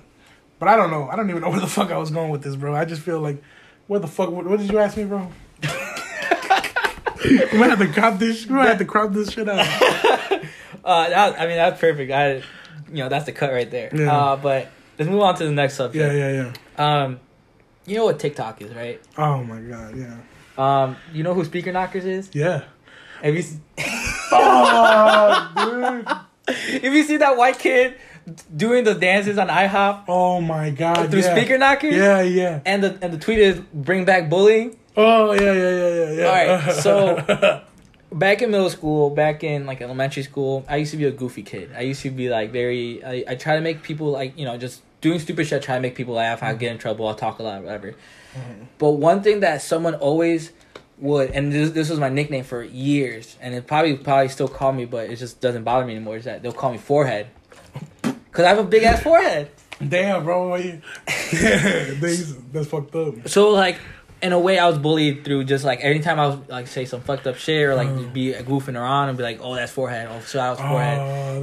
but 0.59 0.69
I 0.69 0.77
don't 0.77 0.91
know. 0.91 1.09
I 1.09 1.17
don't 1.17 1.31
even 1.31 1.41
know 1.43 1.51
where 1.55 1.61
the 1.61 1.67
fuck 1.67 1.91
I 1.91 1.97
was 1.97 2.11
going 2.11 2.31
with 2.31 2.43
this, 2.43 2.55
bro. 2.55 2.75
I 2.75 2.85
just 2.85 3.03
feel 3.03 3.21
like, 3.21 3.43
what 3.87 4.03
the 4.03 4.09
fuck? 4.09 4.31
What, 4.31 4.47
what 4.47 4.59
did 4.61 4.71
you 4.71 4.79
ask 4.79 4.97
me, 4.97 5.05
bro? 5.05 5.31
we 7.25 7.59
might 7.59 7.71
have 7.71 7.79
to 7.79 7.91
crop 7.93 8.19
this. 8.19 8.47
We 8.47 8.55
might 8.55 8.69
have 8.69 8.79
to 8.79 8.85
crop 8.85 9.13
this 9.13 9.31
shit 9.33 9.49
out. 9.49 9.67
Uh, 10.85 11.09
that, 11.09 11.41
I 11.41 11.47
mean, 11.49 11.57
that's 11.57 11.81
perfect. 11.81 12.13
I, 12.13 12.35
you 12.35 13.03
know, 13.03 13.09
that's 13.09 13.27
the 13.27 13.33
cut 13.33 13.51
right 13.53 13.69
there. 13.69 13.91
Yeah. 13.93 14.17
Uh, 14.17 14.37
but 14.37 14.69
let's 14.97 15.11
move 15.11 15.21
on 15.21 15.35
to 15.35 15.45
the 15.45 15.51
next 15.51 15.75
subject. 15.75 16.15
Yeah, 16.15 16.31
yeah, 16.31 16.53
yeah. 16.79 17.03
Um, 17.03 17.19
you 17.87 17.97
know 17.97 18.05
what 18.05 18.19
TikTok 18.19 18.61
is, 18.63 18.75
right? 18.75 19.01
Oh 19.17 19.43
my 19.45 19.61
god, 19.61 19.95
yeah, 19.97 20.17
Um, 20.59 20.97
you 21.13 21.23
know 21.23 21.35
who 21.35 21.45
Speaker 21.45 21.73
Knockers 21.73 22.05
is? 22.05 22.31
yeah. 22.33 22.63
Have 23.23 23.35
you 23.35 23.41
s- 23.41 23.57
Oh, 24.33 25.53
dude. 25.57 26.07
if 26.83 26.93
you 26.93 27.03
see 27.05 27.17
that 27.19 27.37
white 27.37 27.59
kid 27.59 27.95
doing 28.55 28.85
the 28.85 28.95
dances 28.95 29.39
on 29.39 29.49
IHOP 29.49 30.05
Oh 30.09 30.41
my 30.41 30.71
god. 30.71 31.11
through 31.11 31.21
yeah. 31.21 31.35
Speaker 31.37 31.59
Knockers? 31.59 31.95
Yeah, 31.97 32.21
yeah. 32.23 32.61
And 32.67 32.83
the 32.83 32.99
and 33.01 33.13
the 33.13 33.19
tweet 33.19 33.39
is 33.39 33.61
bring 33.73 34.05
back 34.05 34.29
bullying. 34.29 34.77
Oh 34.97 35.33
yeah, 35.33 35.53
yeah, 35.53 35.71
yeah, 35.71 35.89
yeah, 35.89 36.11
yeah. 36.13 36.27
All 36.27 36.67
right, 36.67 36.75
so 36.75 37.63
back 38.13 38.43
in 38.43 38.51
middle 38.51 38.71
school, 38.71 39.11
back 39.11 39.45
in 39.45 39.67
like 39.67 39.81
elementary 39.81 40.23
school, 40.23 40.65
I 40.69 40.77
used 40.77 40.91
to 40.93 40.97
be 40.97 41.05
a 41.05 41.11
goofy 41.13 41.43
kid. 41.43 41.71
I 41.77 41.83
used 41.83 42.03
to 42.03 42.11
be 42.11 42.29
like 42.29 42.51
very. 42.53 43.05
I, 43.05 43.25
I 43.29 43.35
try 43.37 43.57
to 43.57 43.61
make 43.63 43.83
people 43.83 44.11
like 44.11 44.37
you 44.39 44.45
know 44.45 44.57
just 44.57 44.83
doing 45.07 45.21
stupid 45.21 45.47
shit. 45.47 45.63
Try 45.63 45.77
to 45.77 45.81
make 45.81 45.95
people 45.95 46.15
laugh. 46.15 46.43
I 46.43 46.51
mm-hmm. 46.51 46.59
get 46.59 46.73
in 46.73 46.79
trouble. 46.79 47.07
I'll 47.07 47.15
talk 47.15 47.39
a 47.39 47.43
lot, 47.43 47.63
whatever. 47.63 47.93
Mm-hmm. 47.93 48.65
But 48.79 48.91
one 48.93 49.23
thing 49.23 49.41
that 49.41 49.63
someone 49.63 49.95
always 49.95 50.53
would, 50.99 51.31
and 51.31 51.53
this, 51.53 51.71
this 51.71 51.91
was 51.91 51.99
my 51.99 52.09
nickname 52.09 52.45
for 52.45 52.63
years, 52.63 53.37
and 53.41 53.55
it 53.55 53.67
probably 53.67 53.97
probably 53.97 54.29
still 54.29 54.49
call 54.49 54.73
me, 54.73 54.85
but 54.85 55.11
it 55.11 55.17
just 55.17 55.41
doesn't 55.41 55.65
bother 55.65 55.87
me 55.87 55.95
anymore. 55.95 56.17
Is 56.17 56.25
that 56.25 56.43
they'll 56.43 56.53
call 56.53 56.73
me 56.73 56.79
forehead 56.79 57.29
because 58.03 58.45
I 58.45 58.49
have 58.49 58.59
a 58.59 58.65
big 58.65 58.83
ass 58.83 59.03
forehead. 59.03 59.51
Damn, 59.87 60.25
bro. 60.25 60.57
You... 60.57 60.81
That's 61.33 62.69
fucked 62.69 62.95
up. 62.95 63.29
So 63.29 63.51
like 63.51 63.79
in 64.27 64.33
a 64.33 64.39
way 64.39 64.59
I 64.59 64.67
was 64.69 64.79
bullied 64.79 65.25
through 65.25 65.45
just 65.45 65.65
like 65.65 65.81
anytime 65.83 66.19
I 66.21 66.27
was 66.27 66.39
like 66.49 66.67
say 66.67 66.85
some 66.85 67.01
fucked 67.01 67.27
up 67.27 67.37
shit 67.37 67.63
or 67.67 67.75
like 67.75 67.89
Oh. 67.89 68.03
be 68.13 68.33
goofing 68.33 68.75
around 68.79 69.09
and 69.09 69.17
be 69.17 69.25
like, 69.25 69.39
Oh 69.43 69.55
that's 69.55 69.73
forehead, 69.73 70.09
oh 70.11 70.21
so 70.21 70.39
I 70.41 70.51
was 70.51 70.59
forehead. 70.59 70.99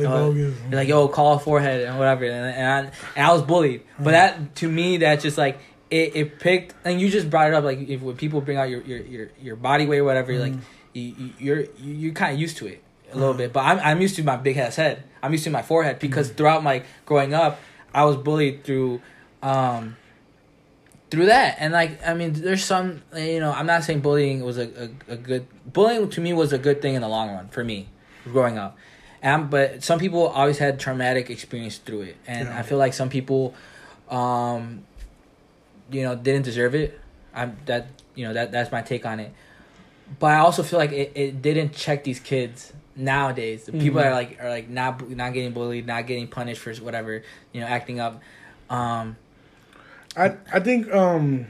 Oh. 0.05 0.33
Be 0.69 0.75
like, 0.75 0.87
yo, 0.87 1.07
call 1.07 1.33
a 1.33 1.39
forehead 1.39 1.87
and 1.87 1.97
whatever 1.97 2.25
and, 2.25 2.55
and 2.55 2.67
I 2.87 2.91
and 3.15 3.25
I 3.27 3.31
was 3.31 3.41
bullied. 3.41 3.81
But 3.97 4.11
that 4.11 4.55
to 4.57 4.69
me 4.69 4.97
that 4.97 5.21
just 5.21 5.37
like 5.37 5.57
it, 5.89 6.15
it 6.15 6.39
picked 6.39 6.73
and 6.85 6.99
you 6.99 7.09
just 7.09 7.29
brought 7.29 7.47
it 7.47 7.53
up 7.53 7.63
like 7.63 7.79
if 7.87 8.01
when 8.01 8.15
people 8.17 8.41
bring 8.41 8.57
out 8.57 8.69
your 8.69 8.81
your 8.81 8.99
your, 8.99 9.29
your 9.41 9.55
body 9.55 9.85
weight 9.85 9.99
or 9.99 10.03
whatever 10.05 10.33
like 10.39 10.53
you, 10.93 11.01
you 11.17 11.29
you're 11.39 11.59
you, 11.61 11.93
you're 12.01 12.13
kind 12.13 12.33
of 12.33 12.39
used 12.39 12.57
to 12.57 12.67
it 12.67 12.83
a 13.11 13.17
little 13.17 13.33
bit 13.35 13.53
but 13.53 13.61
I'm 13.61 13.79
I'm 13.79 14.01
used 14.01 14.15
to 14.17 14.23
my 14.23 14.35
big 14.37 14.57
ass 14.57 14.75
head 14.75 15.03
I'm 15.21 15.31
used 15.31 15.43
to 15.45 15.51
my 15.51 15.61
forehead 15.61 15.99
because 15.99 16.27
Mm-hmm. 16.27 16.37
throughout 16.37 16.63
my 16.63 16.83
growing 17.05 17.33
up 17.35 17.59
I 17.93 18.05
was 18.05 18.17
bullied 18.17 18.63
through 18.63 19.01
um 19.43 19.95
through 21.13 21.27
that. 21.27 21.57
And 21.59 21.71
like 21.71 22.05
I 22.05 22.13
mean 22.15 22.33
there's 22.33 22.63
some 22.65 23.03
you 23.15 23.39
know 23.39 23.51
I'm 23.51 23.67
not 23.67 23.83
saying 23.83 23.99
bullying 24.01 24.43
was 24.43 24.57
a, 24.57 24.67
a, 25.09 25.13
a 25.13 25.17
good 25.17 25.45
bullying 25.71 26.09
to 26.09 26.19
me 26.21 26.33
was 26.33 26.51
a 26.53 26.57
good 26.57 26.81
thing 26.81 26.95
in 26.95 27.01
the 27.01 27.07
long 27.07 27.29
run 27.29 27.47
for 27.49 27.63
me 27.63 27.87
growing 28.25 28.57
up. 28.57 28.75
And 29.21 29.49
but 29.49 29.83
some 29.83 29.99
people 29.99 30.27
always 30.27 30.57
had 30.57 30.79
traumatic 30.79 31.29
experience 31.29 31.77
through 31.77 32.01
it. 32.01 32.17
And 32.27 32.47
Yeah. 32.49 32.57
I 32.59 32.63
feel 32.63 32.79
like 32.79 32.93
some 32.93 33.09
people 33.09 33.53
um 34.09 34.83
you 35.91 36.01
know 36.03 36.15
didn't 36.15 36.45
deserve 36.45 36.73
it. 36.75 36.99
I'm 37.33 37.57
that 37.67 37.87
you 38.15 38.25
know 38.25 38.33
that 38.33 38.51
that's 38.51 38.71
my 38.71 38.81
take 38.81 39.05
on 39.05 39.19
it. 39.19 39.31
But 40.19 40.31
i 40.31 40.39
also 40.39 40.63
feel 40.63 40.79
like 40.79 40.91
it, 40.91 41.11
it 41.15 41.41
didn't 41.41 41.73
check 41.73 42.03
these 42.03 42.19
kids 42.19 42.73
nowadays. 42.95 43.65
The 43.65 43.71
people 43.71 43.99
Mhm. 43.99 44.03
that 44.03 44.07
are 44.11 44.13
like 44.21 44.37
are 44.43 44.49
like 44.49 44.67
not 44.69 45.07
not 45.09 45.33
getting 45.33 45.51
bullied 45.53 45.85
not 45.85 46.07
getting 46.07 46.27
punished 46.27 46.61
for 46.61 46.73
whatever 46.87 47.21
you 47.53 47.61
know 47.61 47.67
acting 47.67 47.99
up. 47.99 48.19
Um 48.69 49.15
I 50.15 50.35
I 50.51 50.59
think 50.59 50.91
um, 50.93 51.47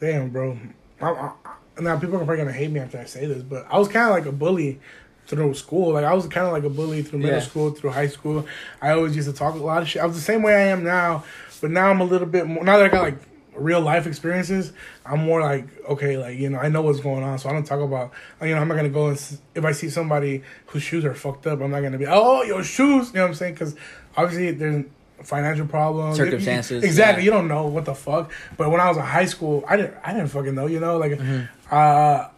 damn, 0.00 0.30
bro. 0.30 0.58
I, 1.00 1.10
I, 1.10 1.32
now 1.80 1.98
people 1.98 2.16
are 2.16 2.18
probably 2.24 2.38
gonna 2.38 2.52
hate 2.52 2.70
me 2.70 2.80
after 2.80 2.98
I 2.98 3.04
say 3.04 3.26
this, 3.26 3.42
but 3.42 3.66
I 3.70 3.78
was 3.78 3.88
kind 3.88 4.06
of 4.08 4.10
like 4.10 4.26
a 4.26 4.32
bully 4.32 4.80
through 5.26 5.54
school. 5.54 5.92
Like 5.92 6.04
I 6.04 6.14
was 6.14 6.26
kind 6.26 6.46
of 6.46 6.52
like 6.52 6.64
a 6.64 6.70
bully 6.70 7.02
through 7.02 7.20
middle 7.20 7.36
Yeah. 7.36 7.42
school, 7.42 7.70
through 7.70 7.90
high 7.90 8.08
school. 8.08 8.46
I 8.80 8.90
always 8.92 9.14
used 9.14 9.28
to 9.28 9.34
talk 9.34 9.54
a 9.54 9.58
lot 9.58 9.82
of 9.82 9.88
shit. 9.88 10.02
I 10.02 10.06
was 10.06 10.16
the 10.16 10.22
same 10.22 10.42
way 10.42 10.54
I 10.54 10.68
am 10.68 10.84
now, 10.84 11.24
but 11.60 11.70
now 11.70 11.88
I'm 11.90 12.00
a 12.00 12.04
little 12.04 12.26
bit 12.26 12.46
more. 12.46 12.64
Now 12.64 12.78
that 12.78 12.86
I 12.86 12.88
got 12.88 13.02
like 13.02 13.18
real 13.54 13.80
life 13.80 14.06
experiences, 14.06 14.72
I'm 15.04 15.20
more 15.20 15.40
like 15.42 15.66
okay, 15.88 16.16
like 16.16 16.38
you 16.38 16.50
know, 16.50 16.58
I 16.58 16.68
know 16.68 16.82
what's 16.82 17.00
going 17.00 17.22
on, 17.22 17.38
so 17.38 17.48
I 17.48 17.52
don't 17.52 17.64
talk 17.64 17.80
about. 17.80 18.12
You 18.40 18.54
know, 18.54 18.60
I'm 18.60 18.68
not 18.68 18.76
gonna 18.76 18.88
go 18.88 19.08
and 19.08 19.38
if 19.54 19.64
I 19.64 19.72
see 19.72 19.90
somebody 19.90 20.42
whose 20.66 20.82
shoes 20.82 21.04
are 21.04 21.14
fucked 21.14 21.46
up, 21.46 21.60
I'm 21.60 21.70
not 21.70 21.80
gonna 21.82 21.98
be 21.98 22.06
oh 22.08 22.42
your 22.42 22.64
shoes. 22.64 23.08
You 23.08 23.16
know 23.16 23.22
what 23.22 23.28
I'm 23.28 23.34
saying? 23.34 23.54
Because 23.54 23.76
obviously 24.16 24.50
there's 24.52 24.84
financial 25.24 25.66
problems, 25.66 26.16
Circumstances, 26.16 26.84
Exactly, 26.84 27.22
yeah. 27.22 27.26
you 27.26 27.30
don't 27.30 27.48
know 27.48 27.66
what 27.66 27.84
the 27.84 27.94
fuck. 27.94 28.30
But 28.56 28.70
when 28.70 28.80
I 28.80 28.88
was 28.88 28.96
in 28.96 29.02
high 29.02 29.26
school, 29.26 29.64
I 29.68 29.76
didn't. 29.76 29.94
I 30.04 30.12
didn't 30.12 30.28
fucking 30.28 30.54
know. 30.54 30.66
You 30.66 30.80
know, 30.80 30.96
like 30.98 31.12
Mm-hmm. 31.12 31.44
uh, 31.74 32.28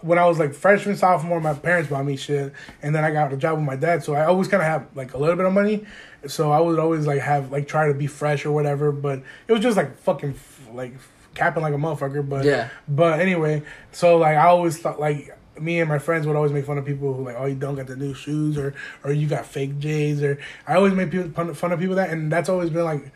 when 0.00 0.18
I 0.18 0.24
was 0.24 0.38
like 0.38 0.54
freshman, 0.54 0.96
sophomore, 0.96 1.40
my 1.40 1.52
parents 1.52 1.90
bought 1.90 2.04
me 2.06 2.16
shit, 2.16 2.54
and 2.82 2.94
then 2.94 3.04
I 3.04 3.10
got 3.10 3.32
a 3.32 3.36
job 3.36 3.56
with 3.58 3.66
my 3.66 3.76
dad. 3.76 4.02
So 4.02 4.14
I 4.14 4.24
always 4.24 4.48
kind 4.48 4.62
of 4.62 4.66
have 4.66 4.86
like 4.94 5.12
a 5.12 5.18
little 5.18 5.36
bit 5.36 5.44
of 5.44 5.52
money. 5.52 5.84
So 6.26 6.50
I 6.50 6.58
would 6.60 6.78
always 6.78 7.06
like 7.06 7.20
have 7.20 7.52
like 7.52 7.68
try 7.68 7.88
to 7.88 7.94
be 7.94 8.06
fresh 8.06 8.46
or 8.46 8.52
whatever. 8.52 8.90
But 8.92 9.22
it 9.46 9.52
was 9.52 9.60
just 9.60 9.76
like 9.76 9.96
fucking 9.98 10.34
like 10.72 10.94
capping 11.34 11.62
like 11.62 11.74
a 11.74 11.76
motherfucker. 11.76 12.26
But 12.26 12.46
Yeah. 12.46 12.70
But 12.88 13.20
anyway, 13.20 13.62
so 13.92 14.16
like 14.16 14.36
I 14.36 14.46
always 14.46 14.78
thought 14.78 14.98
like. 15.00 15.34
Me 15.60 15.80
and 15.80 15.88
my 15.88 15.98
friends 15.98 16.26
would 16.26 16.36
always 16.36 16.52
make 16.52 16.64
fun 16.64 16.78
of 16.78 16.84
people 16.84 17.14
who 17.14 17.24
like, 17.24 17.36
oh, 17.38 17.46
you 17.46 17.54
don't 17.54 17.74
got 17.74 17.86
the 17.86 17.96
new 17.96 18.14
shoes, 18.14 18.56
or 18.56 18.74
or 19.04 19.12
you 19.12 19.26
got 19.26 19.46
fake 19.46 19.78
J's, 19.78 20.22
or 20.22 20.38
I 20.66 20.74
always 20.76 20.92
make 20.92 21.10
people 21.10 21.30
fun, 21.54 21.72
of 21.72 21.80
people 21.80 21.96
that, 21.96 22.10
and 22.10 22.30
that's 22.30 22.48
always 22.48 22.70
been 22.70 22.84
like, 22.84 23.12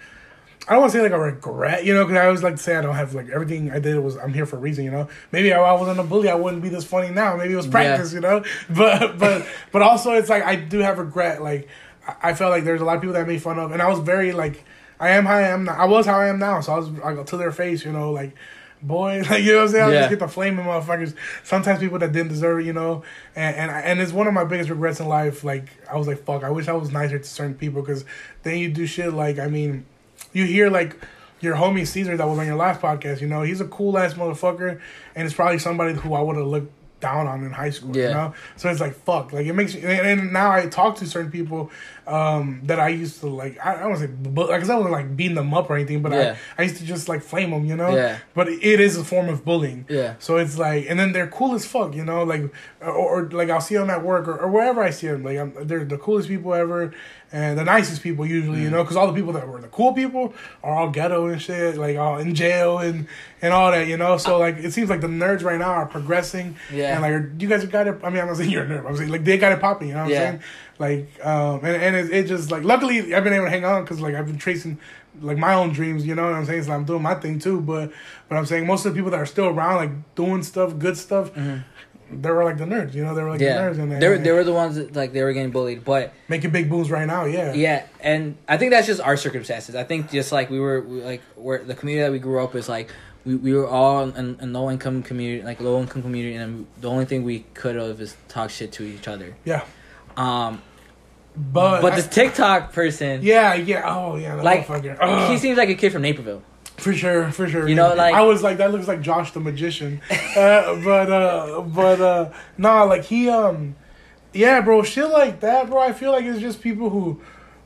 I 0.69 0.73
don't 0.73 0.83
want 0.83 0.93
to 0.93 0.99
say 0.99 1.03
like 1.03 1.13
a 1.13 1.19
regret, 1.19 1.85
you 1.85 1.93
know, 1.93 2.05
because 2.05 2.21
I 2.21 2.27
always 2.27 2.43
like 2.43 2.57
to 2.57 2.63
say 2.63 2.77
I 2.77 2.83
don't 2.83 2.95
have 2.95 3.15
like 3.15 3.29
everything 3.31 3.71
I 3.73 3.81
did 3.81 3.99
was 3.99 4.17
I'm 4.17 4.33
here 4.33 4.47
for 4.47 4.57
a 4.57 4.61
reason, 4.61 4.85
you 4.85 4.93
know. 4.93 5.09
Maybe 5.33 5.53
I, 5.53 5.61
I 5.61 5.73
wasn't 5.73 5.99
a 5.99 6.05
bully, 6.05 6.29
I 6.29 6.35
wouldn't 6.35 6.63
be 6.63 6.69
this 6.69 6.85
funny 6.85 7.11
now. 7.11 7.37
Maybe 7.37 7.53
it 7.53 7.57
was 7.57 7.67
practice, 7.67 8.13
you 8.13 8.21
know. 8.21 8.45
But 8.71 9.19
but 9.19 9.47
but 9.73 9.83
also 9.83 10.13
it's 10.13 10.29
like 10.29 10.45
I 10.45 10.57
do 10.57 10.79
have 10.79 10.99
regret. 10.99 11.43
Like 11.43 11.69
I, 12.07 12.31
I 12.31 12.35
felt 12.35 12.51
like 12.53 12.65
there's 12.65 12.81
a 12.81 12.85
lot 12.85 12.97
of 12.97 13.03
people 13.03 13.15
that 13.15 13.27
made 13.27 13.43
fun 13.43 13.59
of, 13.59 13.73
and 13.73 13.83
I 13.83 13.89
was 13.89 13.99
very 13.99 14.33
like 14.33 14.65
I 15.01 15.11
am 15.11 15.25
how 15.27 15.35
I 15.35 15.49
am 15.49 15.65
now. 15.65 15.75
I 15.75 15.87
was 15.87 16.07
how 16.07 16.19
I 16.19 16.29
am 16.29 16.39
now, 16.39 16.61
so 16.61 16.73
I 16.73 16.77
was 16.77 16.91
like 16.91 17.27
to 17.27 17.37
their 17.37 17.53
face, 17.53 17.85
you 17.85 17.93
know, 17.93 18.11
like. 18.13 18.35
Boy, 18.83 19.23
like 19.31 19.43
you 19.45 19.53
know 19.53 19.59
what 19.59 19.65
I'm 19.65 19.69
saying, 19.71 19.85
I 19.85 19.93
Yeah. 19.93 19.99
just 20.01 20.11
get 20.11 20.19
the 20.19 20.29
flaming 20.29 20.65
motherfuckers. 20.67 21.15
Sometimes 21.45 21.79
people 21.81 21.99
that 22.01 22.13
didn't 22.13 22.29
deserve 22.31 22.61
it, 22.61 22.67
you 22.67 22.73
know, 22.73 23.05
and 23.37 23.55
and 23.57 23.71
and 23.71 24.01
it's 24.01 24.13
one 24.13 24.27
of 24.27 24.35
my 24.35 24.45
biggest 24.45 24.71
regrets 24.71 24.99
in 25.01 25.07
life. 25.09 25.45
Like 25.45 25.69
I 25.91 25.97
was 25.97 26.07
like, 26.09 26.25
fuck, 26.25 26.43
I 26.45 26.51
wish 26.51 26.67
I 26.69 26.73
was 26.73 26.91
nicer 26.91 27.19
to 27.19 27.25
certain 27.25 27.55
people 27.55 27.81
because 27.83 28.05
then 28.43 28.59
you 28.59 28.69
do 28.71 28.85
shit 28.87 29.13
like 29.15 29.39
I 29.39 29.47
mean, 29.47 29.87
you 30.33 30.45
hear 30.45 30.69
like 30.69 30.97
your 31.41 31.55
homie 31.57 31.87
Caesar 31.87 32.17
that 32.17 32.27
was 32.29 32.39
on 32.39 32.47
your 32.47 32.57
last 32.57 32.81
podcast, 32.81 33.21
you 33.21 33.27
know, 33.29 33.43
he's 33.43 33.61
a 33.61 33.67
cool 33.67 33.97
ass 33.99 34.15
motherfucker, 34.15 34.81
and 35.15 35.27
it's 35.27 35.35
probably 35.35 35.59
somebody 35.59 35.95
who 35.95 36.15
I 36.15 36.21
would 36.21 36.37
have 36.37 36.47
looked 36.47 36.73
down 37.01 37.27
on 37.27 37.45
in 37.45 37.51
high 37.51 37.71
school, 37.71 37.97
Yeah. 37.97 38.09
you 38.09 38.15
know. 38.15 38.35
So 38.57 38.69
it's 38.71 38.81
like 38.81 38.95
fuck, 38.95 39.33
like 39.33 39.47
it 39.47 39.53
makes 39.53 39.75
me. 39.75 39.81
And, 39.83 40.21
and 40.21 40.33
now 40.33 40.53
I 40.53 40.67
talk 40.67 40.97
to 40.97 41.07
certain 41.07 41.31
people 41.33 41.71
um, 42.07 42.61
that 42.65 42.81
I 42.81 42.89
used 42.89 43.21
to 43.21 43.27
like. 43.29 43.65
I, 43.65 43.77
I 43.77 43.89
don't 43.89 43.97
say, 43.97 44.07
but 44.07 44.49
like, 44.49 44.57
I 44.69 44.75
wasn't 44.77 44.91
like 44.91 45.17
beating 45.17 45.37
them 45.37 45.55
up 45.55 45.71
or 45.71 45.77
anything, 45.77 46.03
but 46.03 46.13
Yeah. 46.13 46.37
I, 46.59 46.63
I 46.63 46.65
used 46.65 46.77
to 46.79 46.85
just 46.85 47.09
like 47.09 47.23
flame 47.23 47.51
them, 47.51 47.65
you 47.65 47.77
know. 47.77 47.95
Yeah. 47.95 48.19
But 48.35 48.49
it 48.49 48.81
is 48.81 48.97
a 48.97 49.05
form 49.05 49.29
of 49.29 49.45
bullying. 49.45 49.87
Yeah. 49.89 50.15
So 50.19 50.37
it's 50.37 50.59
like, 50.59 50.87
and 50.89 50.99
then 50.99 51.13
they're 51.13 51.29
cool 51.29 51.55
as 51.55 51.65
fuck, 51.67 51.95
you 51.95 52.05
know, 52.05 52.25
like, 52.25 52.43
or, 52.81 52.91
or 52.91 53.31
like 53.31 53.51
I'll 53.51 53.61
see 53.61 53.77
them 53.77 53.91
at 53.91 54.03
work 54.05 54.27
or, 54.29 54.37
or 54.39 54.49
wherever 54.49 54.83
I 54.83 54.91
see 54.91 55.07
them. 55.09 55.23
Like, 55.25 55.39
I'm, 55.39 55.53
they're 55.67 55.85
the 55.85 55.99
coolest 55.99 56.29
people 56.29 56.53
ever 56.55 56.93
and 57.35 57.59
the 57.59 57.65
nicest 57.65 58.03
people 58.03 58.27
usually, 58.27 58.61
you 58.63 58.69
Mm. 58.69 58.73
know, 58.73 58.83
because 58.83 58.97
all 58.97 59.07
the 59.07 59.15
people 59.15 59.33
that 59.33 59.49
were 59.49 59.59
the 59.61 59.69
cool 59.69 59.95
people 59.95 60.35
are 60.63 60.75
all 60.75 60.91
ghetto 60.91 61.29
and 61.29 61.41
shit, 61.41 61.77
like 61.79 61.97
all 61.97 62.19
in 62.19 62.35
jail 62.35 62.79
and 62.79 63.07
and 63.41 63.55
all 63.55 63.71
that, 63.73 63.87
you 63.89 63.97
know. 63.97 64.19
So 64.19 64.39
like, 64.39 64.59
it 64.59 64.73
seems 64.73 64.91
like 64.91 65.01
the 65.01 65.07
nerds 65.07 65.43
right 65.43 65.59
now 65.59 65.71
are 65.71 65.87
progressing. 65.87 66.57
Yeah. 66.73 66.93
And 66.93 67.03
like, 67.03 67.41
you 67.43 67.49
guys 67.49 67.65
got 67.65 67.87
it. 67.87 67.99
I 68.05 68.11
mean, 68.11 68.21
I'm 68.21 68.27
not 68.29 68.37
saying 68.37 68.51
you're 68.51 68.65
a 68.65 68.67
nerd. 68.67 68.87
I'm 68.87 68.97
saying 68.97 69.09
like 69.11 69.25
they 69.25 69.39
got 69.39 69.53
it 69.53 69.61
popping. 69.61 69.89
You 69.89 69.95
know 69.95 70.03
what 70.03 70.11
Yeah. 70.11 70.21
I'm 70.23 70.29
saying? 70.33 70.43
Like, 70.79 71.09
um, 71.25 71.65
and 71.65 71.77
and 71.83 71.97
it, 71.97 72.11
it 72.13 72.27
just 72.27 72.51
like 72.51 72.65
luckily 72.65 73.15
I've 73.15 73.25
been 73.25 73.33
able 73.33 73.45
to 73.47 73.51
hang 73.51 73.65
on 73.65 73.83
because 73.85 74.01
like 74.01 74.15
I've 74.15 74.27
been 74.27 74.39
tracing 74.39 74.79
like 75.21 75.39
my 75.39 75.55
own 75.55 75.73
dreams. 75.73 76.07
You 76.07 76.15
know 76.15 76.25
what 76.25 76.35
I'm 76.35 76.45
saying? 76.47 76.65
So 76.65 76.73
I'm 76.73 76.85
doing 76.85 77.03
my 77.03 77.15
thing 77.15 77.39
too. 77.39 77.61
But 77.61 77.93
but 78.29 78.37
I'm 78.37 78.47
saying 78.47 78.67
most 78.67 78.85
of 78.87 78.93
the 78.93 78.99
people 78.99 79.11
that 79.11 79.21
are 79.21 79.27
still 79.27 79.47
around, 79.47 79.77
like 79.77 80.15
doing 80.15 80.43
stuff, 80.43 80.79
good 80.79 80.97
stuff, 80.97 81.31
they 81.35 82.31
were 82.31 82.45
like 82.45 82.59
the 82.59 82.65
nerds. 82.65 82.95
You 82.95 83.05
know, 83.05 83.15
they 83.15 83.23
were 83.23 83.31
like 83.31 83.41
Mm-hmm. 83.41 83.47
yeah 83.47 83.69
the 83.71 83.79
nerds, 83.79 83.83
and 83.83 84.03
they 84.03 84.09
were, 84.09 84.19
they 84.19 84.33
were 84.33 84.45
the 84.45 84.53
ones 84.53 84.77
that 84.77 84.97
like 84.97 85.13
they 85.13 85.23
were 85.23 85.33
getting 85.33 85.51
bullied 85.51 85.85
but 85.85 86.13
making 86.29 86.51
big 86.51 86.69
booms 86.69 86.91
right 86.91 87.07
now. 87.07 87.25
Yeah. 87.27 87.53
Yeah, 87.53 87.87
and 88.01 88.37
I 88.49 88.57
think 88.57 88.73
that's 88.73 88.87
just 88.87 89.01
our 89.01 89.17
circumstances. 89.17 89.75
I 89.75 89.85
think 89.85 90.11
just 90.11 90.33
like 90.33 90.51
we 90.51 90.59
were, 90.61 90.81
we, 90.81 91.03
like 91.03 91.23
where 91.37 91.63
the 91.63 91.75
community 91.75 92.05
that 92.05 92.13
we 92.13 92.19
grew 92.19 92.43
up 92.43 92.55
is 92.55 92.69
like 92.69 92.91
we, 93.25 93.37
we 93.37 93.55
were 93.55 93.69
all 93.69 94.09
in 94.11 94.37
a 94.41 94.47
low 94.47 94.71
income 94.71 95.03
community, 95.03 95.43
like 95.45 95.61
low 95.61 95.81
income 95.81 96.03
community, 96.03 96.35
and 96.35 96.67
the 96.81 96.91
only 96.91 97.05
thing 97.05 97.23
we 97.23 97.41
could 97.55 97.77
have 97.77 98.01
is 98.01 98.17
talk 98.29 98.51
shit 98.51 98.73
to 98.73 98.83
each 98.83 99.07
other. 99.09 99.37
Yeah. 99.45 99.65
Um, 100.17 100.63
But 101.37 101.81
but 101.81 101.93
I- 101.93 101.97
this 101.97 102.07
TikTok 102.09 102.73
person, 102.73 103.21
yeah, 103.23 103.55
yeah. 103.55 103.83
Oh 103.87 104.17
yeah, 104.17 104.37
that 104.37 104.45
like 104.45 104.67
he 105.31 105.39
seems 105.39 105.57
like 105.59 105.69
a 105.71 105.75
kid 105.75 105.93
from 105.93 106.03
Naperville. 106.03 106.43
For 106.77 106.93
sure, 106.93 107.31
for 107.31 107.49
sure. 107.49 107.69
You 107.69 107.75
know, 107.75 107.95
like- 107.95 108.15
I 108.15 108.23
was 108.23 108.43
like, 108.43 108.57
that 108.59 108.73
looks 108.73 108.89
like 108.89 109.01
Josh 109.03 109.31
the 109.33 109.41
magician, 109.41 110.01
uh, 110.11 110.75
but 110.85 111.11
uh, 111.13 111.61
but 111.63 112.01
uh, 112.01 112.31
nah, 112.59 112.83
like 112.85 113.05
he 113.05 113.29
um, 113.31 113.77
yeah, 114.33 114.61
bro, 114.63 114.83
shit 114.83 115.09
like 115.09 115.41
that, 115.41 115.69
bro. 115.71 115.81
I 115.81 115.93
feel 115.93 116.11
like 116.13 116.25
it's 116.25 116.41
just 116.41 116.61
people 116.63 116.91
who, 116.91 117.21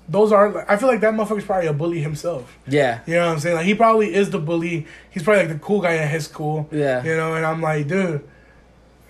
those 0.09 0.33
are. 0.33 0.51
Like, 0.51 0.71
I 0.71 0.77
feel 0.77 0.89
like 0.89 1.01
that 1.01 1.15
motherfucker's 1.15 1.45
probably 1.45 1.69
a 1.69 1.73
bully 1.73 2.01
himself. 2.01 2.57
Yeah, 2.69 3.01
You 3.07 3.15
know 3.15 3.27
what 3.27 3.33
I'm 3.33 3.39
saying? 3.41 3.57
Like 3.57 3.67
he 3.67 3.75
probably 3.75 4.15
is 4.15 4.31
the 4.31 4.39
bully. 4.39 4.87
He's 5.11 5.23
probably 5.23 5.45
like 5.47 5.53
the 5.53 5.65
cool 5.65 5.81
guy 5.81 5.97
at 5.97 6.09
his 6.11 6.25
school. 6.27 6.69
Yeah. 6.71 7.03
You 7.05 7.17
know, 7.17 7.35
and 7.35 7.45
I'm 7.47 7.61
like, 7.61 7.89
dude. 7.89 8.29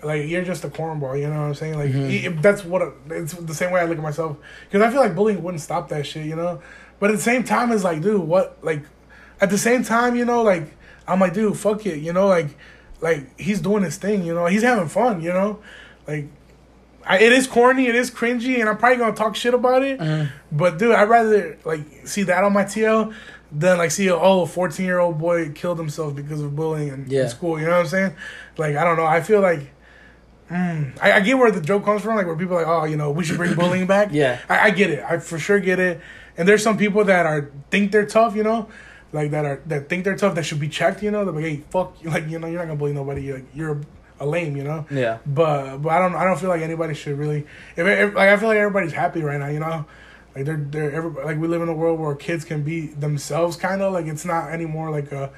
Like 0.03 0.27
you're 0.27 0.43
just 0.43 0.63
a 0.63 0.69
cornball, 0.69 1.19
you 1.19 1.27
know 1.27 1.39
what 1.41 1.47
I'm 1.47 1.53
saying? 1.55 1.77
Like 1.77 1.89
Mhm. 1.91 2.09
he- 2.09 2.27
that's 2.27 2.63
what 2.63 2.93
it's 3.09 3.33
the 3.33 3.53
same 3.55 3.71
way 3.71 3.81
I 3.81 3.85
look 3.85 3.97
at 3.97 4.03
myself 4.03 4.37
because 4.69 4.81
I 4.85 4.91
feel 4.91 4.99
like 5.01 5.15
bullying 5.15 5.41
wouldn't 5.41 5.61
stop 5.61 5.89
that 5.89 6.05
shit, 6.05 6.25
you 6.25 6.35
know. 6.35 6.59
But 6.99 7.09
at 7.11 7.15
the 7.15 7.21
same 7.21 7.43
time, 7.43 7.71
it's 7.71 7.83
like, 7.83 8.01
dude, 8.01 8.21
what? 8.21 8.57
Like, 8.63 8.83
at 9.41 9.49
the 9.49 9.57
same 9.57 9.83
time, 9.83 10.15
you 10.15 10.25
know, 10.25 10.43
like 10.43 10.75
I'm 11.07 11.19
like, 11.19 11.33
dude, 11.33 11.57
fuck 11.57 11.85
it, 11.85 11.97
you 11.99 12.13
know, 12.13 12.27
like, 12.27 12.49
like 13.01 13.39
he's 13.39 13.59
doing 13.61 13.83
his 13.83 13.97
thing, 13.97 14.23
you 14.23 14.33
know, 14.33 14.45
he's 14.45 14.63
having 14.63 14.87
fun, 14.87 15.21
you 15.21 15.33
know, 15.33 15.59
like. 16.07 16.27
I, 17.09 17.19
it 17.19 17.31
is 17.31 17.47
corny, 17.47 17.87
it 17.87 17.95
is 17.95 18.11
cringy, 18.11 18.59
and 18.59 18.67
I'm 18.67 18.75
probably 18.77 18.97
gonna 18.97 19.15
talk 19.15 19.33
shit 19.37 19.53
about 19.53 19.81
it. 19.81 19.97
Mhm. 19.97 20.27
But 20.51 20.77
dude, 20.77 20.93
I'd 20.93 21.07
rather 21.07 21.57
like 21.63 21.79
see 22.03 22.23
that 22.23 22.43
on 22.43 22.51
my 22.51 22.65
TL 22.65 23.13
than 23.49 23.77
like 23.77 23.91
see 23.91 24.11
oh 24.11 24.41
a 24.41 24.45
14 24.45 24.85
year 24.85 24.99
old 24.99 25.17
boy 25.17 25.51
killed 25.51 25.77
himself 25.79 26.13
because 26.17 26.41
of 26.41 26.53
bullying 26.53 26.89
in, 26.89 27.05
Yeah. 27.07 27.21
in 27.21 27.29
school. 27.29 27.57
You 27.61 27.65
know 27.67 27.71
what 27.71 27.79
I'm 27.79 27.87
saying? 27.87 28.13
Like 28.57 28.75
I 28.75 28.83
don't 28.83 28.97
know. 28.97 29.05
I 29.05 29.21
feel 29.21 29.39
like. 29.39 29.71
Mm, 30.49 30.97
I, 31.01 31.13
I 31.13 31.19
get 31.21 31.37
where 31.37 31.51
the 31.51 31.61
joke 31.61 31.83
comes 31.85 32.01
from, 32.01 32.15
like 32.15 32.25
where 32.25 32.35
people 32.35 32.55
are 32.55 32.63
like, 32.63 32.67
oh, 32.67 32.85
you 32.85 32.95
know, 32.95 33.11
we 33.11 33.23
should 33.23 33.37
bring 33.37 33.53
bullying 33.61 33.87
back. 33.87 34.09
Yeah. 34.11 34.39
I, 34.47 34.67
I 34.67 34.71
get 34.71 34.89
it. 34.89 35.03
I 35.03 35.17
for 35.19 35.37
sure 35.37 35.59
get 35.59 35.79
it. 35.79 35.99
And 36.37 36.47
there's 36.47 36.63
some 36.63 36.77
people 36.77 37.03
that 37.05 37.25
are 37.25 37.51
think 37.69 37.91
they're 37.91 38.05
tough, 38.05 38.35
you 38.35 38.43
know, 38.43 38.69
like 39.11 39.31
that 39.31 39.45
are 39.45 39.61
that 39.65 39.89
think 39.89 40.03
they're 40.03 40.15
tough 40.15 40.35
that 40.35 40.43
should 40.43 40.59
be 40.59 40.69
checked, 40.69 41.03
you 41.03 41.11
know. 41.11 41.25
They're 41.25 41.33
like, 41.33 41.43
hey, 41.43 41.63
fuck, 41.69 42.01
you, 42.01 42.09
like 42.15 42.27
you 42.29 42.39
know, 42.39 42.47
you're 42.47 42.59
not 42.59 42.67
gonna 42.67 42.79
bully 42.79 42.93
nobody. 42.93 43.23
You're, 43.23 43.35
like, 43.37 43.45
you're 43.53 43.81
a 44.19 44.25
lame, 44.25 44.55
you 44.57 44.63
know. 44.63 44.85
yeah, 44.89 45.19
But 45.25 45.77
but 45.77 45.89
I 45.89 45.99
don't 45.99 46.15
I 46.15 46.23
don't 46.23 46.39
feel 46.39 46.49
like 46.49 46.61
anybody 46.61 46.93
should 46.93 47.17
really 47.17 47.45
if, 47.75 47.85
if 47.85 48.15
like 48.15 48.29
I 48.29 48.37
feel 48.37 48.47
like 48.47 48.57
everybody's 48.57 48.93
happy 48.93 49.21
right 49.21 49.39
now, 49.39 49.47
you 49.47 49.59
know. 49.59 49.85
Like 50.35 50.45
they're 50.45 50.57
they're 50.57 50.91
everybody, 50.91 51.25
like 51.25 51.39
we 51.39 51.47
live 51.47 51.61
in 51.61 51.69
a 51.69 51.73
world 51.73 51.99
where 51.99 52.13
kids 52.15 52.45
can 52.45 52.61
be 52.63 52.87
themselves 52.87 53.57
kind 53.57 53.81
of 53.81 53.91
like 53.91 54.05
it's 54.05 54.23
not 54.25 54.51
anymore 54.51 54.91
like 54.91 55.11
a 55.11 55.31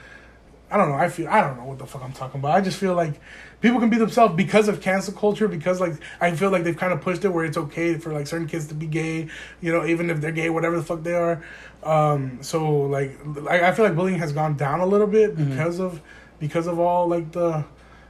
I 0.72 0.78
don't 0.78 0.90
know. 0.90 0.96
I 0.96 1.10
feel 1.10 1.28
I 1.28 1.42
don't 1.42 1.58
know 1.58 1.66
what 1.66 1.80
the 1.80 1.86
fuck 1.86 2.04
I'm 2.04 2.14
talking 2.14 2.40
about. 2.40 2.52
I 2.52 2.62
just 2.62 2.78
feel 2.78 2.94
like 2.94 3.20
people 3.62 3.80
can 3.80 3.90
be 3.90 3.98
themselves 3.98 4.36
because 4.36 4.68
of 4.68 4.82
cancel 4.82 5.14
culture. 5.14 5.48
Because 5.48 5.80
like 5.82 5.94
I 6.22 6.32
feel 6.36 6.52
like 6.52 6.64
they've 6.64 6.78
kind 6.78 6.94
of 6.94 7.02
pushed 7.02 7.26
it 7.26 7.30
where 7.30 7.44
it's 7.46 7.58
okay 7.58 7.96
for 7.98 8.14
like 8.14 8.28
certain 8.28 8.48
kids 8.48 8.68
to 8.68 8.74
be 8.76 8.86
gay. 8.86 9.28
You 9.62 9.72
know, 9.74 9.86
even 9.86 10.10
if 10.10 10.22
they're 10.22 10.32
gay, 10.32 10.50
whatever 10.50 10.78
the 10.78 10.84
fuck 10.84 11.02
they 11.04 11.14
are. 11.16 11.44
Um, 11.84 12.40
so 12.42 12.82
like 12.82 13.18
I, 13.50 13.70
I 13.70 13.72
feel 13.74 13.86
like 13.86 13.96
bullying 13.96 14.20
has 14.20 14.32
gone 14.34 14.56
down 14.58 14.80
a 14.82 14.86
little 14.86 15.08
bit 15.08 15.36
Mm-hmm. 15.36 15.50
because 15.52 15.80
of 15.80 16.02
because 16.40 16.68
of 16.68 16.80
all 16.80 17.08
like 17.08 17.32
the 17.32 17.66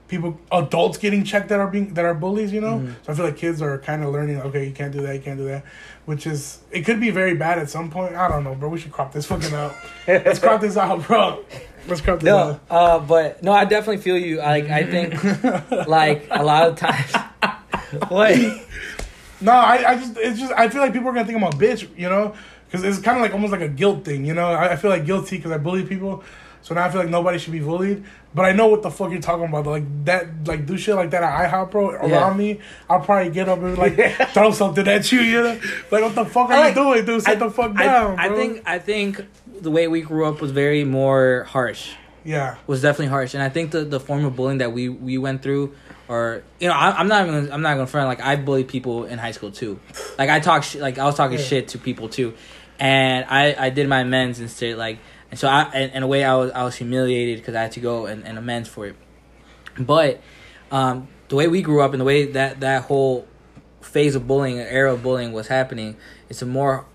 people 0.07 0.39
adults 0.51 0.97
getting 0.97 1.23
checked 1.23 1.49
that 1.49 1.59
are 1.59 1.67
being 1.67 1.93
that 1.93 2.03
are 2.03 2.15
bullies 2.15 2.51
you 2.51 2.59
know 2.61 2.79
Mm-hmm. 2.79 2.93
so 3.03 3.11
i 3.13 3.15
feel 3.15 3.25
like 3.25 3.37
kids 3.37 3.61
are 3.61 3.77
kind 3.77 4.03
of 4.03 4.11
learning 4.11 4.41
okay 4.41 4.65
you 4.65 4.71
can't 4.73 4.91
do 4.91 5.01
that 5.01 5.13
you 5.15 5.21
can't 5.21 5.37
do 5.37 5.45
that 5.45 5.63
which 6.09 6.25
is 6.25 6.57
it 6.71 6.81
could 6.85 6.99
be 6.99 7.11
very 7.11 7.35
bad 7.35 7.59
at 7.59 7.69
some 7.69 7.91
point 7.91 8.15
i 8.15 8.27
don't 8.27 8.43
know 8.43 8.55
bro 8.55 8.67
we 8.67 8.79
should 8.79 8.91
crop 8.91 9.13
this 9.13 9.27
fucking 9.27 9.53
out 9.53 9.75
let's 10.07 10.39
crop 10.39 10.59
this 10.59 10.75
out 10.75 11.05
bro 11.05 11.45
let's 11.87 12.01
crop 12.01 12.19
this 12.19 12.25
No, 12.25 12.37
out 12.37 12.61
uh, 12.71 12.97
but 12.97 13.43
no, 13.43 13.51
I 13.51 13.65
definitely 13.65 14.01
feel 14.01 14.17
you. 14.17 14.37
Like 14.37 14.69
I 14.69 14.83
think, 14.83 15.23
like 15.87 16.27
a 16.31 16.43
lot 16.43 16.67
of 16.67 16.77
times. 16.77 17.13
what? 18.09 18.35
no 19.39 19.51
I, 19.51 19.91
I 19.91 19.95
just 19.97 20.17
it's 20.17 20.39
just 20.39 20.51
i 20.53 20.67
feel 20.67 20.81
like 20.81 20.93
people 20.93 21.09
are 21.09 21.13
gonna 21.13 21.27
think 21.27 21.37
i'm 21.37 21.43
a 21.43 21.51
bitch 21.51 21.87
you 21.95 22.09
know 22.09 22.33
because 22.65 22.83
it's 22.83 22.99
kind 22.99 23.17
of 23.17 23.21
like 23.21 23.33
almost 23.33 23.51
like 23.51 23.61
a 23.61 23.69
guilt 23.69 24.03
thing 24.03 24.25
you 24.25 24.33
know 24.33 24.47
i, 24.47 24.73
I 24.73 24.75
feel 24.77 24.89
like 24.89 25.05
guilty 25.05 25.37
because 25.37 25.51
i 25.51 25.57
bully 25.57 25.83
people 25.85 26.23
so 26.61 26.75
now 26.75 26.83
i 26.85 26.89
feel 26.91 27.01
like 27.01 27.09
nobody 27.09 27.37
should 27.39 27.53
be 27.53 27.59
bullied 27.59 28.03
but 28.33 28.45
i 28.45 28.51
know 28.51 28.67
what 28.67 28.81
the 28.83 28.91
fuck 28.91 29.11
you're 29.11 29.21
talking 29.21 29.45
about 29.45 29.65
like 29.65 29.83
that 30.05 30.27
like 30.47 30.65
do 30.65 30.77
shit 30.77 30.95
like 30.95 31.09
that 31.11 31.23
at 31.23 31.49
ihop 31.51 31.71
bro 31.71 31.89
around 31.91 32.09
Yeah. 32.09 32.33
me 32.33 32.59
i'll 32.89 32.99
probably 33.01 33.31
get 33.31 33.47
up 33.49 33.59
and 33.59 33.77
like 33.77 33.95
throw 34.33 34.51
something 34.51 34.87
at 34.87 35.11
you 35.11 35.21
you 35.21 35.41
know 35.43 35.59
like 35.91 36.03
what 36.03 36.15
the 36.15 36.25
fuck 36.25 36.49
are 36.49 36.53
I 36.53 36.59
like- 36.59 36.75
you 36.75 36.83
doing 36.83 37.05
dude 37.05 37.21
sit 37.23 37.31
I- 37.31 37.35
the 37.35 37.51
fuck 37.51 37.71
I- 37.75 37.83
down 37.85 38.19
I, 38.19 38.27
bro. 38.27 38.37
think 38.37 38.63
I 38.65 38.79
think 38.79 39.25
the 39.61 39.71
way 39.71 39.87
we 39.87 40.01
grew 40.01 40.25
up 40.25 40.39
was 40.41 40.51
very 40.51 40.83
more 40.85 41.45
harsh. 41.49 41.91
yeah 42.23 42.55
Was 42.67 42.81
definitely 42.81 43.07
harsh, 43.07 43.33
and 43.33 43.43
I 43.43 43.49
think 43.49 43.71
the, 43.71 43.83
the 43.83 43.99
form 43.99 44.23
of 44.25 44.35
bullying 44.35 44.59
that 44.59 44.71
we, 44.71 44.87
we 44.87 45.17
went 45.17 45.41
through, 45.41 45.73
or 46.07 46.43
you 46.61 46.67
know, 46.69 46.73
I, 46.73 46.91
I'm 46.91 47.07
not 47.09 47.27
even 47.27 47.51
I'm 47.51 47.61
not 47.61 47.73
gonna 47.75 47.87
front 47.87 48.07
like 48.07 48.21
I 48.21 48.35
bullied 48.37 48.67
people 48.69 49.03
in 49.05 49.17
high 49.19 49.31
school 49.31 49.51
too. 49.51 49.79
Like 50.17 50.29
I 50.29 50.39
talk 50.39 50.63
shit, 50.63 50.81
like 50.81 50.97
I 50.97 51.03
was 51.05 51.15
talking 51.15 51.37
Yeah. 51.39 51.43
shit 51.43 51.67
to 51.69 51.77
people 51.77 52.07
too, 52.07 52.35
and 52.79 53.25
I, 53.27 53.55
I 53.65 53.69
did 53.69 53.89
my 53.89 53.99
amends 54.01 54.39
and 54.39 54.49
like, 54.77 54.99
and 55.31 55.39
so 55.39 55.47
I 55.47 55.71
in, 55.73 55.89
in 55.91 56.03
a 56.03 56.07
way 56.07 56.23
I 56.23 56.35
was 56.35 56.51
I 56.51 56.63
was 56.63 56.75
humiliated 56.75 57.37
because 57.37 57.55
I 57.55 57.61
had 57.63 57.71
to 57.73 57.79
go 57.79 58.05
and, 58.05 58.25
and 58.25 58.37
amends 58.37 58.69
for 58.69 58.87
it. 58.87 58.95
But 59.77 60.21
um, 60.71 61.07
the 61.29 61.35
way 61.35 61.47
we 61.47 61.61
grew 61.61 61.81
up 61.81 61.93
and 61.93 62.01
the 62.01 62.05
way 62.05 62.25
that 62.31 62.59
that 62.61 62.83
whole 62.83 63.27
phase 63.81 64.15
of 64.15 64.27
bullying, 64.27 64.59
era 64.59 64.93
of 64.93 65.03
bullying 65.03 65.31
was 65.31 65.47
happening, 65.47 65.95
it's 66.29 66.41
a 66.41 66.45
more 66.45 66.85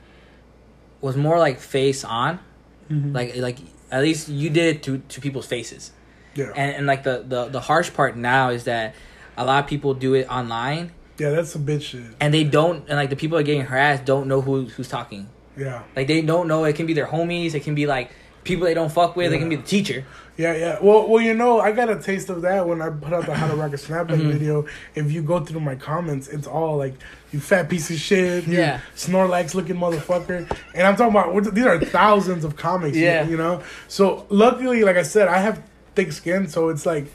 was 1.00 1.16
more 1.16 1.38
like 1.38 1.60
face 1.60 2.04
on, 2.04 2.40
like 2.88 3.36
like 3.36 3.58
at 3.90 4.02
least 4.02 4.28
you 4.28 4.50
did 4.50 4.76
it 4.76 4.82
to 4.84 4.98
to 4.98 5.20
people's 5.20 5.46
faces, 5.46 5.92
yeah 6.34 6.50
and 6.56 6.76
and 6.76 6.86
like 6.86 7.02
the 7.04 7.24
the 7.26 7.48
the 7.48 7.60
harsh 7.60 7.92
part 7.92 8.16
now 8.16 8.50
is 8.50 8.64
that 8.64 8.94
a 9.36 9.44
lot 9.44 9.62
of 9.64 9.68
people 9.68 9.94
do 9.94 10.14
it 10.14 10.28
online 10.28 10.92
yeah 11.18 11.30
that's 11.30 11.50
some 11.50 11.66
bitch 11.66 11.82
shit 11.82 12.04
and 12.20 12.32
they 12.32 12.44
don't 12.44 12.88
and 12.88 12.96
like 12.96 13.10
the 13.10 13.16
people 13.16 13.36
that 13.36 13.42
are 13.42 13.46
getting 13.46 13.62
harassed 13.62 14.04
don't 14.04 14.26
know 14.26 14.40
who 14.40 14.66
who's 14.66 14.88
talking. 14.88 15.28
yeah 15.56 15.82
Like 15.94 16.06
they 16.06 16.22
don't 16.22 16.48
know. 16.48 16.64
It 16.64 16.74
can 16.74 16.86
be 16.86 16.94
their 16.94 17.06
homies. 17.06 17.54
It 17.54 17.62
can 17.62 17.74
be 17.74 17.86
like 17.86 18.10
people 18.44 18.66
they 18.66 18.74
don't 18.74 18.92
fuck 18.92 19.16
with. 19.16 19.30
they 19.30 19.38
can 19.38 19.48
be 19.48 19.56
the 19.56 19.62
teacher. 19.62 20.04
Yeah, 20.36 20.54
yeah. 20.56 20.78
Well, 20.82 21.08
well, 21.08 21.22
you 21.22 21.32
know, 21.32 21.60
I 21.60 21.70
got 21.72 21.88
a 21.88 21.96
taste 22.00 22.28
of 22.28 22.42
that 22.42 22.66
when 22.66 22.82
I 22.82 22.90
put 22.90 23.12
out 23.12 23.24
the 23.26 23.34
How 23.34 23.46
to 23.46 23.54
Rock 23.54 23.72
a 23.72 23.76
Snapback 23.76 24.08
Mm-hmm. 24.18 24.30
video. 24.32 24.66
If 24.96 25.12
you 25.12 25.22
go 25.22 25.38
through 25.44 25.60
my 25.60 25.76
comments, 25.76 26.26
it's 26.26 26.48
all 26.48 26.76
like, 26.76 26.94
"You 27.32 27.38
fat 27.40 27.68
piece 27.68 27.88
of 27.90 27.98
shit," 27.98 28.44
Yeah. 28.48 28.80
Snorlax 28.96 29.54
looking 29.54 29.76
motherfucker. 29.76 30.50
And 30.74 30.86
I'm 30.86 30.96
talking 30.96 31.16
about 31.16 31.54
these 31.54 31.64
are 31.66 31.78
thousands 31.78 32.44
of 32.44 32.56
comics. 32.56 32.96
Yeah. 32.96 33.28
you 33.28 33.36
know. 33.36 33.62
So 33.86 34.26
luckily, 34.28 34.82
like 34.82 34.96
I 34.96 35.02
said, 35.04 35.28
I 35.28 35.38
have 35.38 35.62
thick 35.94 36.10
skin, 36.10 36.48
so 36.48 36.68
it's 36.68 36.84
like, 36.84 37.06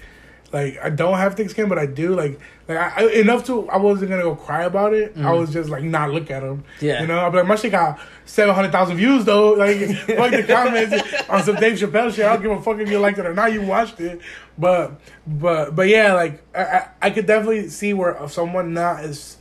like 0.51 0.79
I 0.81 0.89
don't 0.89 1.17
have 1.17 1.35
thick 1.35 1.49
skin, 1.49 1.69
but 1.69 1.77
I 1.77 1.85
do. 1.85 2.15
Like, 2.15 2.39
like 2.67 2.77
I, 2.77 3.07
enough 3.11 3.45
to 3.45 3.69
I 3.69 3.77
wasn't 3.77 4.09
gonna 4.09 4.23
go 4.23 4.35
cry 4.35 4.63
about 4.63 4.93
it. 4.93 5.17
I 5.17 5.31
was 5.31 5.51
just 5.51 5.69
like 5.69 5.83
not 5.83 6.11
look 6.11 6.31
at 6.31 6.41
them. 6.41 6.63
Mm-hmm. 6.77 6.85
Yeah. 6.85 7.01
You 7.01 7.07
know, 7.07 7.29
be 7.29 7.37
like, 7.37 7.47
my 7.47 7.55
shit 7.55 7.71
got 7.71 7.99
seven 8.25 8.53
hundred 8.55 8.71
thousand 8.71 8.97
views 8.97 9.25
though. 9.25 9.53
Like, 9.53 9.77
fuck 9.95 10.31
the 10.31 10.43
comments 10.47 11.29
on 11.29 11.43
some 11.43 11.55
Dave 11.55 11.77
Chappelle 11.77 12.13
shit. 12.13 12.25
I 12.25 12.33
don't 12.33 12.41
give 12.41 12.51
a 12.51 12.61
fuck 12.61 12.79
if 12.79 12.89
you 12.89 12.99
liked 12.99 13.19
it 13.19 13.25
or 13.25 13.33
not. 13.33 13.53
You 13.53 13.61
watched 13.63 13.99
it, 13.99 14.21
but 14.57 14.99
but 15.27 15.75
but 15.75 15.87
yeah, 15.87 16.13
like 16.13 16.41
I 16.55 16.63
I, 16.63 16.89
I 17.01 17.09
could 17.09 17.25
definitely 17.25 17.69
see 17.69 17.93
where 17.93 18.27
someone 18.27 18.73
not 18.73 19.01
as 19.01 19.38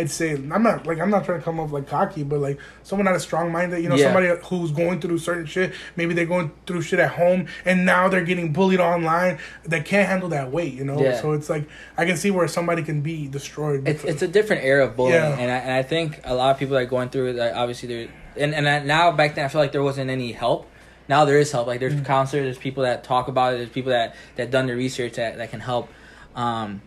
I'd 0.00 0.10
say 0.10 0.32
I'm 0.32 0.62
not 0.62 0.86
like 0.86 0.98
I'm 0.98 1.10
not 1.10 1.24
trying 1.24 1.38
to 1.38 1.44
come 1.44 1.60
off 1.60 1.72
like 1.72 1.86
cocky, 1.86 2.22
but 2.24 2.40
like 2.40 2.58
someone 2.82 3.04
not 3.04 3.14
a 3.14 3.20
strong 3.20 3.52
minded, 3.52 3.82
you 3.82 3.88
know, 3.88 3.94
Yeah. 3.96 4.06
somebody 4.06 4.28
who's 4.48 4.72
going 4.72 5.00
through 5.00 5.18
certain 5.18 5.46
shit. 5.46 5.72
Maybe 5.96 6.14
they're 6.14 6.26
going 6.26 6.50
through 6.66 6.82
shit 6.82 6.98
at 6.98 7.12
home, 7.12 7.46
and 7.64 7.84
now 7.84 8.08
they're 8.08 8.24
getting 8.24 8.52
bullied 8.52 8.80
online. 8.80 9.38
They 9.64 9.80
can't 9.80 10.08
handle 10.08 10.30
that 10.30 10.50
weight, 10.50 10.74
you 10.74 10.84
know. 10.84 11.00
Yeah. 11.00 11.20
So 11.20 11.32
it's 11.32 11.48
like 11.50 11.68
I 11.96 12.04
can 12.06 12.16
see 12.16 12.30
where 12.30 12.48
somebody 12.48 12.82
can 12.82 13.00
be 13.02 13.28
destroyed. 13.28 13.86
It's 13.86 14.02
it's 14.04 14.22
a 14.22 14.28
different 14.28 14.64
era 14.64 14.86
of 14.86 14.96
bullying, 14.96 15.14
Yeah. 15.16 15.38
and 15.38 15.50
I, 15.50 15.56
and 15.58 15.72
I 15.72 15.82
think 15.82 16.20
a 16.24 16.34
lot 16.34 16.50
of 16.50 16.58
people 16.58 16.76
are 16.76 16.86
going 16.86 17.10
through 17.10 17.28
it. 17.30 17.36
Like 17.36 17.54
obviously, 17.54 17.88
there 17.88 18.08
and 18.36 18.54
and 18.54 18.68
I, 18.68 18.78
now 18.80 19.12
back 19.12 19.34
then 19.34 19.44
I 19.44 19.48
feel 19.48 19.60
like 19.60 19.72
there 19.72 19.82
wasn't 19.82 20.10
any 20.10 20.32
help. 20.32 20.66
Now 21.08 21.24
there 21.24 21.38
is 21.38 21.50
help. 21.52 21.66
Like 21.66 21.80
there's 21.80 22.00
counselors, 22.02 22.44
there's 22.44 22.58
people 22.58 22.84
that 22.84 23.02
talk 23.04 23.28
about 23.28 23.54
it, 23.54 23.56
there's 23.58 23.68
people 23.68 23.90
that 23.90 24.14
that 24.36 24.50
done 24.50 24.66
the 24.66 24.76
research 24.76 25.14
that 25.14 25.36
that 25.38 25.50
can 25.50 25.60
help. 25.60 25.88
Um, 26.36 26.82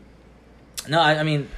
no, 0.87 0.99
I, 1.01 1.19
I 1.19 1.23
mean, 1.23 1.49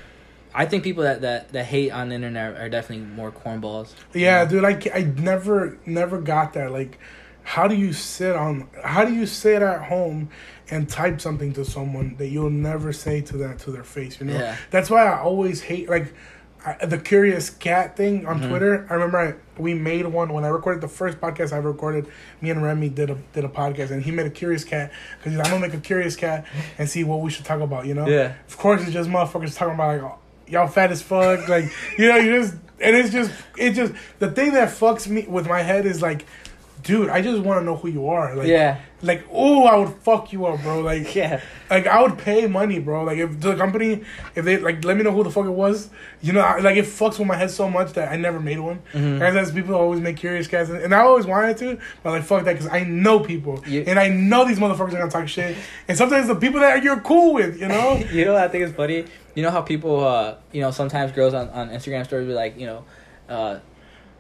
I 0.56 0.66
think 0.66 0.84
people 0.84 1.04
that, 1.04 1.22
that 1.22 1.50
that 1.50 1.66
hate 1.66 1.92
on 1.92 2.10
the 2.10 2.16
internet 2.16 2.56
are 2.56 2.70
definitely 2.70 3.06
more 3.06 3.32
cornballs. 3.32 3.94
Yeah, 4.14 4.46
dude, 4.46 4.64
I, 4.64 4.82
I 4.94 5.02
never 5.02 5.78
never 5.86 6.22
got 6.22 6.54
that. 6.54 6.72
Like, 6.72 6.98
how 7.44 7.68
do 7.68 7.76
you 7.76 7.92
sit 7.92 8.36
on? 8.36 8.70
How 8.84 9.04
do 9.04 9.14
you 9.14 9.26
sit 9.26 9.62
at 9.62 9.84
home 9.84 10.30
and 10.72 10.88
type 10.90 11.20
something 11.20 11.54
to 11.54 11.66
someone 11.66 12.16
that 12.18 12.28
you'll 12.30 12.50
never 12.50 12.94
say 12.94 13.22
to 13.22 13.38
that 13.38 13.60
to 13.60 13.72
their 13.72 13.84
face? 13.84 14.20
You 14.20 14.28
know, 14.28 14.34
Yeah. 14.34 14.56
that's 14.72 14.90
why 14.90 15.06
I 15.06 15.20
always 15.20 15.62
hate 15.62 15.90
like 15.90 16.14
I, 16.66 16.86
the 16.86 16.98
curious 16.98 17.50
cat 17.50 17.96
thing 17.96 18.26
on 18.26 18.40
mm-hmm. 18.40 18.50
Twitter. 18.50 18.88
I 18.90 18.94
remember 18.94 19.18
I, 19.20 19.62
we 19.62 19.74
made 19.74 20.08
one 20.08 20.34
when 20.34 20.44
I 20.46 20.48
recorded 20.48 20.82
the 20.82 20.88
first 20.88 21.20
podcast 21.20 21.54
I 21.54 21.58
recorded. 21.58 22.08
Me 22.42 22.50
and 22.50 22.64
Remy 22.64 22.90
did 22.90 23.10
a 23.10 23.16
did 23.34 23.44
a 23.44 23.50
podcast, 23.50 23.92
and 23.92 24.02
he 24.02 24.12
made 24.12 24.26
a 24.26 24.32
curious 24.32 24.64
cat 24.64 24.92
because 25.18 25.38
I'm 25.38 25.44
gonna 25.46 25.60
make 25.60 25.74
a 25.74 25.82
curious 25.82 26.16
cat 26.16 26.46
and 26.78 26.90
see 26.90 27.04
what 27.04 27.22
we 27.22 27.30
should 27.30 27.46
talk 27.46 27.60
about. 27.62 27.86
You 27.86 27.94
know, 27.94 28.08
Yeah. 28.08 28.34
Of 28.48 28.58
course, 28.58 28.82
it's 28.82 28.92
just 28.92 29.10
motherfuckers 29.10 29.56
talking 29.56 29.76
about 29.76 30.02
like 30.02 30.12
y'all 30.48 30.68
fat 30.68 30.92
as 30.92 31.02
fuck, 31.02 31.48
like 31.48 31.66
you 31.98 32.08
know, 32.08 32.18
you 32.18 32.42
just 32.42 32.56
and 32.80 32.96
it's 32.96 33.12
just 33.12 33.32
it 33.58 33.72
just 33.72 33.94
the 34.20 34.32
thing 34.32 34.54
that 34.54 34.70
fucks 34.70 35.08
me 35.08 35.26
with 35.28 35.48
my 35.48 35.62
head 35.62 35.86
is 35.86 36.02
like, 36.02 36.26
dude, 36.86 37.10
I 37.10 37.22
just 37.22 37.42
want 37.42 37.60
to 37.60 37.66
know 37.66 37.76
who 37.76 37.90
you 37.90 38.08
are, 38.08 38.36
like 38.36 38.48
Yeah, 38.48 38.80
like 39.02 39.26
oh, 39.32 39.66
I 39.66 39.76
would 39.76 39.90
fuck 39.90 40.32
you 40.32 40.46
up, 40.46 40.62
bro, 40.62 40.80
like 40.82 41.14
yeah, 41.20 41.42
like 41.70 41.86
I 41.88 42.02
would 42.02 42.18
pay 42.18 42.48
money, 42.48 42.80
bro. 42.80 43.04
Like 43.04 43.18
if 43.18 43.40
the 43.42 43.56
company, 43.56 44.04
if 44.36 44.46
they 44.46 44.58
like 44.58 44.86
let 44.86 44.96
me 44.96 45.04
know 45.04 45.12
who 45.12 45.24
the 45.24 45.32
fuck 45.32 45.46
it 45.46 45.50
was, 45.50 45.90
you 46.22 46.32
know, 46.32 46.40
I, 46.42 46.60
like 46.60 46.78
it 46.78 46.86
fucks 46.86 47.20
with 47.20 47.28
my 47.28 47.36
head 47.36 47.52
so 47.52 47.70
much 47.70 47.94
that 47.94 48.12
I 48.12 48.16
never 48.18 48.40
made 48.40 48.60
one. 48.60 48.80
Mhm. 48.94 49.20
As 49.20 49.36
as 49.36 49.52
people 49.52 49.76
always 49.76 50.00
make 50.00 50.16
curious 50.18 50.48
cats, 50.48 50.70
and, 50.70 50.80
and 50.82 50.94
I 50.96 51.00
always 51.00 51.26
wanted 51.26 51.58
to, 51.58 51.78
but 52.04 52.12
like 52.12 52.24
fuck 52.24 52.46
that, 52.46 52.54
because 52.54 52.70
I 52.72 52.84
know 52.84 53.20
people, 53.20 53.62
You- 53.68 53.84
and 53.88 54.00
I 54.00 54.08
know 54.08 54.46
these 54.46 54.60
motherfuckers 54.60 54.94
are 54.94 55.00
gonna 55.00 55.10
talk 55.12 55.28
shit, 55.28 55.58
and 55.88 55.98
sometimes 55.98 56.28
the 56.28 56.36
people 56.36 56.60
that 56.62 56.84
you're 56.84 57.00
cool 57.02 57.34
with, 57.34 57.60
you 57.60 57.68
know, 57.68 57.96
you 58.12 58.26
know 58.26 58.34
what 58.34 58.44
I 58.44 58.48
think 58.48 58.64
is 58.64 58.72
funny? 58.72 59.06
You 59.34 59.44
know 59.44 59.52
how 59.52 59.62
people, 59.62 60.06
uh, 60.06 60.36
you 60.54 60.62
know, 60.62 60.72
sometimes 60.72 61.12
girls 61.12 61.34
on, 61.34 61.50
on 61.50 61.70
Instagram 61.70 62.06
stories 62.06 62.26
be 62.28 62.34
like, 62.34 62.58
you 62.58 62.68
know, 62.68 62.86
uh, 63.28 63.60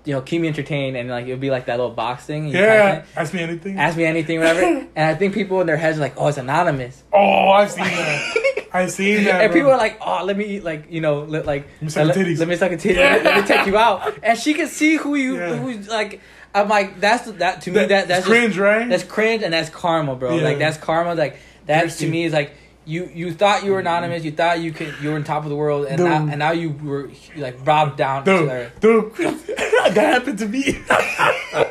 you 0.05 0.13
know, 0.13 0.21
keep 0.21 0.41
me 0.41 0.47
entertained, 0.47 0.95
and 0.97 1.09
like 1.09 1.25
it 1.25 1.31
would 1.31 1.39
be 1.41 1.49
like 1.51 1.65
that 1.65 1.77
little 1.77 1.93
box 1.93 2.25
thing. 2.25 2.47
you 2.47 2.57
yeah. 2.57 3.03
Ask 3.15 3.33
me 3.33 3.41
anything. 3.41 3.77
Ask 3.77 3.97
me 3.97 4.05
anything, 4.05 4.39
whatever. 4.39 4.61
and 4.95 5.05
I 5.09 5.15
think 5.15 5.33
people 5.33 5.59
in 5.61 5.67
their 5.67 5.77
heads 5.77 5.97
are 5.97 6.01
like, 6.01 6.13
oh, 6.17 6.27
it's 6.27 6.37
anonymous. 6.37 7.03
oh, 7.11 7.49
I've 7.51 7.71
seen 7.71 7.83
that. 7.85 8.67
I've 8.73 8.91
seen 8.91 9.23
that. 9.23 9.41
and 9.41 9.51
bro. 9.51 9.59
people 9.61 9.71
are 9.71 9.77
like, 9.77 9.97
oh, 10.05 10.23
let 10.25 10.35
me 10.37 10.45
eat, 10.45 10.63
like, 10.65 10.91
you 10.91 10.99
know, 11.01 11.21
let, 11.23 11.45
like, 11.45 11.65
me 11.81 11.87
suck 11.89 12.07
let, 12.07 12.15
your 12.17 12.25
titties. 12.25 12.39
let 12.39 12.47
me 12.49 12.55
suck 12.57 12.71
a 12.73 12.77
titty, 12.77 12.99
let, 12.99 13.23
let 13.23 13.41
me 13.41 13.47
take 13.47 13.65
you 13.67 13.77
out, 13.77 14.19
and 14.21 14.37
she 14.37 14.53
can 14.53 14.67
see 14.67 14.95
who 14.97 15.15
you, 15.15 15.37
Yeah. 15.37 15.55
who's 15.55 15.87
like. 15.87 16.21
I'm 16.53 16.69
like, 16.69 17.01
that's 17.01 17.29
that 17.33 17.63
to 17.63 17.71
me. 17.71 17.79
That- 17.79 17.89
That 17.89 18.07
that's 18.07 18.25
cringe, 18.25 18.51
just, 18.53 18.59
right? 18.59 18.87
That's 18.87 19.03
cringe, 19.03 19.43
and 19.43 19.53
that's 19.53 19.69
karma, 19.69 20.15
bro. 20.15 20.37
Yeah. 20.37 20.43
Like 20.43 20.57
that's 20.57 20.77
karma. 20.77 21.13
Like 21.13 21.35
that's 21.65 21.97
to 21.97 22.07
me 22.09 22.23
is 22.23 22.31
like 22.31 22.53
you 22.85 23.09
you 23.13 23.33
thought 23.33 23.65
you 23.65 23.71
were 23.71 23.79
anonymous, 23.79 24.23
you 24.23 24.31
thought 24.31 24.61
you 24.61 24.71
could 24.71 24.93
you 25.01 25.09
were 25.09 25.15
on 25.15 25.25
top 25.25 25.43
of 25.43 25.49
the 25.49 25.55
world, 25.57 25.85
and 25.87 26.01
now 26.01 26.25
and 26.27 26.39
now 26.39 26.51
you 26.51 26.69
were 26.71 27.11
like 27.35 27.57
robbed 27.67 27.97
down 27.97 28.23
to 28.23 28.37
Dude, 28.39 28.49
earth. 28.49 28.79
dude, 28.79 29.11
that 29.93 30.13
happened 30.13 30.39
to 30.39 30.47
me. 30.47 30.79
I 30.89 31.69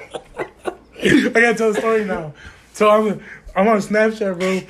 gotta 1.31 1.55
tell 1.55 1.71
a 1.71 1.75
story 1.75 2.05
now. 2.05 2.33
So 2.73 2.89
I'm 2.89 3.21
I'm 3.57 3.67
on 3.67 3.79
Snapchat, 3.79 4.39
bro. 4.39 4.61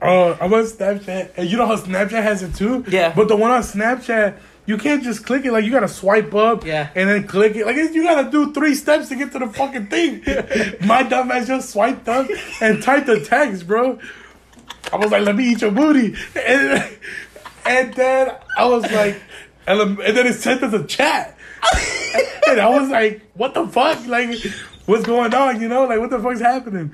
Uh, 0.00 0.36
I'm 0.40 0.54
on 0.54 0.62
Snapchat, 0.62 1.32
and 1.36 1.50
you 1.50 1.56
know 1.56 1.66
how 1.66 1.76
Snapchat 1.76 2.22
has 2.22 2.42
it 2.42 2.54
too. 2.54 2.84
Yeah. 2.88 3.12
But 3.14 3.26
the 3.26 3.36
one 3.36 3.50
on 3.50 3.62
Snapchat, 3.62 4.38
you 4.66 4.78
can't 4.78 5.02
just 5.02 5.26
click 5.26 5.44
it. 5.44 5.52
Like 5.52 5.64
you 5.64 5.72
gotta 5.72 5.88
swipe 5.88 6.32
up. 6.34 6.64
Yeah. 6.64 6.90
And 6.94 7.08
then 7.08 7.26
click 7.26 7.56
it. 7.56 7.66
Like 7.66 7.76
you 7.76 8.04
gotta 8.04 8.30
do 8.30 8.52
three 8.52 8.76
steps 8.76 9.08
to 9.08 9.16
get 9.16 9.32
to 9.32 9.40
the 9.40 9.48
fucking 9.48 9.88
thing. 9.88 10.22
My 10.86 11.02
dumb 11.02 11.32
ass 11.32 11.48
just 11.48 11.70
swiped 11.70 12.08
up 12.08 12.28
and 12.60 12.82
typed 12.82 13.06
the 13.06 13.20
text, 13.20 13.66
bro. 13.66 13.98
I 14.92 14.96
was 14.96 15.10
like, 15.10 15.24
let 15.24 15.34
me 15.34 15.50
eat 15.50 15.62
your 15.62 15.72
booty. 15.72 16.14
And, 16.36 16.96
and 17.66 17.94
then 17.94 18.36
I 18.56 18.66
was 18.66 18.90
like, 18.92 19.20
and 19.66 19.98
then 19.98 20.26
it 20.26 20.34
sent 20.34 20.62
us 20.62 20.72
a 20.72 20.84
chat. 20.84 21.37
and 22.48 22.60
I 22.60 22.68
was 22.68 22.88
like, 22.88 23.22
what 23.34 23.54
the 23.54 23.66
fuck? 23.66 24.06
Like, 24.06 24.38
what's 24.86 25.04
going 25.04 25.34
on? 25.34 25.60
You 25.60 25.68
know, 25.68 25.84
like, 25.84 25.98
what 25.98 26.10
the 26.10 26.18
fuck's 26.18 26.40
happening? 26.40 26.92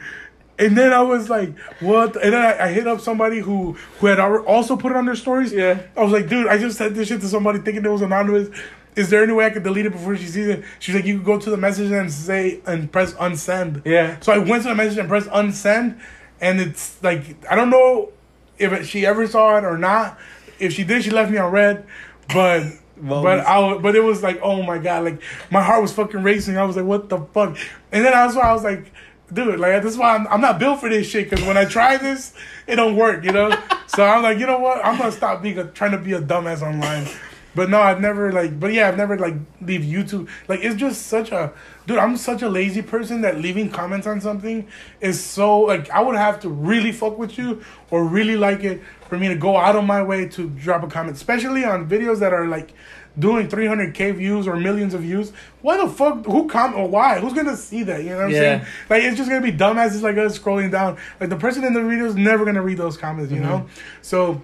And 0.59 0.79
then 0.79 0.93
I 0.93 1.03
was 1.03 1.29
like, 1.29 1.59
what? 1.81 2.17
And 2.17 2.33
then 2.33 2.41
I, 2.41 2.67
I 2.67 2.73
hit 2.73 2.87
up 2.87 3.01
somebody 3.01 3.41
who 3.41 3.73
who 3.99 4.07
had 4.07 4.21
also 4.21 4.77
put 4.77 4.93
it 4.93 4.97
on 4.97 5.07
their 5.07 5.17
stories. 5.17 5.53
Yeah. 5.53 5.81
I 5.97 6.03
was 6.03 6.13
like, 6.13 6.29
dude, 6.29 6.47
I 6.47 6.59
just 6.59 6.79
sent 6.79 6.95
this 6.95 7.09
shit 7.09 7.21
to 7.23 7.29
somebody 7.29 7.59
thinking 7.59 7.85
it 7.85 7.89
was 7.89 8.03
anonymous. 8.03 8.49
Is 8.95 9.11
there 9.11 9.25
any 9.25 9.33
way 9.33 9.47
I 9.47 9.51
could 9.51 9.65
delete 9.65 9.87
it 9.87 9.91
before 9.91 10.17
she 10.17 10.27
sees 10.27 10.47
it? 10.47 10.65
She's 10.79 10.95
like, 10.95 11.05
you 11.05 11.17
could 11.17 11.27
go 11.27 11.41
to 11.41 11.51
the 11.51 11.57
message 11.57 11.91
and 11.91 12.13
say 12.13 12.61
and 12.67 12.91
press 12.93 13.13
unsend. 13.15 13.85
Yeah. 13.85 14.21
So 14.21 14.33
I 14.33 14.39
went 14.39 14.63
to 14.63 14.69
the 14.69 14.75
message 14.77 14.99
and 14.99 15.09
pressed 15.09 15.29
unsend, 15.31 16.01
and 16.41 16.61
it's 16.61 17.03
like 17.03 17.37
I 17.51 17.57
don't 17.57 17.71
know 17.71 18.13
if 18.59 18.87
she 18.87 19.05
ever 19.05 19.27
saw 19.27 19.59
it 19.59 19.65
or 19.65 19.77
not. 19.77 20.19
If 20.61 20.73
she 20.73 20.85
did, 20.85 21.03
she 21.03 21.11
left 21.11 21.31
me 21.33 21.39
on 21.39 21.51
read, 21.51 21.87
but. 22.33 22.65
But 22.97 23.41
I, 23.41 23.79
but 23.79 23.97
it 23.97 24.05
was 24.05 24.23
like, 24.23 24.41
oh 24.43 24.63
my 24.63 24.79
god, 24.79 25.05
like 25.05 25.21
my 25.51 25.63
heart 25.63 25.83
was 25.83 25.93
fucking 25.93 26.23
racing. 26.23 26.57
I 26.57 26.65
was 26.65 26.77
like, 26.77 26.85
what 26.85 27.09
the 27.09 27.19
fuck? 27.19 27.57
And 27.93 28.05
then 28.05 28.13
that's 28.13 28.37
why 28.37 28.43
I 28.43 28.53
was 28.53 28.63
like, 28.63 28.93
dude, 29.33 29.59
like 29.59 29.83
this 29.83 29.93
is 29.93 29.99
why 29.99 30.15
I'm, 30.15 30.27
I'm 30.29 30.41
not 30.41 30.59
built 30.59 30.81
for 30.81 30.89
this 30.89 31.09
shit. 31.09 31.29
Because 31.29 31.45
when 31.45 31.57
I 31.57 31.65
try 31.65 31.97
this, 31.97 32.35
it 32.67 32.77
don't 32.77 32.97
work, 32.97 33.25
you 33.25 33.33
know. 33.33 33.51
so 33.89 34.05
I'm 34.05 34.23
like, 34.23 34.39
you 34.39 34.47
know 34.47 34.59
what? 34.59 34.85
I'm 34.85 34.97
gonna 34.97 35.13
stop 35.13 35.43
being 35.43 35.59
a, 35.59 35.65
trying 35.65 35.93
to 35.93 35.99
be 35.99 36.13
a 36.13 36.21
dumbass 36.21 36.63
online. 36.63 37.07
But 37.55 37.71
no, 37.71 37.81
I've 37.81 38.01
never 38.01 38.33
like, 38.33 38.59
but 38.59 38.73
yeah, 38.73 38.89
I've 38.89 38.97
never 38.97 39.17
like 39.17 39.35
leave 39.61 39.83
YouTube. 39.83 40.29
Like 40.49 40.61
it's 40.61 40.75
just 40.75 41.07
such 41.07 41.31
a, 41.31 41.53
dude. 41.87 41.99
I'm 41.99 42.17
such 42.17 42.43
a 42.43 42.49
lazy 42.49 42.83
person 42.83 43.21
that 43.21 43.41
leaving 43.41 43.71
comments 43.71 44.07
on 44.07 44.21
something 44.21 44.67
is 45.01 45.23
so 45.23 45.61
like 45.61 45.89
I 45.91 46.01
would 46.01 46.17
have 46.17 46.41
to 46.41 46.49
really 46.49 46.91
fuck 46.91 47.17
with 47.17 47.39
you 47.39 47.63
or 47.91 48.05
really 48.05 48.37
like 48.37 48.65
it 48.65 48.83
for 49.15 49.21
me 49.21 49.29
to 49.29 49.37
go 49.37 49.57
out 49.57 49.77
of 49.77 49.85
my 49.85 50.03
way 50.03 50.27
to 50.29 50.49
drop 50.51 50.83
a 50.83 50.89
comment, 50.89 51.17
especially 51.17 51.65
on 51.65 51.89
videos 51.89 52.19
that 52.19 52.33
are 52.33 52.47
like 52.49 52.73
doing 53.17 53.47
300k 53.47 54.17
views 54.17 54.49
or 54.49 54.57
millions 54.57 54.93
of 54.93 55.03
views. 55.03 55.33
Why 55.63 55.77
the 55.77 55.89
fuck? 55.89 56.27
Who 56.27 56.49
comment 56.49 56.81
or 56.81 56.89
why? 56.89 57.21
Who's 57.21 57.33
gonna 57.33 57.57
see 57.57 57.85
that? 57.85 58.03
You 58.03 58.11
know 58.11 58.17
what 58.17 58.25
I'm 58.25 58.31
Yeah. 58.33 58.39
saying? 58.41 58.67
Like 58.91 59.03
it's 59.05 59.17
just 59.17 59.31
gonna 59.31 59.41
be 59.41 59.53
dumbasses 59.53 60.03
like 60.03 60.17
us 60.19 60.37
scrolling 60.37 60.73
down. 60.73 60.97
Like 61.21 61.31
the 61.31 61.37
person 61.37 61.63
in 61.65 61.75
the 61.75 61.83
video 61.83 62.07
is 62.07 62.17
never 62.17 62.45
gonna 62.45 62.63
read 62.63 62.79
those 62.79 62.97
comments. 62.97 63.31
You 63.31 63.41
know? 63.41 63.59
Mm-hmm. 63.59 63.69
So 64.03 64.43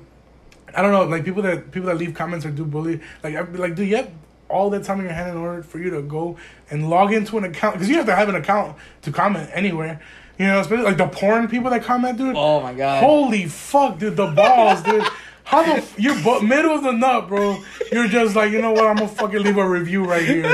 I 0.73 0.83
don't 0.83 0.93
know. 0.93 1.05
Like 1.05 1.25
people 1.25 1.43
that 1.43 1.73
people 1.73 1.89
that 1.89 1.99
leave 1.99 2.15
comments 2.15 2.47
or 2.47 2.51
do 2.51 2.65
bully. 2.65 3.01
Like 3.25 3.35
I'd 3.35 3.53
be 3.53 3.59
like, 3.59 3.75
dude, 3.75 3.89
you 3.89 3.97
have 3.97 4.11
all 4.49 4.71
that 4.71 4.85
time 4.85 5.01
in 5.01 5.07
your 5.07 5.15
hand 5.15 5.31
in 5.31 5.37
order 5.37 5.63
for 5.65 5.79
you 5.81 5.91
to 5.91 6.03
go 6.03 6.37
and 6.71 6.89
log 6.89 7.13
into 7.13 7.39
an 7.39 7.45
account 7.45 7.75
because 7.75 7.89
you 7.89 7.97
have 7.97 8.07
to 8.07 8.15
have 8.15 8.29
an 8.29 8.37
account 8.37 8.77
to 9.03 9.11
comment 9.11 9.51
anywhere. 9.53 10.01
You 10.41 10.47
know, 10.47 10.61
especially 10.61 10.85
like 10.85 10.97
the 10.97 11.07
porn 11.07 11.49
people 11.49 11.69
that 11.71 11.83
comment, 11.85 12.17
dude. 12.17 12.35
Oh 12.35 12.61
my 12.63 12.73
god. 12.73 13.05
Holy 13.05 13.47
fuck, 13.47 13.99
dude, 13.99 14.17
the 14.17 14.29
balls, 14.29 14.83
dude. 14.83 15.05
How 15.45 15.63
the 15.65 15.73
f- 15.83 15.95
you're 15.99 16.15
bu- 16.23 16.41
middle 16.41 16.75
of 16.77 16.83
the 16.83 16.93
nut, 16.93 17.29
bro? 17.29 17.63
You're 17.93 18.09
just 18.09 18.35
like, 18.37 18.51
you 18.51 18.63
know 18.63 18.73
what? 18.73 18.87
I'm 18.87 18.97
gonna 18.97 19.09
fucking 19.09 19.43
leave 19.43 19.59
a 19.59 19.69
review 19.69 20.05
right 20.05 20.25
here. 20.25 20.49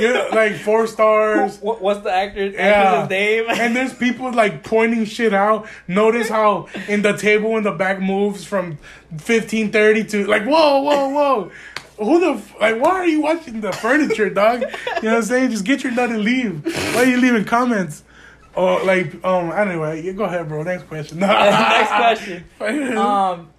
You're 0.00 0.30
like 0.30 0.56
four 0.56 0.88
stars. 0.88 1.58
What, 1.60 1.80
what's 1.80 2.00
the 2.00 2.10
actor 2.10 2.46
Yeah. 2.46 2.60
actor's 2.62 3.10
name? 3.10 3.44
And 3.48 3.76
there's 3.76 3.94
people 3.94 4.32
like 4.32 4.64
pointing 4.64 5.04
shit 5.04 5.32
out. 5.32 5.68
Notice 5.86 6.28
how 6.28 6.66
in 6.88 7.02
the 7.02 7.12
table 7.16 7.56
in 7.58 7.62
the 7.62 7.70
back 7.72 8.00
moves 8.00 8.44
from 8.44 8.78
1530 9.10 10.04
to 10.04 10.26
like, 10.26 10.44
whoa, 10.46 10.80
whoa, 10.80 11.08
whoa. 11.10 11.50
Who 11.98 12.20
the 12.20 12.32
f- 12.40 12.54
like? 12.60 12.80
Why 12.80 12.90
are 12.90 13.06
you 13.06 13.20
watching 13.20 13.60
the 13.60 13.72
furniture, 13.72 14.30
dog? 14.30 14.62
You 14.62 14.66
know 14.66 14.74
what 15.02 15.14
I'm 15.18 15.22
saying? 15.22 15.50
Just 15.50 15.64
get 15.64 15.82
your 15.84 15.92
nut 15.92 16.10
and 16.10 16.22
leave. 16.22 16.64
Why 16.94 17.02
are 17.02 17.04
you 17.04 17.18
leaving 17.20 17.44
comments? 17.44 18.02
Or 18.58 18.82
like, 18.82 19.24
um, 19.24 19.52
anyway, 19.52 20.02
yeah, 20.02 20.10
go 20.10 20.24
ahead, 20.24 20.48
bro. 20.48 20.64
Next 20.64 20.88
question. 20.88 21.18
Next 21.20 21.90
question. 21.92 22.44
Um, 22.98 23.50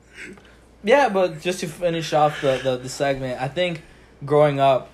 yeah, 0.83 1.07
but 1.07 1.39
just 1.39 1.61
to 1.61 1.67
finish 1.67 2.11
off 2.11 2.41
the, 2.41 2.59
the, 2.61 2.75
the 2.75 2.89
segment, 2.89 3.41
I 3.41 3.47
think 3.47 3.81
growing 4.25 4.59
up, 4.59 4.89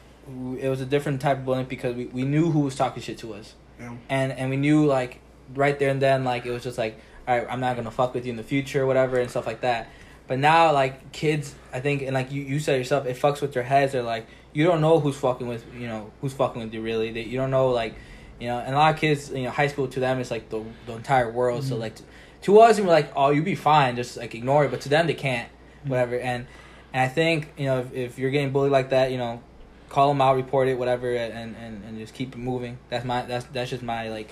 it 0.60 0.70
was 0.70 0.80
a 0.80 0.86
different 0.86 1.22
type 1.22 1.40
of 1.40 1.46
bullying 1.46 1.66
because 1.66 1.96
we, 1.96 2.06
we 2.06 2.22
knew 2.22 2.52
who 2.52 2.60
was 2.60 2.76
talking 2.76 3.02
shit 3.02 3.18
to 3.20 3.34
us. 3.34 3.56
Yeah. 3.80 3.96
And 4.08 4.32
and 4.32 4.52
we 4.52 4.58
knew, 4.58 4.86
like, 4.86 5.22
right 5.56 5.78
there 5.80 5.90
and 5.90 6.00
then, 6.00 6.24
like, 6.24 6.46
it 6.46 6.52
was 6.52 6.62
just 6.62 6.78
like, 6.78 7.00
all 7.28 7.40
right, 7.40 7.48
I'm 7.50 7.60
not 7.60 7.76
going 7.76 7.86
to 7.86 7.92
fuck 7.92 8.14
with 8.14 8.26
you 8.26 8.30
in 8.32 8.38
the 8.38 8.44
future, 8.44 8.86
whatever, 8.86 9.20
and 9.20 9.30
stuff 9.30 9.48
like 9.48 9.62
that. 9.62 9.90
But 10.28 10.38
now, 10.38 10.72
like, 10.72 11.14
kids, 11.14 11.56
I 11.74 11.80
think, 11.80 12.04
and 12.04 12.14
like 12.14 12.32
you, 12.32 12.44
you 12.44 12.60
said 12.60 12.78
yourself, 12.78 13.08
it 13.08 13.18
fucks 13.18 13.42
with 13.42 13.54
their 13.54 13.64
heads. 13.64 13.94
They're 13.94 14.04
like, 14.04 14.28
you 14.54 14.66
don't 14.66 14.82
know 14.82 15.00
who's 15.00 15.18
fucking 15.18 15.48
with, 15.48 15.66
you 15.74 15.88
know, 15.88 16.12
who's 16.22 16.34
fucking 16.34 16.62
with 16.62 16.74
you 16.76 16.82
really. 16.82 17.12
They, 17.12 17.24
you 17.24 17.38
don't 17.38 17.52
know, 17.52 17.70
like, 17.70 17.96
you 18.40 18.48
know, 18.48 18.60
and 18.60 18.76
a 18.76 18.78
lot 18.78 18.94
of 18.94 19.00
kids, 19.00 19.30
you 19.32 19.44
know, 19.44 19.50
high 19.50 19.68
school 19.68 19.88
to 19.88 20.00
them 20.00 20.20
is 20.20 20.32
like 20.32 20.50
the, 20.50 20.64
the 20.86 20.94
entire 20.94 21.32
world. 21.32 21.64
So, 21.64 21.76
like, 21.78 21.96
to 22.44 22.60
us, 22.60 22.80
we're 22.80 22.88
like, 22.88 23.12
oh, 23.16 23.30
you'd 23.30 23.46
be 23.46 23.56
fine, 23.56 23.96
just 23.96 24.18
like 24.18 24.36
ignore 24.36 24.66
it. 24.66 24.72
But 24.72 24.82
to 24.82 24.90
them, 24.90 25.08
they 25.08 25.14
can't, 25.14 25.50
whatever. 25.86 26.18
And 26.20 26.46
and 26.94 27.04
I 27.04 27.08
think 27.08 27.52
you 27.58 27.66
know 27.66 27.80
if, 27.80 27.94
if 27.94 28.20
you're 28.20 28.32
getting 28.32 28.52
bullied 28.52 28.72
like 28.72 28.90
that, 28.92 29.12
you 29.12 29.18
know, 29.18 29.42
call 29.90 30.10
them 30.10 30.22
out, 30.22 30.36
report 30.36 30.68
it, 30.68 30.78
whatever, 30.78 31.16
and, 31.16 31.56
and, 31.56 31.84
and 31.84 31.98
just 31.98 32.14
keep 32.14 32.36
moving. 32.36 32.78
That's 32.90 33.06
my 33.06 33.24
that's 33.24 33.46
that's 33.46 33.70
just 33.70 33.84
my 33.84 34.10
like 34.10 34.30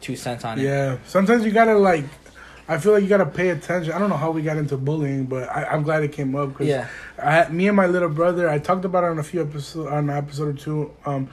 two 0.00 0.16
cents 0.16 0.44
on 0.44 0.58
it. 0.58 0.62
Yeah, 0.62 0.98
sometimes 1.06 1.44
you 1.44 1.50
gotta 1.52 1.76
like. 1.76 2.04
I 2.68 2.78
feel 2.78 2.92
like 2.92 3.04
you 3.04 3.08
gotta 3.08 3.26
pay 3.26 3.50
attention. 3.50 3.92
I 3.92 3.98
don't 4.00 4.10
know 4.10 4.16
how 4.16 4.32
we 4.32 4.42
got 4.42 4.56
into 4.56 4.76
bullying, 4.76 5.26
but 5.26 5.48
I, 5.48 5.66
I'm 5.66 5.84
glad 5.84 6.02
it 6.02 6.10
came 6.10 6.34
up 6.34 6.48
because 6.48 6.66
Yeah. 6.66 6.88
I 7.16 7.48
me 7.48 7.68
and 7.68 7.76
my 7.76 7.86
little 7.86 8.08
brother. 8.08 8.48
I 8.48 8.58
talked 8.58 8.84
about 8.84 9.04
it 9.04 9.10
on 9.10 9.18
a 9.18 9.22
few 9.22 9.40
episodes 9.40 9.88
on 9.88 10.10
an 10.10 10.16
episode 10.16 10.48
or 10.48 10.52
two. 10.58 10.92
Um, 11.04 11.28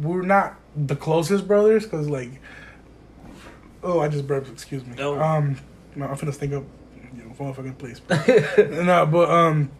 we're 0.00 0.22
not 0.22 0.56
the 0.76 0.96
closest 0.96 1.46
brothers 1.48 1.84
because 1.84 2.08
like, 2.08 2.40
oh, 3.82 4.00
I 4.00 4.08
just 4.08 4.26
burped. 4.26 4.48
Excuse 4.48 4.84
me. 4.84 4.94
No. 4.96 5.20
Um, 5.20 5.58
no, 5.96 6.06
I'm 6.06 6.16
finna 6.16 6.34
think 6.34 6.52
up. 6.52 6.64
You 7.16 7.24
know, 7.24 7.30
motherfucking 7.38 7.78
place. 7.78 8.00
no, 8.84 9.06
but 9.06 9.30
um, 9.30 9.70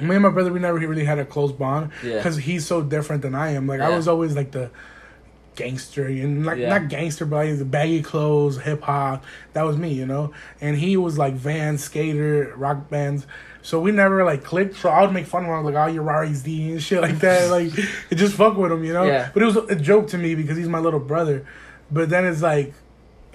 me 0.00 0.14
and 0.16 0.22
my 0.22 0.30
brother, 0.30 0.52
we 0.52 0.58
never 0.60 0.78
really 0.78 1.04
had 1.04 1.18
a 1.18 1.24
close 1.24 1.52
bond 1.52 1.90
Yeah. 2.02 2.16
because 2.16 2.36
he's 2.36 2.66
so 2.66 2.82
different 2.82 3.22
than 3.22 3.34
I 3.34 3.50
am. 3.50 3.66
Like 3.66 3.80
I 3.80 3.90
was 3.90 4.08
always 4.08 4.34
like 4.34 4.52
the 4.52 4.70
gangster 5.54 6.06
and 6.06 6.44
like 6.44 6.58
Yeah. 6.58 6.68
not 6.78 6.88
gangster, 6.88 7.24
but 7.24 7.56
the 7.56 7.64
baggy 7.64 8.02
clothes, 8.02 8.58
hip 8.58 8.82
hop. 8.82 9.24
That 9.52 9.62
was 9.62 9.76
me, 9.76 9.92
you 9.92 10.06
know. 10.06 10.32
And 10.60 10.76
he 10.76 10.96
was 10.96 11.18
like 11.18 11.34
van 11.34 11.78
skater, 11.78 12.52
rock 12.56 12.88
bands. 12.90 13.26
So 13.66 13.80
we 13.80 13.90
never 13.90 14.22
like 14.24 14.44
clicked. 14.44 14.76
So 14.76 14.90
I 14.90 15.02
would 15.02 15.12
make 15.12 15.26
fun 15.26 15.44
of 15.44 15.50
him 15.50 15.64
like, 15.64 15.74
"Oh, 15.74 15.88
you're 15.92 16.04
Rari's 16.04 16.44
D" 16.44 16.70
and 16.70 16.80
shit 16.80 17.02
like 17.02 17.18
that. 17.18 17.50
like, 17.58 17.76
it 18.10 18.14
just 18.14 18.36
fuck 18.36 18.56
with 18.56 18.70
him, 18.70 18.84
you 18.84 18.92
know. 18.92 19.02
Yeah. 19.02 19.28
But 19.34 19.42
it 19.42 19.46
was 19.46 19.56
a 19.56 19.74
joke 19.74 20.06
to 20.10 20.18
me 20.18 20.36
because 20.36 20.56
he's 20.56 20.68
my 20.68 20.78
little 20.78 21.00
brother. 21.00 21.44
But 21.90 22.08
then 22.08 22.26
it's 22.26 22.42
like, 22.42 22.74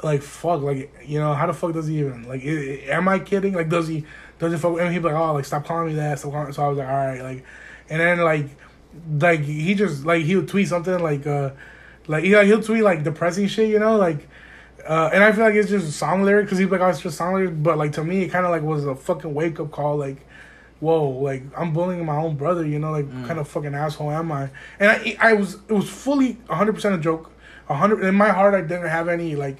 like 0.04 0.22
fuck, 0.22 0.62
like 0.62 0.90
you 1.06 1.20
know, 1.20 1.34
how 1.34 1.48
the 1.48 1.54
fuck 1.54 1.74
does 1.74 1.88
he 1.88 2.00
even 2.00 2.24
like? 2.30 2.44
i 2.46 2.48
i- 2.48 2.96
am 2.96 3.10
I 3.10 3.20
kidding? 3.20 3.54
Like, 3.56 3.68
does 3.68 3.90
he? 3.90 4.06
Does 4.40 4.54
he 4.54 4.58
fuck? 4.58 4.80
And 4.80 4.94
he'd 4.94 5.00
be 5.00 5.10
like, 5.10 5.16
"Oh, 5.16 5.34
like 5.34 5.44
stop 5.44 5.66
calling 5.66 5.88
me 5.90 5.96
that." 5.96 6.18
Stop 6.20 6.32
calling. 6.32 6.54
So 6.54 6.64
I 6.64 6.68
was 6.70 6.78
like, 6.78 6.88
"All 6.88 6.96
right," 6.96 7.22
like, 7.22 7.44
and 7.90 8.00
then 8.00 8.22
like, 8.22 8.48
like 9.20 9.42
he 9.42 9.76
just 9.76 10.06
like 10.06 10.24
he 10.24 10.38
would 10.38 10.48
tweet 10.48 10.70
something 10.70 10.98
like, 11.00 11.28
uh, 11.28 11.50
like 12.08 12.24
yeah, 12.24 12.42
he'll 12.46 12.64
tweet 12.64 12.84
like 12.84 13.04
depressing 13.04 13.48
shit, 13.48 13.68
you 13.68 13.80
know, 13.80 13.98
like. 13.98 14.30
Uh, 14.88 15.10
and 15.14 15.24
I 15.24 15.32
feel 15.32 15.46
like 15.46 15.56
it's 15.56 15.70
just 15.70 15.98
song 15.98 16.24
lyrics 16.24 16.48
because 16.48 16.60
he's 16.60 16.70
like, 16.70 16.82
oh, 16.82 16.90
it's 16.90 17.02
just 17.02 17.18
song 17.18 17.34
lyrics. 17.34 17.54
But 17.56 17.78
like 17.78 17.94
to 17.94 18.04
me, 18.04 18.24
it 18.24 18.30
kind 18.30 18.46
of 18.46 18.52
like 18.52 18.64
was 18.64 18.86
a 18.86 18.96
fucking 18.96 19.34
wake 19.34 19.60
up 19.60 19.72
call. 19.72 19.98
Like, 19.98 20.26
whoa, 20.80 21.10
like 21.10 21.44
I'm 21.58 21.74
bullying 21.74 22.06
my 22.06 22.18
own 22.18 22.36
brother. 22.36 22.66
You 22.66 22.80
know, 22.80 22.92
like 22.92 23.10
kind 23.28 23.40
of 23.40 23.48
fucking 23.48 23.74
asshole 23.74 24.12
am 24.12 24.32
I? 24.32 24.50
And 24.80 24.92
I, 24.92 25.18
I 25.20 25.34
was, 25.34 25.56
it 25.68 25.74
was 25.74 25.90
fully 25.90 26.34
100 26.48 26.74
percent 26.74 26.96
a 26.96 26.98
joke. 26.98 27.32
100 27.68 28.04
in 28.04 28.16
my 28.16 28.30
heart, 28.30 28.54
I 28.54 28.62
didn't 28.62 28.90
have 28.90 29.08
any 29.08 29.36
like, 29.36 29.58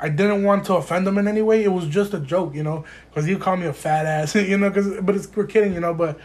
I 0.00 0.08
didn't 0.08 0.42
want 0.42 0.64
to 0.66 0.74
offend 0.74 1.06
him 1.06 1.18
in 1.18 1.28
any 1.28 1.42
way. 1.42 1.62
It 1.62 1.72
was 1.72 1.86
just 1.86 2.14
a 2.14 2.20
joke, 2.20 2.54
you 2.54 2.62
know, 2.62 2.84
because 3.10 3.26
he 3.26 3.36
called 3.36 3.60
me 3.60 3.66
a 3.66 3.72
fat 3.72 4.06
ass, 4.06 4.34
you 4.36 4.56
know, 4.58 4.70
because 4.70 5.00
but 5.02 5.14
it's 5.14 5.28
we're 5.34 5.46
kidding, 5.46 5.74
you 5.74 5.80
know, 5.80 5.94
but. 5.94 6.18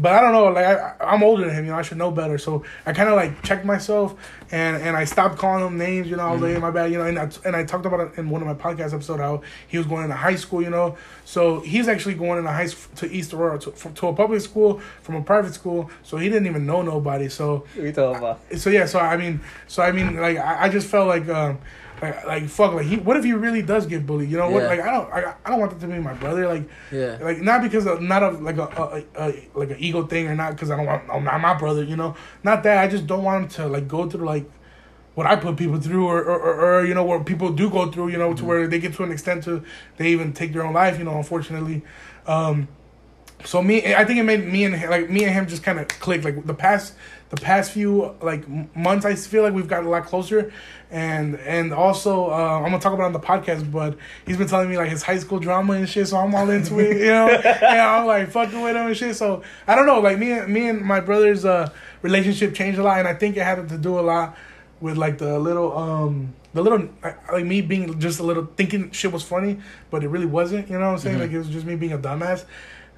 But 0.00 0.12
I 0.12 0.20
don't 0.20 0.32
know, 0.32 0.44
like 0.46 0.64
I, 0.64 0.94
I'm 1.00 1.24
older 1.24 1.44
than 1.44 1.54
him, 1.54 1.64
you 1.64 1.72
know. 1.72 1.78
I 1.78 1.82
should 1.82 1.98
know 1.98 2.12
better. 2.12 2.38
So 2.38 2.64
I 2.86 2.92
kind 2.92 3.08
of 3.08 3.16
like 3.16 3.42
checked 3.42 3.64
myself, 3.64 4.14
and 4.52 4.80
and 4.80 4.96
I 4.96 5.04
stopped 5.04 5.38
calling 5.38 5.66
him 5.66 5.76
names, 5.76 6.08
you 6.08 6.16
know. 6.16 6.22
I 6.22 6.32
was 6.32 6.40
like, 6.40 6.60
my 6.60 6.70
bad, 6.70 6.92
you 6.92 6.98
know. 6.98 7.04
And 7.04 7.18
I, 7.18 7.28
and 7.44 7.56
I 7.56 7.64
talked 7.64 7.84
about 7.84 8.00
it 8.00 8.18
in 8.18 8.30
one 8.30 8.40
of 8.40 8.46
my 8.46 8.54
podcast 8.54 8.94
episodes 8.94 9.20
how 9.20 9.42
he 9.66 9.76
was 9.76 9.88
going 9.88 10.04
into 10.04 10.14
high 10.14 10.36
school, 10.36 10.62
you 10.62 10.70
know. 10.70 10.96
So 11.24 11.60
he's 11.60 11.88
actually 11.88 12.14
going 12.14 12.38
into 12.38 12.52
high 12.52 12.66
school 12.66 12.94
to 12.96 13.12
East 13.12 13.34
Aurora 13.34 13.58
to, 13.58 13.70
to 13.72 14.06
a 14.06 14.14
public 14.14 14.40
school 14.40 14.78
from 15.02 15.16
a 15.16 15.22
private 15.22 15.52
school. 15.52 15.90
So 16.04 16.16
he 16.16 16.28
didn't 16.28 16.46
even 16.46 16.64
know 16.64 16.82
nobody. 16.82 17.28
So 17.28 17.64
we 17.76 17.90
talking 17.90 18.18
about? 18.18 18.40
so 18.56 18.70
yeah, 18.70 18.86
so 18.86 19.00
I 19.00 19.16
mean, 19.16 19.40
so 19.66 19.82
I 19.82 19.90
mean, 19.90 20.16
like 20.16 20.36
I, 20.36 20.66
I 20.66 20.68
just 20.68 20.86
felt 20.86 21.08
like, 21.08 21.28
um, 21.28 21.58
like, 22.02 22.26
like 22.26 22.48
fuck, 22.48 22.74
like 22.74 22.86
he, 22.86 22.96
what 22.96 23.16
if 23.16 23.24
he 23.24 23.32
really 23.32 23.62
does 23.62 23.86
get 23.86 24.06
bullied? 24.06 24.30
You 24.30 24.36
know 24.38 24.50
what? 24.50 24.62
Yeah. 24.62 24.68
Like 24.68 24.80
I 24.80 24.90
don't, 24.90 25.12
I, 25.12 25.34
I 25.44 25.50
don't 25.50 25.60
want 25.60 25.72
that 25.72 25.80
to 25.80 25.86
be 25.86 25.98
my 25.98 26.14
brother. 26.14 26.46
Like, 26.46 26.68
Yeah. 26.92 27.18
like 27.20 27.40
not 27.40 27.62
because 27.62 27.86
of 27.86 28.00
not 28.02 28.22
of 28.22 28.42
like 28.42 28.58
a, 28.58 28.62
a, 29.16 29.28
a 29.28 29.48
like 29.54 29.70
an 29.70 29.76
ego 29.78 30.06
thing 30.06 30.26
or 30.28 30.34
not 30.34 30.52
because 30.52 30.70
I 30.70 30.76
don't 30.76 30.86
want, 30.86 31.08
I'm 31.10 31.24
not 31.24 31.40
my 31.40 31.54
brother. 31.54 31.82
You 31.82 31.96
know, 31.96 32.16
not 32.42 32.62
that 32.64 32.78
I 32.78 32.88
just 32.88 33.06
don't 33.06 33.24
want 33.24 33.44
him 33.44 33.48
to 33.50 33.68
like 33.68 33.88
go 33.88 34.08
through 34.08 34.26
like 34.26 34.50
what 35.14 35.26
I 35.26 35.34
put 35.36 35.56
people 35.56 35.80
through, 35.80 36.06
or 36.06 36.22
or, 36.22 36.38
or, 36.38 36.74
or 36.80 36.84
you 36.86 36.94
know 36.94 37.04
what 37.04 37.26
people 37.26 37.52
do 37.52 37.68
go 37.68 37.90
through. 37.90 38.08
You 38.08 38.18
know, 38.18 38.34
to 38.34 38.44
where 38.44 38.68
they 38.68 38.78
get 38.78 38.94
to 38.94 39.02
an 39.02 39.10
extent 39.12 39.44
to 39.44 39.64
they 39.96 40.08
even 40.10 40.32
take 40.32 40.52
their 40.52 40.64
own 40.64 40.74
life. 40.74 40.98
You 40.98 41.04
know, 41.04 41.16
unfortunately. 41.16 41.82
Um, 42.26 42.68
so 43.44 43.62
me, 43.62 43.94
I 43.94 44.04
think 44.04 44.18
it 44.18 44.24
made 44.24 44.44
me 44.44 44.64
and 44.64 44.74
him, 44.74 44.90
like 44.90 45.08
me 45.10 45.24
and 45.24 45.32
him 45.32 45.46
just 45.46 45.62
kind 45.62 45.78
of 45.78 45.88
click. 45.88 46.24
Like 46.24 46.44
the 46.44 46.54
past, 46.54 46.94
the 47.30 47.36
past 47.36 47.72
few 47.72 48.14
like 48.22 48.44
months, 48.74 49.04
I 49.04 49.14
feel 49.14 49.42
like 49.42 49.52
we've 49.52 49.68
gotten 49.68 49.86
a 49.86 49.90
lot 49.90 50.06
closer, 50.06 50.52
and 50.90 51.36
and 51.40 51.72
also 51.72 52.30
uh, 52.30 52.56
I'm 52.58 52.62
gonna 52.64 52.78
talk 52.78 52.94
about 52.94 53.04
it 53.04 53.06
on 53.06 53.12
the 53.12 53.20
podcast. 53.20 53.70
But 53.70 53.98
he's 54.26 54.36
been 54.38 54.48
telling 54.48 54.70
me 54.70 54.76
like 54.78 54.88
his 54.88 55.02
high 55.02 55.18
school 55.18 55.38
drama 55.38 55.74
and 55.74 55.88
shit, 55.88 56.08
so 56.08 56.16
I'm 56.16 56.34
all 56.34 56.48
into 56.48 56.78
it, 56.78 56.96
you 56.98 57.06
know. 57.06 57.28
and 57.44 57.80
I'm 57.80 58.06
like 58.06 58.30
fucking 58.30 58.60
with 58.62 58.76
him 58.76 58.86
and 58.86 58.96
shit. 58.96 59.14
So 59.16 59.42
I 59.66 59.74
don't 59.74 59.86
know, 59.86 60.00
like 60.00 60.18
me 60.18 60.32
and 60.32 60.52
me 60.52 60.68
and 60.68 60.80
my 60.80 61.00
brother's 61.00 61.44
uh, 61.44 61.70
relationship 62.02 62.54
changed 62.54 62.78
a 62.78 62.82
lot, 62.82 62.98
and 62.98 63.06
I 63.08 63.14
think 63.14 63.36
it 63.36 63.42
had 63.42 63.68
to 63.68 63.76
do 63.78 63.98
a 63.98 64.02
lot 64.02 64.36
with 64.80 64.96
like 64.96 65.18
the 65.18 65.38
little 65.38 65.76
um 65.76 66.34
the 66.54 66.62
little 66.62 66.88
like 67.30 67.44
me 67.44 67.60
being 67.60 68.00
just 68.00 68.20
a 68.20 68.22
little 68.22 68.46
thinking 68.56 68.90
shit 68.90 69.12
was 69.12 69.22
funny, 69.22 69.60
but 69.90 70.02
it 70.02 70.08
really 70.08 70.26
wasn't. 70.26 70.68
You 70.70 70.78
know 70.78 70.86
what 70.86 70.92
I'm 70.92 70.98
saying? 70.98 71.18
Mhm. 71.18 71.20
Like 71.20 71.30
it 71.32 71.38
was 71.38 71.48
just 71.48 71.66
me 71.66 71.76
being 71.76 71.92
a 71.92 71.98
dumbass. 71.98 72.44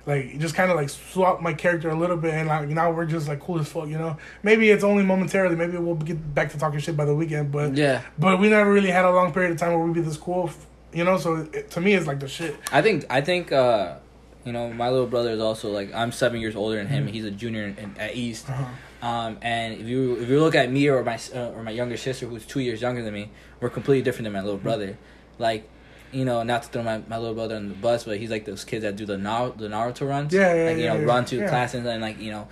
Like 0.07 0.39
just 0.39 0.55
kind 0.55 0.71
of 0.71 0.77
like 0.77 0.89
swap 0.89 1.41
my 1.43 1.53
character 1.53 1.91
a 1.91 1.95
little 1.95 2.17
bit, 2.17 2.33
and 2.35 2.49
like 2.49 2.69
now 2.69 2.91
we're 2.91 3.05
just 3.05 3.29
like 3.29 3.41
cool 3.41 3.61
as 3.61 3.69
fuck. 3.69 3.89
You 3.89 3.99
know? 3.99 4.17
Maybe 4.43 4.71
it's 4.71 4.83
only 4.83 5.05
momentarily. 5.05 5.57
Maybe 5.57 5.77
we'll 5.77 5.95
get 5.95 6.35
back 6.35 6.51
to 6.53 6.59
talking 6.59 6.81
shit 6.81 6.97
by 6.97 7.05
the 7.05 7.15
weekend, 7.15 7.53
but 7.53 7.77
Yeah, 7.77 8.03
but 8.19 8.41
we 8.41 8.49
never 8.49 8.73
really 8.73 8.91
had 8.91 9.05
a 9.05 9.11
long 9.11 9.33
period 9.33 9.53
of 9.53 9.59
time 9.59 9.73
where 9.73 9.81
we'd 9.81 9.95
be 9.95 10.01
this 10.01 10.17
cool. 10.17 10.51
You 10.93 11.05
know? 11.05 11.19
So 11.19 11.49
it, 11.53 11.71
to 11.73 11.81
me, 11.81 11.95
it's 11.95 12.07
like 12.07 12.19
the 12.19 12.29
shit. 12.29 12.57
I 12.73 12.81
think 12.83 13.05
I 13.11 13.21
think 13.21 13.53
uh, 13.53 13.97
you 14.45 14.53
know 14.53 14.73
my 14.73 14.89
little 14.89 15.07
brother 15.07 15.31
is 15.31 15.41
also 15.41 15.71
like 15.71 15.93
I'm 15.95 16.13
seven 16.13 16.41
years 16.41 16.57
older 16.57 16.77
than 16.77 16.87
him. 16.87 17.07
Mhm. 17.07 17.11
He's 17.11 17.25
a 17.27 17.31
junior 17.31 17.65
in, 17.65 17.95
at 17.99 18.17
East. 18.17 18.49
Uh-huh. 18.49 18.65
Um, 19.03 19.39
and 19.43 19.81
if 19.81 19.87
you 19.87 20.17
if 20.21 20.29
you 20.29 20.41
look 20.41 20.55
at 20.55 20.71
me 20.71 20.89
or 20.89 21.03
my 21.05 21.19
uh, 21.35 21.51
or 21.51 21.63
my 21.63 21.71
younger 21.71 21.97
sister 21.97 22.27
who's 22.27 22.45
two 22.47 22.61
years 22.61 22.81
younger 22.83 23.03
than 23.03 23.15
me, 23.15 23.31
we're 23.61 23.71
completely 23.71 24.03
different 24.03 24.25
than 24.25 24.33
my 24.33 24.41
little 24.43 24.59
brother. 24.59 24.99
Like, 25.39 25.69
you 26.13 26.25
know, 26.25 26.43
not 26.43 26.63
to 26.65 26.69
throw 26.69 26.83
my, 26.83 27.01
my 27.09 27.19
little 27.19 27.35
brother 27.35 27.57
on 27.57 27.69
the 27.69 27.75
bus, 27.75 28.05
but 28.05 28.19
he's 28.19 28.31
like 28.31 28.45
those 28.45 28.65
kids 28.65 28.83
that 28.83 28.97
do 28.97 29.07
the 29.07 29.17
Naruto, 29.17 29.57
the 29.59 29.69
Naruto 29.69 30.09
runs. 30.09 30.33
Yeah, 30.33 30.55
yeah, 30.55 30.65
Like 30.69 30.77
you 30.79 30.85
yeah, 30.85 30.95
know, 30.95 31.01
yeah. 31.01 31.07
run 31.07 31.25
to 31.27 31.37
Yeah. 31.37 31.49
classes 31.49 31.85
and 31.87 32.03
like 32.03 32.21
you 32.21 32.33
know, 32.33 32.49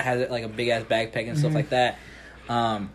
has 0.00 0.28
like 0.30 0.42
a 0.44 0.48
big 0.48 0.68
ass 0.68 0.82
backpack 0.84 1.28
and 1.28 1.38
stuff 1.38 1.52
Mhm. 1.52 1.54
like 1.54 1.68
that. 1.70 1.98
Um, 2.48 2.90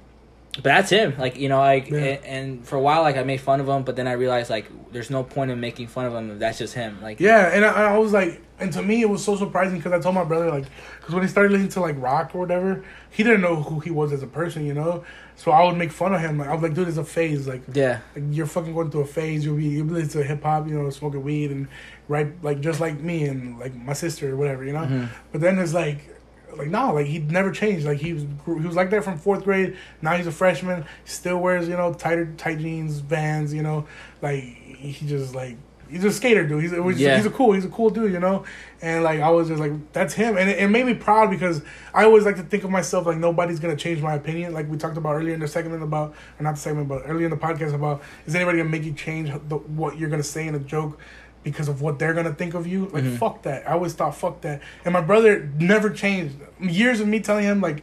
but 0.56 0.64
that's 0.64 0.89
him. 0.89 1.16
Like 1.18 1.38
you 1.38 1.49
know, 1.49 1.60
like 1.60 1.89
Yeah. 1.89 1.97
and, 1.99 2.26
and 2.26 2.68
for 2.68 2.76
a 2.76 2.82
while, 2.82 3.02
like 3.04 3.18
I 3.18 3.24
made 3.24 3.39
fun 3.41 3.60
of 3.62 3.68
him, 3.70 3.84
but 3.84 3.95
then 3.95 4.08
I 4.08 4.14
realized 4.14 4.49
like 4.49 4.66
there's 4.91 5.10
no 5.10 5.24
point 5.24 5.52
in 5.52 5.60
making 5.60 5.88
fun 5.88 6.06
of 6.06 6.14
him 6.14 6.32
if 6.32 6.39
that's 6.39 6.58
just 6.58 6.74
him. 6.74 6.99
Like 7.02 7.20
Yeah, 7.20 7.47
and 7.54 7.64
I, 7.66 7.93
I 7.93 7.97
was 7.97 8.12
like, 8.12 8.41
and 8.60 8.72
to 8.74 8.82
me 8.82 9.02
it 9.02 9.10
was 9.10 9.24
so 9.24 9.36
surprising 9.38 9.78
because 9.78 9.93
I 9.93 9.99
told 9.99 10.14
my 10.16 10.24
brother 10.26 10.49
like, 10.52 10.66
because 10.99 11.14
when 11.16 11.24
he 11.24 11.30
started 11.30 11.52
listening 11.54 11.70
to 11.72 11.80
like 11.82 11.95
rock 12.02 12.36
or 12.36 12.39
whatever, 12.39 12.84
he 13.10 13.24
didn't 13.24 13.41
know 13.41 13.56
who 13.64 13.80
he 13.80 13.91
was 13.91 14.12
as 14.12 14.24
a 14.24 14.28
person, 14.28 14.66
you 14.66 14.74
know. 14.74 15.04
So 15.38 15.52
I 15.52 15.64
would 15.64 15.78
make 15.78 15.91
fun 15.91 16.14
of 16.14 16.20
him. 16.22 16.38
Like 16.38 16.49
I 16.49 16.54
was 16.54 16.62
like, 16.62 16.74
dude, 16.74 16.88
it's 16.89 16.97
a 16.97 17.04
phase. 17.06 17.47
Like, 17.47 17.62
yeah, 17.74 17.99
like 18.14 18.26
you're 18.32 18.45
fucking 18.45 18.74
going 18.74 18.91
through 18.91 19.02
a 19.02 19.06
phase. 19.08 19.45
You'll 19.45 19.56
be 19.58 19.66
you'll 19.66 19.88
listen 19.88 20.22
to 20.22 20.28
hip 20.28 20.43
hop, 20.43 20.68
you 20.68 20.74
know, 20.78 20.89
smoking 20.89 21.24
weed 21.24 21.49
and 21.52 21.68
right 22.10 22.28
like 22.43 22.60
just 22.60 22.80
like 22.82 22.99
me 22.99 23.24
and 23.24 23.58
like 23.58 23.74
my 23.74 23.93
sister 23.93 24.34
or 24.34 24.36
whatever, 24.36 24.66
you 24.66 24.74
know. 24.74 24.80
Mhm. 24.82 25.08
But 25.32 25.39
then 25.41 25.58
it's 25.60 25.74
like. 25.74 26.10
Like 26.56 26.68
no, 26.70 26.93
like 26.93 27.06
he 27.06 27.20
never 27.20 27.52
changed. 27.52 27.86
Like 27.86 27.99
he 27.99 28.14
was, 28.14 28.24
he 28.45 28.52
was 28.68 28.76
like 28.76 28.89
that 28.91 29.04
from 29.04 29.18
fourth 29.18 29.43
grade. 29.43 29.78
Now 30.02 30.16
he's 30.16 30.28
a 30.28 30.32
freshman. 30.32 30.86
Still 31.06 31.39
wears, 31.39 31.68
you 31.68 31.76
know, 31.78 31.93
tighter, 31.93 32.34
tight 32.38 32.60
jeans, 32.60 32.99
Vans. 32.99 33.54
You 33.54 33.64
know, 33.64 33.88
like 34.22 34.43
he 34.43 35.06
just 35.08 35.34
like 35.36 35.58
he's 35.89 36.06
a 36.06 36.12
skater 36.12 36.47
dude. 36.47 36.62
He's, 36.62 36.72
he's, 36.72 36.99
Yeah. 37.02 37.18
he's 37.18 37.26
a 37.26 37.30
cool, 37.30 37.52
he's 37.52 37.66
a 37.66 37.70
cool 37.70 37.89
dude, 37.89 38.14
you 38.14 38.20
know. 38.20 38.45
And 38.82 39.04
like 39.04 39.20
I 39.20 39.30
was 39.30 39.49
just 39.49 39.60
like, 39.60 39.74
that's 39.93 40.14
him, 40.14 40.38
and 40.38 40.49
it, 40.49 40.58
it 40.60 40.68
made 40.70 40.86
me 40.86 40.93
proud 40.93 41.30
because 41.30 41.62
I 41.93 42.06
always 42.06 42.26
like 42.26 42.38
to 42.38 42.43
think 42.43 42.64
of 42.64 42.70
myself 42.72 43.06
like 43.06 43.18
nobody's 43.18 43.60
gonna 43.60 43.76
change 43.76 44.02
my 44.02 44.14
opinion. 44.16 44.54
Like 44.54 44.70
we 44.70 44.78
talked 44.78 44.97
about 44.97 45.16
earlier 45.16 45.34
in 45.34 45.39
the 45.39 45.47
segment 45.47 45.84
about, 45.84 46.16
or 46.39 46.43
not 46.43 46.56
the 46.56 46.62
segment, 46.62 46.88
but 46.88 47.04
earlier 47.06 47.26
in 47.26 47.32
the 47.32 47.38
podcast 47.38 47.74
about, 47.74 48.02
is 48.26 48.34
anybody 48.36 48.58
gonna 48.58 48.70
make 48.70 48.84
you 48.84 48.93
change 48.93 49.30
the, 49.49 49.58
what 49.58 49.97
you're 49.99 50.10
gonna 50.10 50.24
say 50.24 50.47
in 50.47 50.56
a 50.56 50.60
joke? 50.60 50.97
Because 51.43 51.67
of 51.67 51.81
what 51.81 51.97
they're 51.97 52.13
gonna 52.13 52.33
think 52.33 52.53
of 52.53 52.67
you, 52.67 52.85
like 52.93 53.03
Mhm. 53.03 53.17
fuck 53.17 53.41
that. 53.43 53.67
I 53.67 53.71
always 53.73 53.93
thought 53.93 54.15
fuck 54.15 54.41
that, 54.41 54.61
and 54.85 54.93
my 54.93 55.01
brother 55.01 55.49
never 55.57 55.89
changed. 55.89 56.35
Years 56.59 56.99
of 56.99 57.07
me 57.07 57.19
telling 57.19 57.45
him 57.45 57.61
like, 57.61 57.81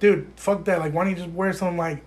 dude, 0.00 0.26
fuck 0.36 0.64
that. 0.64 0.78
Like, 0.78 0.94
why 0.94 1.04
don't 1.04 1.10
you 1.10 1.16
just 1.22 1.30
wear 1.34 1.52
something 1.52 1.76
like, 1.76 2.02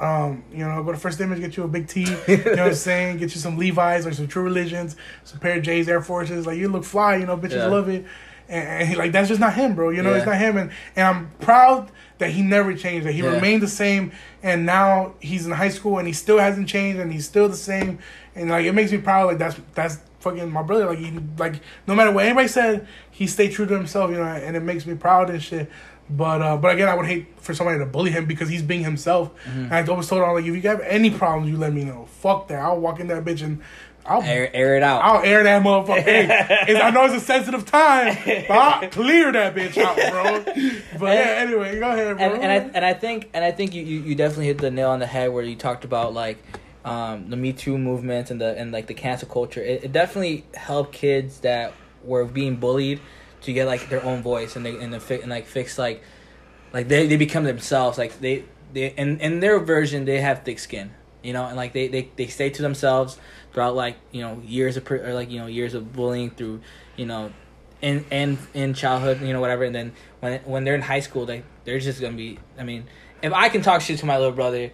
um, 0.00 0.42
you 0.52 0.66
know, 0.66 0.82
go 0.82 0.92
to 0.92 0.98
First 0.98 1.20
Image, 1.20 1.40
get 1.40 1.56
you 1.58 1.64
a 1.64 1.68
big 1.68 1.86
tee. 1.86 2.06
You 2.26 2.36
know 2.38 2.42
what 2.50 2.58
I'm 2.60 2.74
saying? 2.90 3.18
Get 3.18 3.34
you 3.34 3.40
some 3.40 3.58
Levi's 3.58 4.06
or 4.06 4.12
some 4.14 4.26
True 4.28 4.42
Religions, 4.42 4.96
some 5.24 5.38
pair 5.40 5.58
of 5.58 5.62
J's, 5.62 5.88
Air 5.88 6.00
Forces. 6.00 6.46
Like, 6.46 6.56
you 6.56 6.68
look 6.68 6.84
fly. 6.84 7.16
You 7.16 7.26
know, 7.26 7.36
bitches 7.36 7.56
Yeah. 7.56 7.66
love 7.66 7.88
it. 7.90 8.06
And, 8.50 8.68
and 8.68 8.88
he, 8.88 8.96
like, 8.96 9.12
that's 9.12 9.28
just 9.28 9.40
not 9.40 9.54
him, 9.54 9.74
bro. 9.74 9.90
You 9.90 10.02
know, 10.02 10.12
it's 10.12 10.26
not 10.26 10.36
him. 10.36 10.56
And 10.58 10.70
and 10.96 11.06
I'm 11.06 11.30
proud 11.40 11.90
that 12.18 12.30
he 12.30 12.42
never 12.42 12.74
changed. 12.74 13.06
That 13.06 13.12
he 13.12 13.22
Yeah. 13.22 13.30
remained 13.34 13.62
the 13.62 13.68
same. 13.68 14.12
And 14.42 14.66
now 14.66 15.14
he's 15.20 15.46
in 15.46 15.52
high 15.52 15.70
school 15.70 15.98
and 15.98 16.06
he 16.06 16.12
still 16.12 16.38
hasn't 16.38 16.68
changed 16.68 16.98
and 17.00 17.12
he's 17.12 17.24
still 17.24 17.48
the 17.48 17.56
same. 17.56 18.00
And 18.34 18.50
like, 18.50 18.66
it 18.66 18.72
makes 18.72 18.92
me 18.92 18.98
proud. 18.98 19.28
Like, 19.28 19.38
that's 19.38 19.56
that's 19.74 19.98
fucking 20.18 20.50
my 20.50 20.62
brother. 20.62 20.86
Like, 20.86 20.98
he 20.98 21.12
like 21.38 21.60
no 21.86 21.94
matter 21.94 22.10
what 22.10 22.24
anybody 22.24 22.48
said, 22.48 22.86
he 23.10 23.26
stayed 23.26 23.52
true 23.52 23.66
to 23.66 23.74
himself. 23.74 24.10
You 24.10 24.16
know, 24.18 24.24
and 24.24 24.56
it 24.56 24.60
makes 24.60 24.84
me 24.84 24.94
proud 24.94 25.30
and 25.30 25.42
shit. 25.42 25.70
But 26.12 26.42
uh, 26.42 26.56
but 26.56 26.74
again, 26.74 26.88
I 26.88 26.94
would 26.94 27.06
hate 27.06 27.28
for 27.40 27.54
somebody 27.54 27.78
to 27.78 27.86
bully 27.86 28.10
him 28.10 28.26
because 28.26 28.48
he's 28.48 28.62
being 28.62 28.82
himself. 28.82 29.30
Mm-hmm. 29.44 29.72
And 29.72 29.72
I 29.72 29.84
always 29.86 30.08
told 30.08 30.22
him 30.22 30.28
like, 30.34 30.44
if 30.44 30.54
you 30.56 30.68
have 30.68 30.80
any 30.80 31.10
problems, 31.10 31.48
you 31.48 31.56
let 31.56 31.72
me 31.72 31.84
know. 31.84 32.06
Fuck 32.20 32.48
that. 32.48 32.58
I'll 32.60 32.80
walk 32.80 32.98
in 32.98 33.06
that 33.08 33.24
bitch 33.24 33.42
and 33.42 33.60
I'll 34.06 34.22
air 34.22 34.50
air 34.54 34.76
it 34.76 34.82
out. 34.82 35.02
I'll 35.02 35.22
air 35.22 35.42
that 35.42 35.62
motherfucker. 35.62 36.02
Hey, 36.02 36.80
I 36.82 36.90
know 36.90 37.04
it's 37.04 37.14
a 37.14 37.20
sensitive 37.20 37.66
time, 37.66 38.16
but 38.48 38.50
I'll 38.50 38.88
clear 38.90 39.30
that 39.32 39.54
bitch 39.54 39.76
out, 39.78 39.96
bro. 39.96 40.54
But 40.98 41.16
yeah, 41.16 41.34
anyway, 41.38 41.78
go 41.78 41.90
ahead, 41.90 42.16
bro. 42.16 42.26
and, 42.26 42.42
and 42.42 42.52
I 42.52 42.56
and 42.74 42.84
I 42.84 42.94
think 42.94 43.30
and 43.32 43.44
I 43.44 43.52
think 43.52 43.74
you, 43.74 43.82
you, 43.82 44.00
you 44.00 44.14
definitely 44.14 44.46
hit 44.46 44.58
the 44.58 44.70
nail 44.70 44.90
on 44.90 44.98
the 45.00 45.06
head 45.06 45.32
where 45.32 45.44
you 45.44 45.56
talked 45.56 45.84
about 45.84 46.12
like 46.12 46.38
um, 46.84 47.30
the 47.30 47.36
Me 47.36 47.52
Too 47.52 47.78
movement 47.78 48.30
and 48.30 48.40
the 48.40 48.56
and 48.58 48.72
like 48.72 48.86
the 48.86 48.94
cancel 48.94 49.28
culture. 49.28 49.62
It, 49.62 49.84
it 49.84 49.92
definitely 49.92 50.44
helped 50.54 50.92
kids 50.92 51.40
that 51.40 51.72
were 52.02 52.24
being 52.24 52.56
bullied 52.56 53.00
to 53.42 53.52
get 53.52 53.66
like 53.66 53.88
their 53.88 54.04
own 54.04 54.22
voice 54.22 54.56
and 54.56 54.64
they 54.64 54.76
and, 54.76 54.92
the, 54.92 55.00
fi- 55.00 55.20
and 55.20 55.30
like 55.30 55.46
fix 55.46 55.78
like 55.78 56.02
like 56.72 56.88
they, 56.88 57.06
they 57.06 57.16
become 57.16 57.44
themselves 57.44 57.96
like 57.98 58.18
they 58.20 58.44
they 58.72 58.88
in 58.88 59.18
in 59.20 59.40
their 59.40 59.58
version 59.58 60.04
they 60.04 60.20
have 60.20 60.42
thick 60.42 60.58
skin 60.58 60.90
you 61.22 61.32
know 61.32 61.44
and 61.46 61.56
like 61.56 61.72
they 61.72 61.88
they, 61.88 62.08
they 62.16 62.26
stay 62.26 62.50
to 62.50 62.62
themselves 62.62 63.18
throughout 63.52 63.74
like 63.74 63.96
you 64.12 64.20
know 64.22 64.40
years 64.44 64.76
of 64.76 64.90
or 64.90 65.12
like 65.14 65.30
you 65.30 65.38
know 65.38 65.46
years 65.46 65.74
of 65.74 65.92
bullying 65.92 66.30
through 66.30 66.60
you 66.96 67.06
know 67.06 67.30
in 67.82 68.04
in 68.10 68.38
in 68.54 68.74
childhood 68.74 69.20
you 69.20 69.32
know 69.32 69.40
whatever 69.40 69.64
and 69.64 69.74
then 69.74 69.92
when 70.20 70.40
when 70.40 70.64
they're 70.64 70.74
in 70.74 70.82
high 70.82 71.00
school 71.00 71.26
they 71.26 71.42
they're 71.64 71.78
just 71.78 72.00
gonna 72.00 72.16
be 72.16 72.38
i 72.58 72.62
mean 72.62 72.84
if 73.22 73.32
i 73.32 73.48
can 73.48 73.62
talk 73.62 73.80
shit 73.80 73.98
to 73.98 74.06
my 74.06 74.16
little 74.18 74.32
brother 74.32 74.70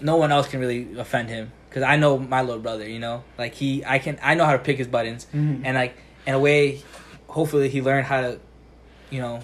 no 0.00 0.16
one 0.16 0.30
else 0.32 0.46
can 0.48 0.60
really 0.60 0.96
offend 0.98 1.28
him 1.28 1.50
because 1.68 1.82
i 1.82 1.96
know 1.96 2.16
my 2.18 2.40
little 2.42 2.60
brother 2.62 2.88
you 2.88 2.98
know 2.98 3.24
like 3.38 3.54
he 3.54 3.84
i 3.84 3.98
can 3.98 4.18
i 4.22 4.34
know 4.34 4.44
how 4.44 4.52
to 4.52 4.58
pick 4.60 4.78
his 4.78 4.86
buttons 4.86 5.26
Mhm. 5.34 5.62
and 5.64 5.76
like 5.76 5.96
in 6.26 6.34
a 6.34 6.38
way 6.38 6.82
hopefully 7.28 7.68
he 7.68 7.82
learned 7.82 8.06
how 8.06 8.20
to 8.20 8.40
you 9.10 9.20
know 9.20 9.40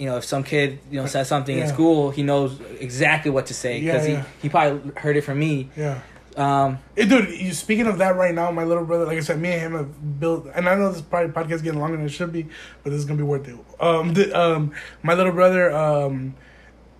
you 0.00 0.06
know 0.06 0.16
if 0.16 0.24
some 0.24 0.42
kid 0.42 0.78
you 0.90 0.98
know 1.00 1.06
says 1.06 1.28
something 1.28 1.58
in 1.58 1.68
school 1.68 2.10
he 2.10 2.22
knows 2.22 2.58
exactly 2.80 3.30
what 3.30 3.46
to 3.46 3.54
say 3.54 3.80
because 3.80 4.08
yeah. 4.08 4.22
he, 4.22 4.42
he 4.42 4.48
probably 4.48 4.92
heard 4.96 5.16
it 5.16 5.20
from 5.20 5.38
me 5.38 5.68
yeah. 5.76 6.00
um 6.36 6.78
Hey, 6.96 7.04
dude, 7.06 7.28
you 7.30 7.52
speaking 7.52 7.86
of 7.86 7.98
that 7.98 8.16
right 8.16 8.34
now, 8.34 8.50
my 8.50 8.64
little 8.64 8.84
brother, 8.84 9.06
like 9.06 9.16
I 9.16 9.20
said, 9.20 9.40
me 9.40 9.52
and 9.52 9.60
him 9.62 9.72
have 9.72 10.20
built, 10.20 10.46
and 10.54 10.68
I 10.68 10.74
know 10.74 10.92
this 10.92 11.00
probably 11.00 11.32
podcast 11.32 11.56
is 11.56 11.62
getting 11.62 11.80
longer 11.80 11.96
than 11.96 12.04
it 12.04 12.10
should 12.10 12.30
be, 12.30 12.46
but 12.82 12.90
this 12.90 12.98
is 12.98 13.06
gonna 13.06 13.16
be 13.16 13.22
worth 13.24 13.48
it. 13.48 13.56
Um, 13.80 14.12
the, 14.12 14.38
um, 14.38 14.72
my 15.02 15.14
little 15.14 15.32
brother, 15.32 15.74
um, 15.74 16.34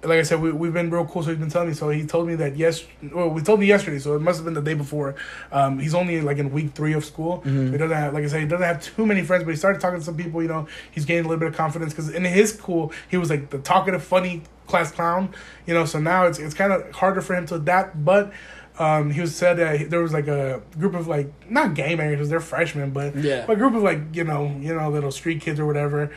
like 0.02 0.18
I 0.18 0.22
said, 0.22 0.40
we 0.40 0.50
we've 0.52 0.72
been 0.72 0.88
real 0.90 1.04
cool. 1.04 1.22
So 1.22 1.28
he's 1.30 1.38
been 1.38 1.50
telling 1.50 1.68
me. 1.68 1.74
So 1.74 1.90
he 1.90 2.06
told 2.06 2.26
me 2.26 2.34
that 2.36 2.56
yes, 2.56 2.84
well, 3.12 3.28
we 3.28 3.42
told 3.42 3.60
me 3.60 3.66
yesterday. 3.66 3.98
So 3.98 4.14
it 4.16 4.20
must 4.20 4.38
have 4.38 4.44
been 4.46 4.54
the 4.54 4.62
day 4.62 4.74
before. 4.74 5.14
Um, 5.52 5.78
he's 5.78 5.94
only 5.94 6.20
like 6.22 6.38
in 6.38 6.50
week 6.52 6.72
three 6.72 6.94
of 6.94 7.04
school. 7.04 7.42
Mhm. 7.44 7.72
He 7.72 7.76
doesn't 7.78 7.96
have, 7.96 8.14
like 8.14 8.24
I 8.24 8.28
said, 8.28 8.40
he 8.40 8.46
doesn't 8.46 8.64
have 8.66 8.82
too 8.82 9.04
many 9.04 9.22
friends. 9.22 9.44
But 9.44 9.50
he 9.50 9.56
started 9.56 9.80
talking 9.80 9.98
to 9.98 10.04
some 10.04 10.16
people. 10.16 10.40
You 10.42 10.48
know, 10.48 10.66
he's 10.90 11.04
gaining 11.04 11.26
a 11.26 11.28
little 11.28 11.40
bit 11.40 11.48
of 11.48 11.54
confidence 11.56 11.92
because 11.92 12.08
in 12.10 12.24
his 12.24 12.54
school 12.54 12.92
he 13.10 13.16
was 13.18 13.28
like 13.30 13.50
the 13.50 13.58
talkative, 13.58 14.02
funny 14.02 14.42
class 14.66 14.90
clown. 14.90 15.34
You 15.66 15.74
know, 15.74 15.84
so 15.84 16.00
now 16.00 16.26
it's 16.26 16.38
it's 16.38 16.54
kind 16.54 16.72
of 16.72 16.90
harder 16.92 17.20
for 17.20 17.34
him 17.34 17.46
to 17.46 17.56
adapt, 17.56 18.02
but. 18.04 18.32
Um, 18.78 19.10
he 19.10 19.20
was 19.20 19.36
said 19.36 19.58
that 19.58 19.90
there 19.90 20.00
was 20.00 20.14
like 20.14 20.26
a 20.26 20.62
group 20.78 20.94
of 20.94 21.06
like 21.06 21.30
not 21.50 21.74
gay 21.74 21.94
bangers 21.96 22.16
because 22.16 22.30
they're 22.30 22.40
freshmen, 22.40 22.92
but 22.92 23.14
Yeah. 23.14 23.44
a 23.46 23.54
group 23.54 23.74
of 23.74 23.82
like 23.82 24.00
you 24.14 24.24
know 24.24 24.56
you 24.58 24.74
know 24.74 24.88
little 24.88 25.10
street 25.10 25.42
kids 25.42 25.60
or 25.60 25.66
whatever. 25.66 26.10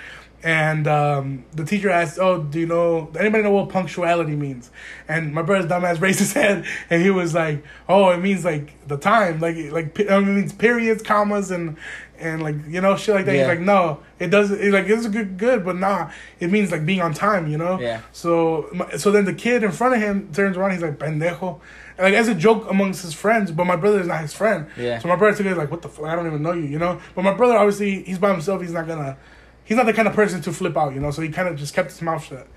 And 0.44 0.88
um, 0.88 1.46
the 1.54 1.64
teacher 1.64 1.89
asked, 1.89 2.20
"Oh, 2.20 2.44
do 2.44 2.60
you 2.60 2.66
know 2.66 3.10
anybody 3.18 3.44
know 3.44 3.52
what 3.52 3.70
punctuality 3.70 4.36
means?" 4.36 4.72
And 5.08 5.34
my 5.34 5.41
brother's 5.41 5.72
dumbass 5.72 6.02
raised 6.02 6.20
his 6.20 6.34
head, 6.34 6.66
and 6.89 7.02
he 7.02 7.10
was 7.10 7.34
like, 7.34 7.64
"Oh, 7.88 8.10
it 8.10 8.18
means 8.18 8.44
like 8.44 8.86
the 8.88 8.98
time, 8.98 9.39
like 9.39 9.56
like 9.72 9.98
I 10.12 10.20
mean, 10.20 10.30
it 10.30 10.34
means 10.34 10.52
periods, 10.54 11.02
commas, 11.02 11.50
and 11.50 11.78
and 12.20 12.44
like 12.44 12.56
you 12.68 12.82
know 12.82 12.98
shit 12.98 13.16
like 13.16 13.26
that." 13.26 13.36
Yeah. 13.36 13.39
He's 13.39 13.48
like, 13.48 13.62
"No, 13.62 14.00
it 14.20 14.28
doesn't. 14.28 14.60
It's 14.60 14.74
like 14.74 14.88
it's 14.88 15.08
good, 15.08 15.38
good, 15.38 15.64
but 15.64 15.78
nah, 15.78 16.12
it 16.41 16.52
means 16.52 16.74
like 16.74 16.86
being 16.86 17.02
on 17.02 17.14
time, 17.14 17.48
you 17.48 17.58
know." 17.58 17.80
Yeah. 17.80 18.02
So 18.12 18.70
so 18.98 19.12
then 19.12 19.24
the 19.24 19.34
kid 19.34 19.64
in 19.64 19.72
front 19.72 19.96
of 19.96 20.02
him 20.02 20.30
turns 20.34 20.58
around. 20.58 20.72
He's 20.72 20.82
like, 20.82 21.00
"Pendejo," 21.00 21.62
and, 21.98 22.06
like 22.06 22.16
as 22.16 22.28
a 22.28 22.36
joke 22.36 22.70
amongst 22.70 23.02
his 23.02 23.14
friends, 23.14 23.50
but 23.50 23.64
my 23.66 23.78
brother 23.78 24.02
is 24.02 24.08
not 24.08 24.20
his 24.20 24.34
friend. 24.34 24.68
Yeah. 24.76 25.00
So 25.00 25.08
my 25.08 25.16
brother 25.16 25.38
took 25.38 25.46
it 25.46 25.56
like, 25.56 25.72
"What 25.72 25.82
the 25.82 25.88
fuck? 25.88 26.04
I 26.04 26.18
don't 26.18 26.28
even 26.28 26.44
know 26.44 26.52
you," 26.52 26.64
you 26.66 26.80
know. 26.80 27.00
But 27.16 27.22
my 27.24 27.34
brother 27.34 27.56
obviously 27.56 28.04
he's 28.04 28.20
by 28.20 28.32
himself. 28.34 28.62
He's 28.62 28.74
not 28.74 28.88
gonna. 28.88 29.16
He's 29.64 29.78
not 29.78 29.86
the 29.86 29.93
kind 29.93 30.07
of 30.07 30.14
person 30.14 30.41
to 30.41 30.51
flip 30.51 30.76
out, 30.78 30.93
you 30.93 30.99
know. 30.99 31.11
So 31.11 31.22
he 31.22 31.30
kind 31.30 31.47
of 31.47 31.55
just 31.55 31.74
kept 31.74 31.91
his 31.91 32.01
mouth 32.01 32.24
shut. 32.24 32.47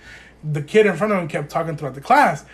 The 0.42 0.62
kid 0.62 0.86
in 0.86 0.96
front 0.96 1.12
of 1.12 1.18
him 1.18 1.28
kept 1.28 1.50
talking 1.50 1.76
throughout 1.76 1.94
the 1.94 2.00
class. 2.00 2.44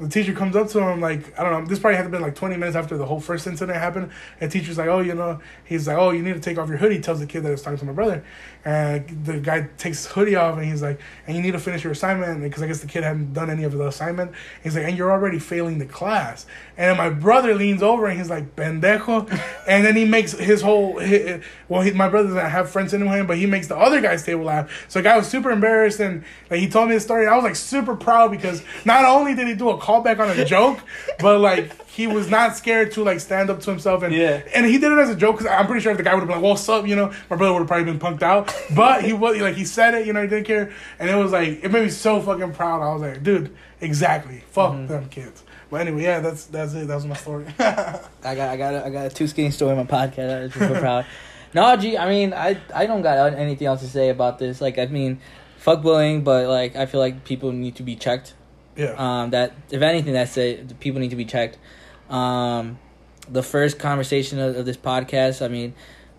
The 0.00 0.08
teacher 0.08 0.32
comes 0.32 0.56
up 0.56 0.68
to 0.68 0.80
him 0.80 1.00
like 1.00 1.38
I 1.38 1.44
don't 1.44 1.52
know. 1.52 1.68
This 1.68 1.78
probably 1.78 1.96
had 1.96 2.04
to 2.04 2.08
been 2.08 2.22
like 2.22 2.34
twenty 2.34 2.56
minutes 2.56 2.74
after 2.74 2.96
the 2.96 3.04
whole 3.04 3.20
first 3.20 3.46
incident 3.46 3.78
happened. 3.78 4.10
And 4.40 4.50
teacher's 4.50 4.78
like, 4.78 4.88
"Oh, 4.88 5.00
you 5.00 5.14
know," 5.14 5.40
he's 5.64 5.86
like, 5.86 5.98
"Oh, 5.98 6.10
you 6.10 6.22
need 6.22 6.32
to 6.32 6.40
take 6.40 6.56
off 6.56 6.70
your 6.70 6.78
hoodie." 6.78 7.00
Tells 7.00 7.20
the 7.20 7.26
kid 7.26 7.42
that 7.42 7.50
was 7.50 7.60
talking 7.60 7.78
to 7.80 7.84
my 7.84 7.92
brother, 7.92 8.24
and 8.64 9.24
the 9.24 9.38
guy 9.38 9.68
takes 9.78 10.04
his 10.04 10.06
hoodie 10.06 10.36
off 10.36 10.58
and 10.58 10.66
he's 10.66 10.82
like, 10.82 11.00
"And 11.26 11.36
you 11.36 11.42
need 11.42 11.52
to 11.52 11.58
finish 11.58 11.82
your 11.82 11.92
assignment 11.92 12.42
because 12.42 12.62
I 12.62 12.66
guess 12.66 12.80
the 12.80 12.86
kid 12.86 13.04
hadn't 13.04 13.32
done 13.32 13.48
any 13.48 13.64
of 13.64 13.72
the 13.72 13.86
assignment." 13.86 14.32
He's 14.62 14.74
like, 14.74 14.84
"And 14.84 14.96
you're 14.96 15.10
already 15.10 15.38
failing 15.38 15.78
the 15.78 15.86
class." 15.86 16.46
And 16.76 16.90
then 16.90 16.96
my 16.96 17.10
brother 17.10 17.54
leans 17.54 17.82
over 17.82 18.06
and 18.06 18.18
he's 18.18 18.28
like, 18.28 18.56
"Pendejo," 18.56 19.30
and 19.68 19.84
then 19.84 19.96
he 19.96 20.04
makes 20.04 20.32
his 20.32 20.62
whole 20.62 21.00
hi- 21.00 21.40
well, 21.68 21.82
he, 21.82 21.92
my 21.92 22.08
brother 22.08 22.28
doesn't 22.28 22.50
have 22.50 22.70
friends 22.70 22.92
anyway, 22.92 23.22
but 23.22 23.38
he 23.38 23.46
makes 23.46 23.68
the 23.68 23.76
other 23.76 24.00
guy's 24.00 24.24
table 24.24 24.44
laugh. 24.44 24.86
So 24.88 24.98
the 24.98 25.04
guy 25.04 25.16
was 25.16 25.26
super 25.26 25.50
embarrassed 25.50 26.00
and 26.00 26.24
like 26.50 26.60
he 26.60 26.68
told 26.68 26.88
me 26.88 26.94
the 26.94 27.00
story. 27.00 27.24
And 27.24 27.32
I 27.32 27.36
was 27.36 27.44
like 27.44 27.56
super 27.56 27.96
proud 27.96 28.30
because 28.30 28.62
not 28.84 29.04
only 29.04 29.34
did 29.34 29.48
he 29.48 29.54
do 29.54 29.70
a 29.70 29.78
callback 29.78 30.18
on 30.18 30.38
a 30.38 30.44
joke, 30.44 30.80
but 31.18 31.40
like 31.40 31.72
he 32.00 32.06
was 32.06 32.28
not 32.30 32.56
scared 32.56 32.92
to 32.92 33.04
like 33.04 33.20
stand 33.20 33.50
up 33.50 33.60
to 33.60 33.70
himself 33.70 34.02
and 34.02 34.14
Yeah. 34.14 34.42
and 34.54 34.64
he 34.66 34.78
did 34.78 34.90
it 34.92 34.98
as 34.98 35.10
a 35.10 35.14
joke 35.16 35.38
because 35.38 35.50
I'm 35.52 35.66
pretty 35.66 35.82
sure 35.82 35.92
if 35.92 35.98
the 35.98 36.04
guy 36.04 36.14
would 36.14 36.20
have 36.20 36.28
been 36.28 36.38
like, 36.40 36.44
"What's 36.50 36.68
up?" 36.68 36.86
You 36.86 36.96
know, 36.96 37.08
my 37.30 37.36
brother 37.36 37.52
would 37.52 37.60
have 37.60 37.68
probably 37.68 37.84
been 37.92 37.98
punked 37.98 38.22
out. 38.22 38.44
But 38.74 39.04
he 39.04 39.12
was 39.12 39.40
like 39.40 39.54
he 39.56 39.64
said 39.64 39.94
it, 39.94 40.06
you 40.06 40.12
know, 40.12 40.22
he 40.22 40.28
didn't 40.28 40.46
care, 40.46 40.72
and 40.98 41.10
it 41.10 41.14
was 41.16 41.32
like 41.32 41.62
it 41.64 41.70
made 41.70 41.84
me 41.84 41.90
so 41.90 42.20
fucking 42.20 42.52
proud. 42.52 42.82
I 42.82 42.92
was 42.92 43.02
like, 43.02 43.22
dude, 43.22 43.54
exactly, 43.80 44.42
fuck 44.50 44.72
Mm-hmm. 44.72 44.86
them 44.86 45.08
kids. 45.08 45.42
But 45.70 45.82
anyway, 45.82 46.02
yeah, 46.02 46.20
that's 46.20 46.46
that's 46.46 46.74
it. 46.74 46.88
That 46.88 46.96
was 46.96 47.06
my 47.06 47.14
story. 47.16 47.46
I 47.58 48.00
got 48.22 48.38
I 48.50 48.56
got 48.56 48.74
a, 48.74 48.84
I 48.86 48.90
got 48.90 49.06
a 49.06 49.10
too 49.10 49.26
skinny 49.28 49.50
story 49.52 49.72
in 49.72 49.76
my 49.78 49.84
podcast. 49.84 50.44
I'm 50.44 50.50
super 50.50 50.80
proud. 50.80 51.06
No, 51.52 51.74
G. 51.76 51.98
I 51.98 52.08
mean, 52.08 52.32
I 52.32 52.58
I 52.72 52.86
don't 52.86 53.02
got 53.02 53.34
anything 53.34 53.66
else 53.66 53.80
to 53.80 53.88
say 53.88 54.08
about 54.08 54.38
this. 54.38 54.60
Like, 54.60 54.78
I 54.78 54.86
mean, 54.86 55.18
fuck 55.58 55.82
bullying, 55.82 56.22
but 56.22 56.46
like, 56.46 56.76
I 56.76 56.86
feel 56.86 57.00
like 57.00 57.24
people 57.24 57.50
need 57.50 57.74
to 57.76 57.82
be 57.82 57.96
checked. 57.96 58.34
yeah, 58.76 58.94
Um, 58.96 59.30
that 59.30 59.52
if 59.68 59.82
anything, 59.82 60.12
that's 60.12 60.36
it. 60.36 60.78
People 60.78 61.00
need 61.00 61.10
to 61.10 61.16
be 61.16 61.24
checked. 61.24 61.58
Um, 62.10 62.78
the 63.28 63.42
first 63.42 63.78
conversation 63.78 64.38
of, 64.38 64.56
of 64.56 64.66
this 64.66 64.76
podcast. 64.76 65.44
I 65.44 65.48
mean, 65.48 65.74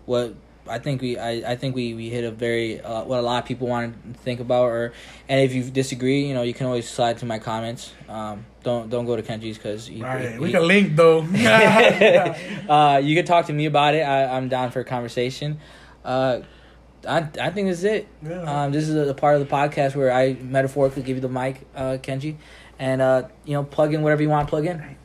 what 0.06 0.34
I 0.66 0.78
think 0.78 1.02
we 1.02 1.18
I, 1.18 1.52
I 1.52 1.56
think 1.56 1.74
we, 1.74 1.94
we 1.94 2.08
hit 2.08 2.24
a 2.24 2.30
very 2.30 2.80
uh, 2.80 3.04
what 3.04 3.18
a 3.18 3.22
lot 3.22 3.42
of 3.42 3.48
people 3.48 3.68
want 3.68 4.14
to 4.14 4.18
think 4.20 4.40
about. 4.40 4.64
Or 4.64 4.92
and 5.28 5.40
if 5.40 5.54
you 5.54 5.62
disagree, 5.64 6.26
you 6.26 6.34
know, 6.34 6.42
you 6.42 6.54
can 6.54 6.66
always 6.66 6.88
slide 6.88 7.18
to 7.18 7.26
my 7.26 7.38
comments. 7.38 7.92
Um, 8.08 8.46
don't 8.62 8.88
don't 8.88 9.06
go 9.06 9.16
to 9.16 9.22
Kenyi's 9.22 9.56
because 9.56 9.90
right. 9.90 10.38
We 10.40 10.50
can 10.50 10.66
link 10.66 10.96
though. 10.96 11.20
uh, 12.68 13.00
you 13.02 13.16
can 13.16 13.24
talk 13.24 13.46
to 13.46 13.52
me 13.52 13.66
about 13.66 13.94
it. 13.94 14.02
I, 14.02 14.36
I'm 14.36 14.48
down 14.48 14.70
for 14.70 14.80
a 14.80 14.84
conversation. 14.84 15.58
Uh, 16.04 16.40
I 17.06 17.28
I 17.40 17.50
think 17.50 17.68
this 17.68 17.78
is 17.78 17.84
it. 17.84 18.08
Yeah. 18.22 18.64
Um, 18.64 18.72
this 18.72 18.88
is 18.88 18.94
a, 18.94 19.10
a 19.10 19.14
part 19.14 19.34
of 19.34 19.46
the 19.46 19.52
podcast 19.52 19.96
where 19.96 20.12
I 20.12 20.34
metaphorically 20.34 21.02
give 21.02 21.16
you 21.16 21.20
the 21.20 21.28
mic, 21.28 21.66
uh, 21.74 21.98
Kenji, 22.00 22.36
and 22.78 23.02
uh, 23.02 23.24
you 23.44 23.54
know, 23.54 23.64
plug 23.64 23.92
in 23.92 24.02
whatever 24.02 24.22
you 24.22 24.28
want 24.28 24.46
to 24.46 24.50
plug 24.50 24.66
in. 24.66 24.96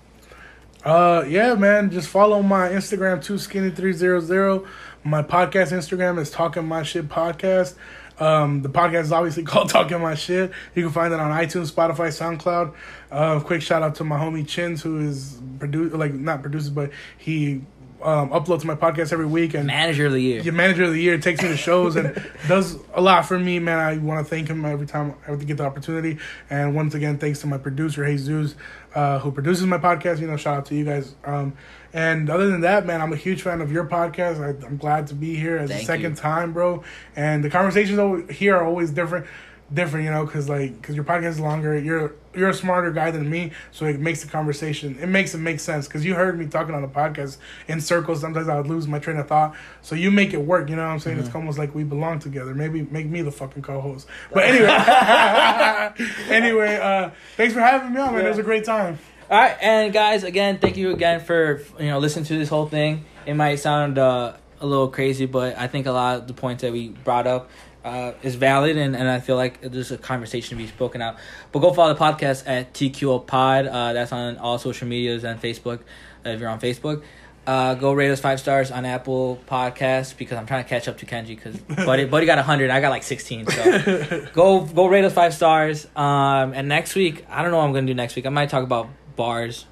Uh, 0.88 1.26
yeah, 1.28 1.54
man. 1.54 1.92
Just 1.92 2.08
follow 2.08 2.42
my 2.42 2.70
Instagram, 2.70 3.22
too 3.22 3.38
skinny 3.38 3.72
three 3.72 3.92
zero 3.92 4.22
zero. 4.22 4.66
My 5.04 5.22
podcast 5.22 5.74
Instagram 5.74 6.18
is 6.18 6.32
Talking 6.32 6.66
My 6.66 6.84
Shit 6.84 7.10
Podcast. 7.10 7.76
Um, 8.22 8.62
the 8.62 8.70
podcast 8.70 9.02
is 9.02 9.12
obviously 9.12 9.44
called 9.52 9.70
Talking 9.70 10.00
My 10.00 10.16
Shit. 10.16 10.50
You 10.76 10.84
can 10.84 10.94
find 10.94 11.14
it 11.14 11.20
on 11.20 11.30
iTunes, 11.30 11.74
Spotify, 11.74 12.08
SoundCloud. 12.08 12.74
Uh, 13.12 13.42
quick 13.42 13.62
shout 13.62 13.84
out 13.84 13.96
to 13.96 14.06
my 14.06 14.18
homie 14.18 14.48
Chins, 14.48 14.82
who 14.82 15.02
is 15.02 15.42
produce 15.60 15.92
like 15.92 16.14
not 16.14 16.42
produces, 16.42 16.70
but 16.70 16.92
he 17.18 17.64
um, 18.02 18.30
uploads 18.30 18.64
my 18.64 18.76
podcast 18.76 19.12
every 19.12 19.26
week 19.26 19.54
and 19.54 19.68
Manager 19.68 20.06
of 20.06 20.14
the 20.14 20.22
year. 20.22 20.42
your 20.42 20.54
manager 20.54 20.84
of 20.84 20.92
the 20.94 21.02
year 21.02 21.18
takes 21.18 21.42
me 21.42 21.50
to 21.50 21.58
shows 21.58 21.96
and 21.96 22.16
does 22.48 22.78
a 22.94 23.02
lot 23.02 23.26
for 23.26 23.40
me, 23.40 23.60
man. 23.60 23.80
I 23.80 23.98
want 23.98 24.26
to 24.26 24.30
thank 24.30 24.48
him 24.48 24.64
every 24.66 24.86
time 24.86 25.16
I 25.28 25.36
get 25.36 25.58
the 25.58 25.66
opportunity. 25.66 26.20
And 26.50 26.76
once 26.76 26.94
again, 26.94 27.18
thanks 27.18 27.40
to 27.42 27.48
my 27.48 27.58
producer, 27.58 28.06
Jesus, 28.06 28.56
uh, 28.94 29.20
who 29.20 29.32
produces 29.32 29.66
my 29.66 29.78
podcast. 29.78 30.20
You 30.20 30.28
know, 30.28 30.38
shout 30.38 30.58
out 30.58 30.66
to 30.68 30.76
you 30.76 30.86
guys. 30.86 31.16
Um, 31.26 31.54
and 31.94 32.30
other 32.30 32.50
than 32.52 32.62
that, 32.62 32.86
man, 32.86 33.02
I'm 33.02 33.14
a 33.14 33.18
huge 33.18 33.42
fan 33.42 33.62
of 33.62 33.72
your 33.72 33.86
podcast. 33.86 34.40
I, 34.42 34.66
I'm 34.66 34.78
glad 34.78 35.08
to 35.08 35.16
be 35.16 35.36
here 35.36 35.58
as 35.58 35.72
a 35.72 35.80
second 35.80 36.12
you. 36.12 36.16
time, 36.18 36.54
bro. 36.54 36.84
And 37.16 37.44
the 37.44 37.50
conversations 37.50 37.98
over 37.98 38.32
here 38.32 38.56
are 38.56 38.66
always 38.66 38.92
different. 38.92 39.26
Different, 39.74 40.06
you 40.06 40.12
know, 40.12 40.26
because 40.26 40.48
like, 40.48 40.80
because 40.80 40.96
your 40.96 41.04
podcast 41.04 41.32
is 41.32 41.40
longer. 41.42 41.78
You're 41.78 42.14
you're 42.34 42.50
a 42.50 42.54
smarter 42.54 42.90
guy 42.92 43.12
than 43.12 43.30
me, 43.30 43.52
so 43.72 43.86
it 43.86 44.00
makes 44.00 44.22
the 44.22 44.30
conversation. 44.30 44.98
It 45.02 45.08
makes 45.08 45.34
it 45.34 45.40
make 45.40 45.60
sense 45.60 45.88
because 45.88 46.06
you 46.06 46.16
heard 46.16 46.40
me 46.40 46.48
talking 46.48 46.74
on 46.74 46.82
the 46.82 46.88
podcast 46.88 47.38
in 47.68 47.82
circles. 47.82 48.22
Sometimes 48.22 48.48
I 48.48 48.56
would 48.56 48.68
lose 48.68 48.88
my 48.88 49.00
train 49.00 49.18
of 49.18 49.28
thought. 49.28 49.56
So 49.82 49.96
you 49.96 50.10
make 50.10 50.34
it 50.34 50.38
work. 50.38 50.70
You 50.70 50.78
know 50.78 50.84
what 50.84 50.94
I'm 50.94 51.00
saying? 51.00 51.20
It's 51.20 51.36
almost 51.36 51.58
like 51.58 51.76
we 51.76 51.84
belong 51.84 52.20
together. 52.20 52.56
Maybe 52.56 52.84
make 52.84 53.08
me 53.08 53.22
the 53.22 53.32
fucking 53.32 53.64
co-host. 53.64 54.08
But 54.32 54.44
anyway, 54.46 54.68
anyway, 56.30 56.76
uh, 56.78 57.10
thanks 57.36 57.54
for 57.54 57.60
having 57.60 57.94
me 57.94 58.00
on, 58.00 58.14
man. 58.16 58.26
It 58.26 58.30
was 58.30 58.38
a 58.38 58.44
great 58.44 58.64
time. 58.64 59.00
All 59.30 59.38
right, 59.38 59.58
and 59.60 59.92
guys, 59.92 60.24
again, 60.24 60.60
thank 60.60 60.78
you 60.78 60.92
again 60.92 61.20
for 61.20 61.62
you 61.78 61.88
know 61.88 62.00
listening 62.00 62.24
to 62.26 62.38
this 62.38 62.48
whole 62.48 62.68
thing. 62.70 63.04
It 63.26 63.34
might 63.34 63.56
sound 63.56 63.98
uh, 63.98 64.38
a 64.62 64.66
little 64.66 64.88
crazy, 64.88 65.26
but 65.26 65.58
I 65.58 65.68
think 65.68 65.86
a 65.86 65.92
lot 65.92 66.20
of 66.20 66.28
the 66.28 66.34
points 66.34 66.62
that 66.62 66.72
we 66.72 66.90
brought 66.90 67.28
up 67.28 67.50
uh, 67.88 68.14
is 68.22 68.36
valid, 68.36 68.78
and, 68.78 68.96
and 68.96 69.08
I 69.08 69.20
feel 69.20 69.36
like 69.36 69.62
there's 69.62 69.92
a 69.92 69.98
conversation 69.98 70.58
to 70.58 70.64
be 70.64 70.68
spoken 70.70 71.02
out. 71.02 71.18
But 71.52 71.60
go 71.60 71.74
follow 71.74 71.94
the 71.94 72.00
podcast 72.00 72.44
at 72.46 72.74
TQL 72.74 73.26
Pod. 73.26 73.66
Uh, 73.68 73.94
that's 73.94 74.12
on 74.12 74.38
all 74.38 74.58
social 74.60 74.88
medias 74.88 75.24
and 75.24 75.42
Facebook. 75.42 75.80
Uh, 76.26 76.30
if 76.32 76.40
you're 76.40 76.50
on 76.50 76.60
Facebook, 76.60 77.04
uh, 77.46 77.76
go 77.76 77.94
rate 77.94 78.12
us 78.12 78.20
five 78.20 78.40
stars 78.40 78.72
on 78.72 78.84
Apple 78.86 79.40
Podcasts 79.48 80.16
because 80.18 80.38
I'm 80.38 80.46
trying 80.46 80.64
to 80.64 80.70
catch 80.70 80.88
up 80.90 80.98
to 80.98 81.06
Kenyi 81.06 81.28
because 81.28 81.58
Buddy 81.86 82.04
Buddy 82.06 82.26
got 82.26 82.38
hundred, 82.40 82.70
I 82.70 82.82
got 82.82 82.90
like 82.90 83.04
sixteen. 83.04 83.48
So 83.48 84.28
go 84.34 84.62
go 84.66 84.88
rate 84.88 85.06
us 85.06 85.14
five 85.14 85.34
stars. 85.34 85.88
Um, 85.96 86.54
and 86.54 86.68
next 86.68 86.94
week, 86.94 87.26
I 87.30 87.42
don't 87.42 87.52
know 87.52 87.58
what 87.58 87.64
I'm 87.64 87.74
gonna 87.74 87.88
do 87.88 87.94
next 87.94 88.16
week. 88.18 88.26
I 88.26 88.30
might 88.30 88.50
talk 88.50 88.64
about 88.64 88.90
bars. 89.16 89.66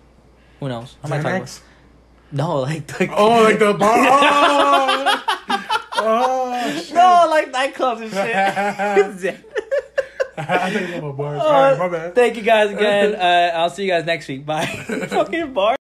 Who 0.61 0.69
knows? 0.69 0.95
I 1.03 1.09
might 1.09 1.21
talk 1.21 1.35
about 1.35 1.61
no, 2.31 2.61
like 2.61 2.99
like 2.99 3.11
Oh, 3.13 3.43
like 3.43 3.59
the 3.59 3.73
bar. 3.73 3.93
Oh, 3.93 5.23
oh 5.97 6.81
shit. 6.85 6.93
no, 6.95 7.27
like 7.29 7.51
nightclubs 7.51 8.01
and 8.01 9.19
shit. 9.21 9.37
I 10.37 10.69
think 10.69 10.89
I'm 10.95 11.03
a 11.05 11.13
bars. 11.13 11.39
Uh, 11.39 11.45
All 11.45 11.51
right, 11.51 11.79
my 11.79 11.87
bad. 11.87 12.13
Thank 12.15 12.35
you 12.35 12.41
guys 12.41 12.69
again. 12.71 13.15
Uh, 13.15 13.57
I'll 13.57 13.69
see 13.69 13.83
you 13.85 13.89
guys 13.91 14.05
next 14.05 14.27
week. 14.27 14.45
Bye. 14.45 14.65
Fucking 15.09 15.53
bars. 15.53 15.74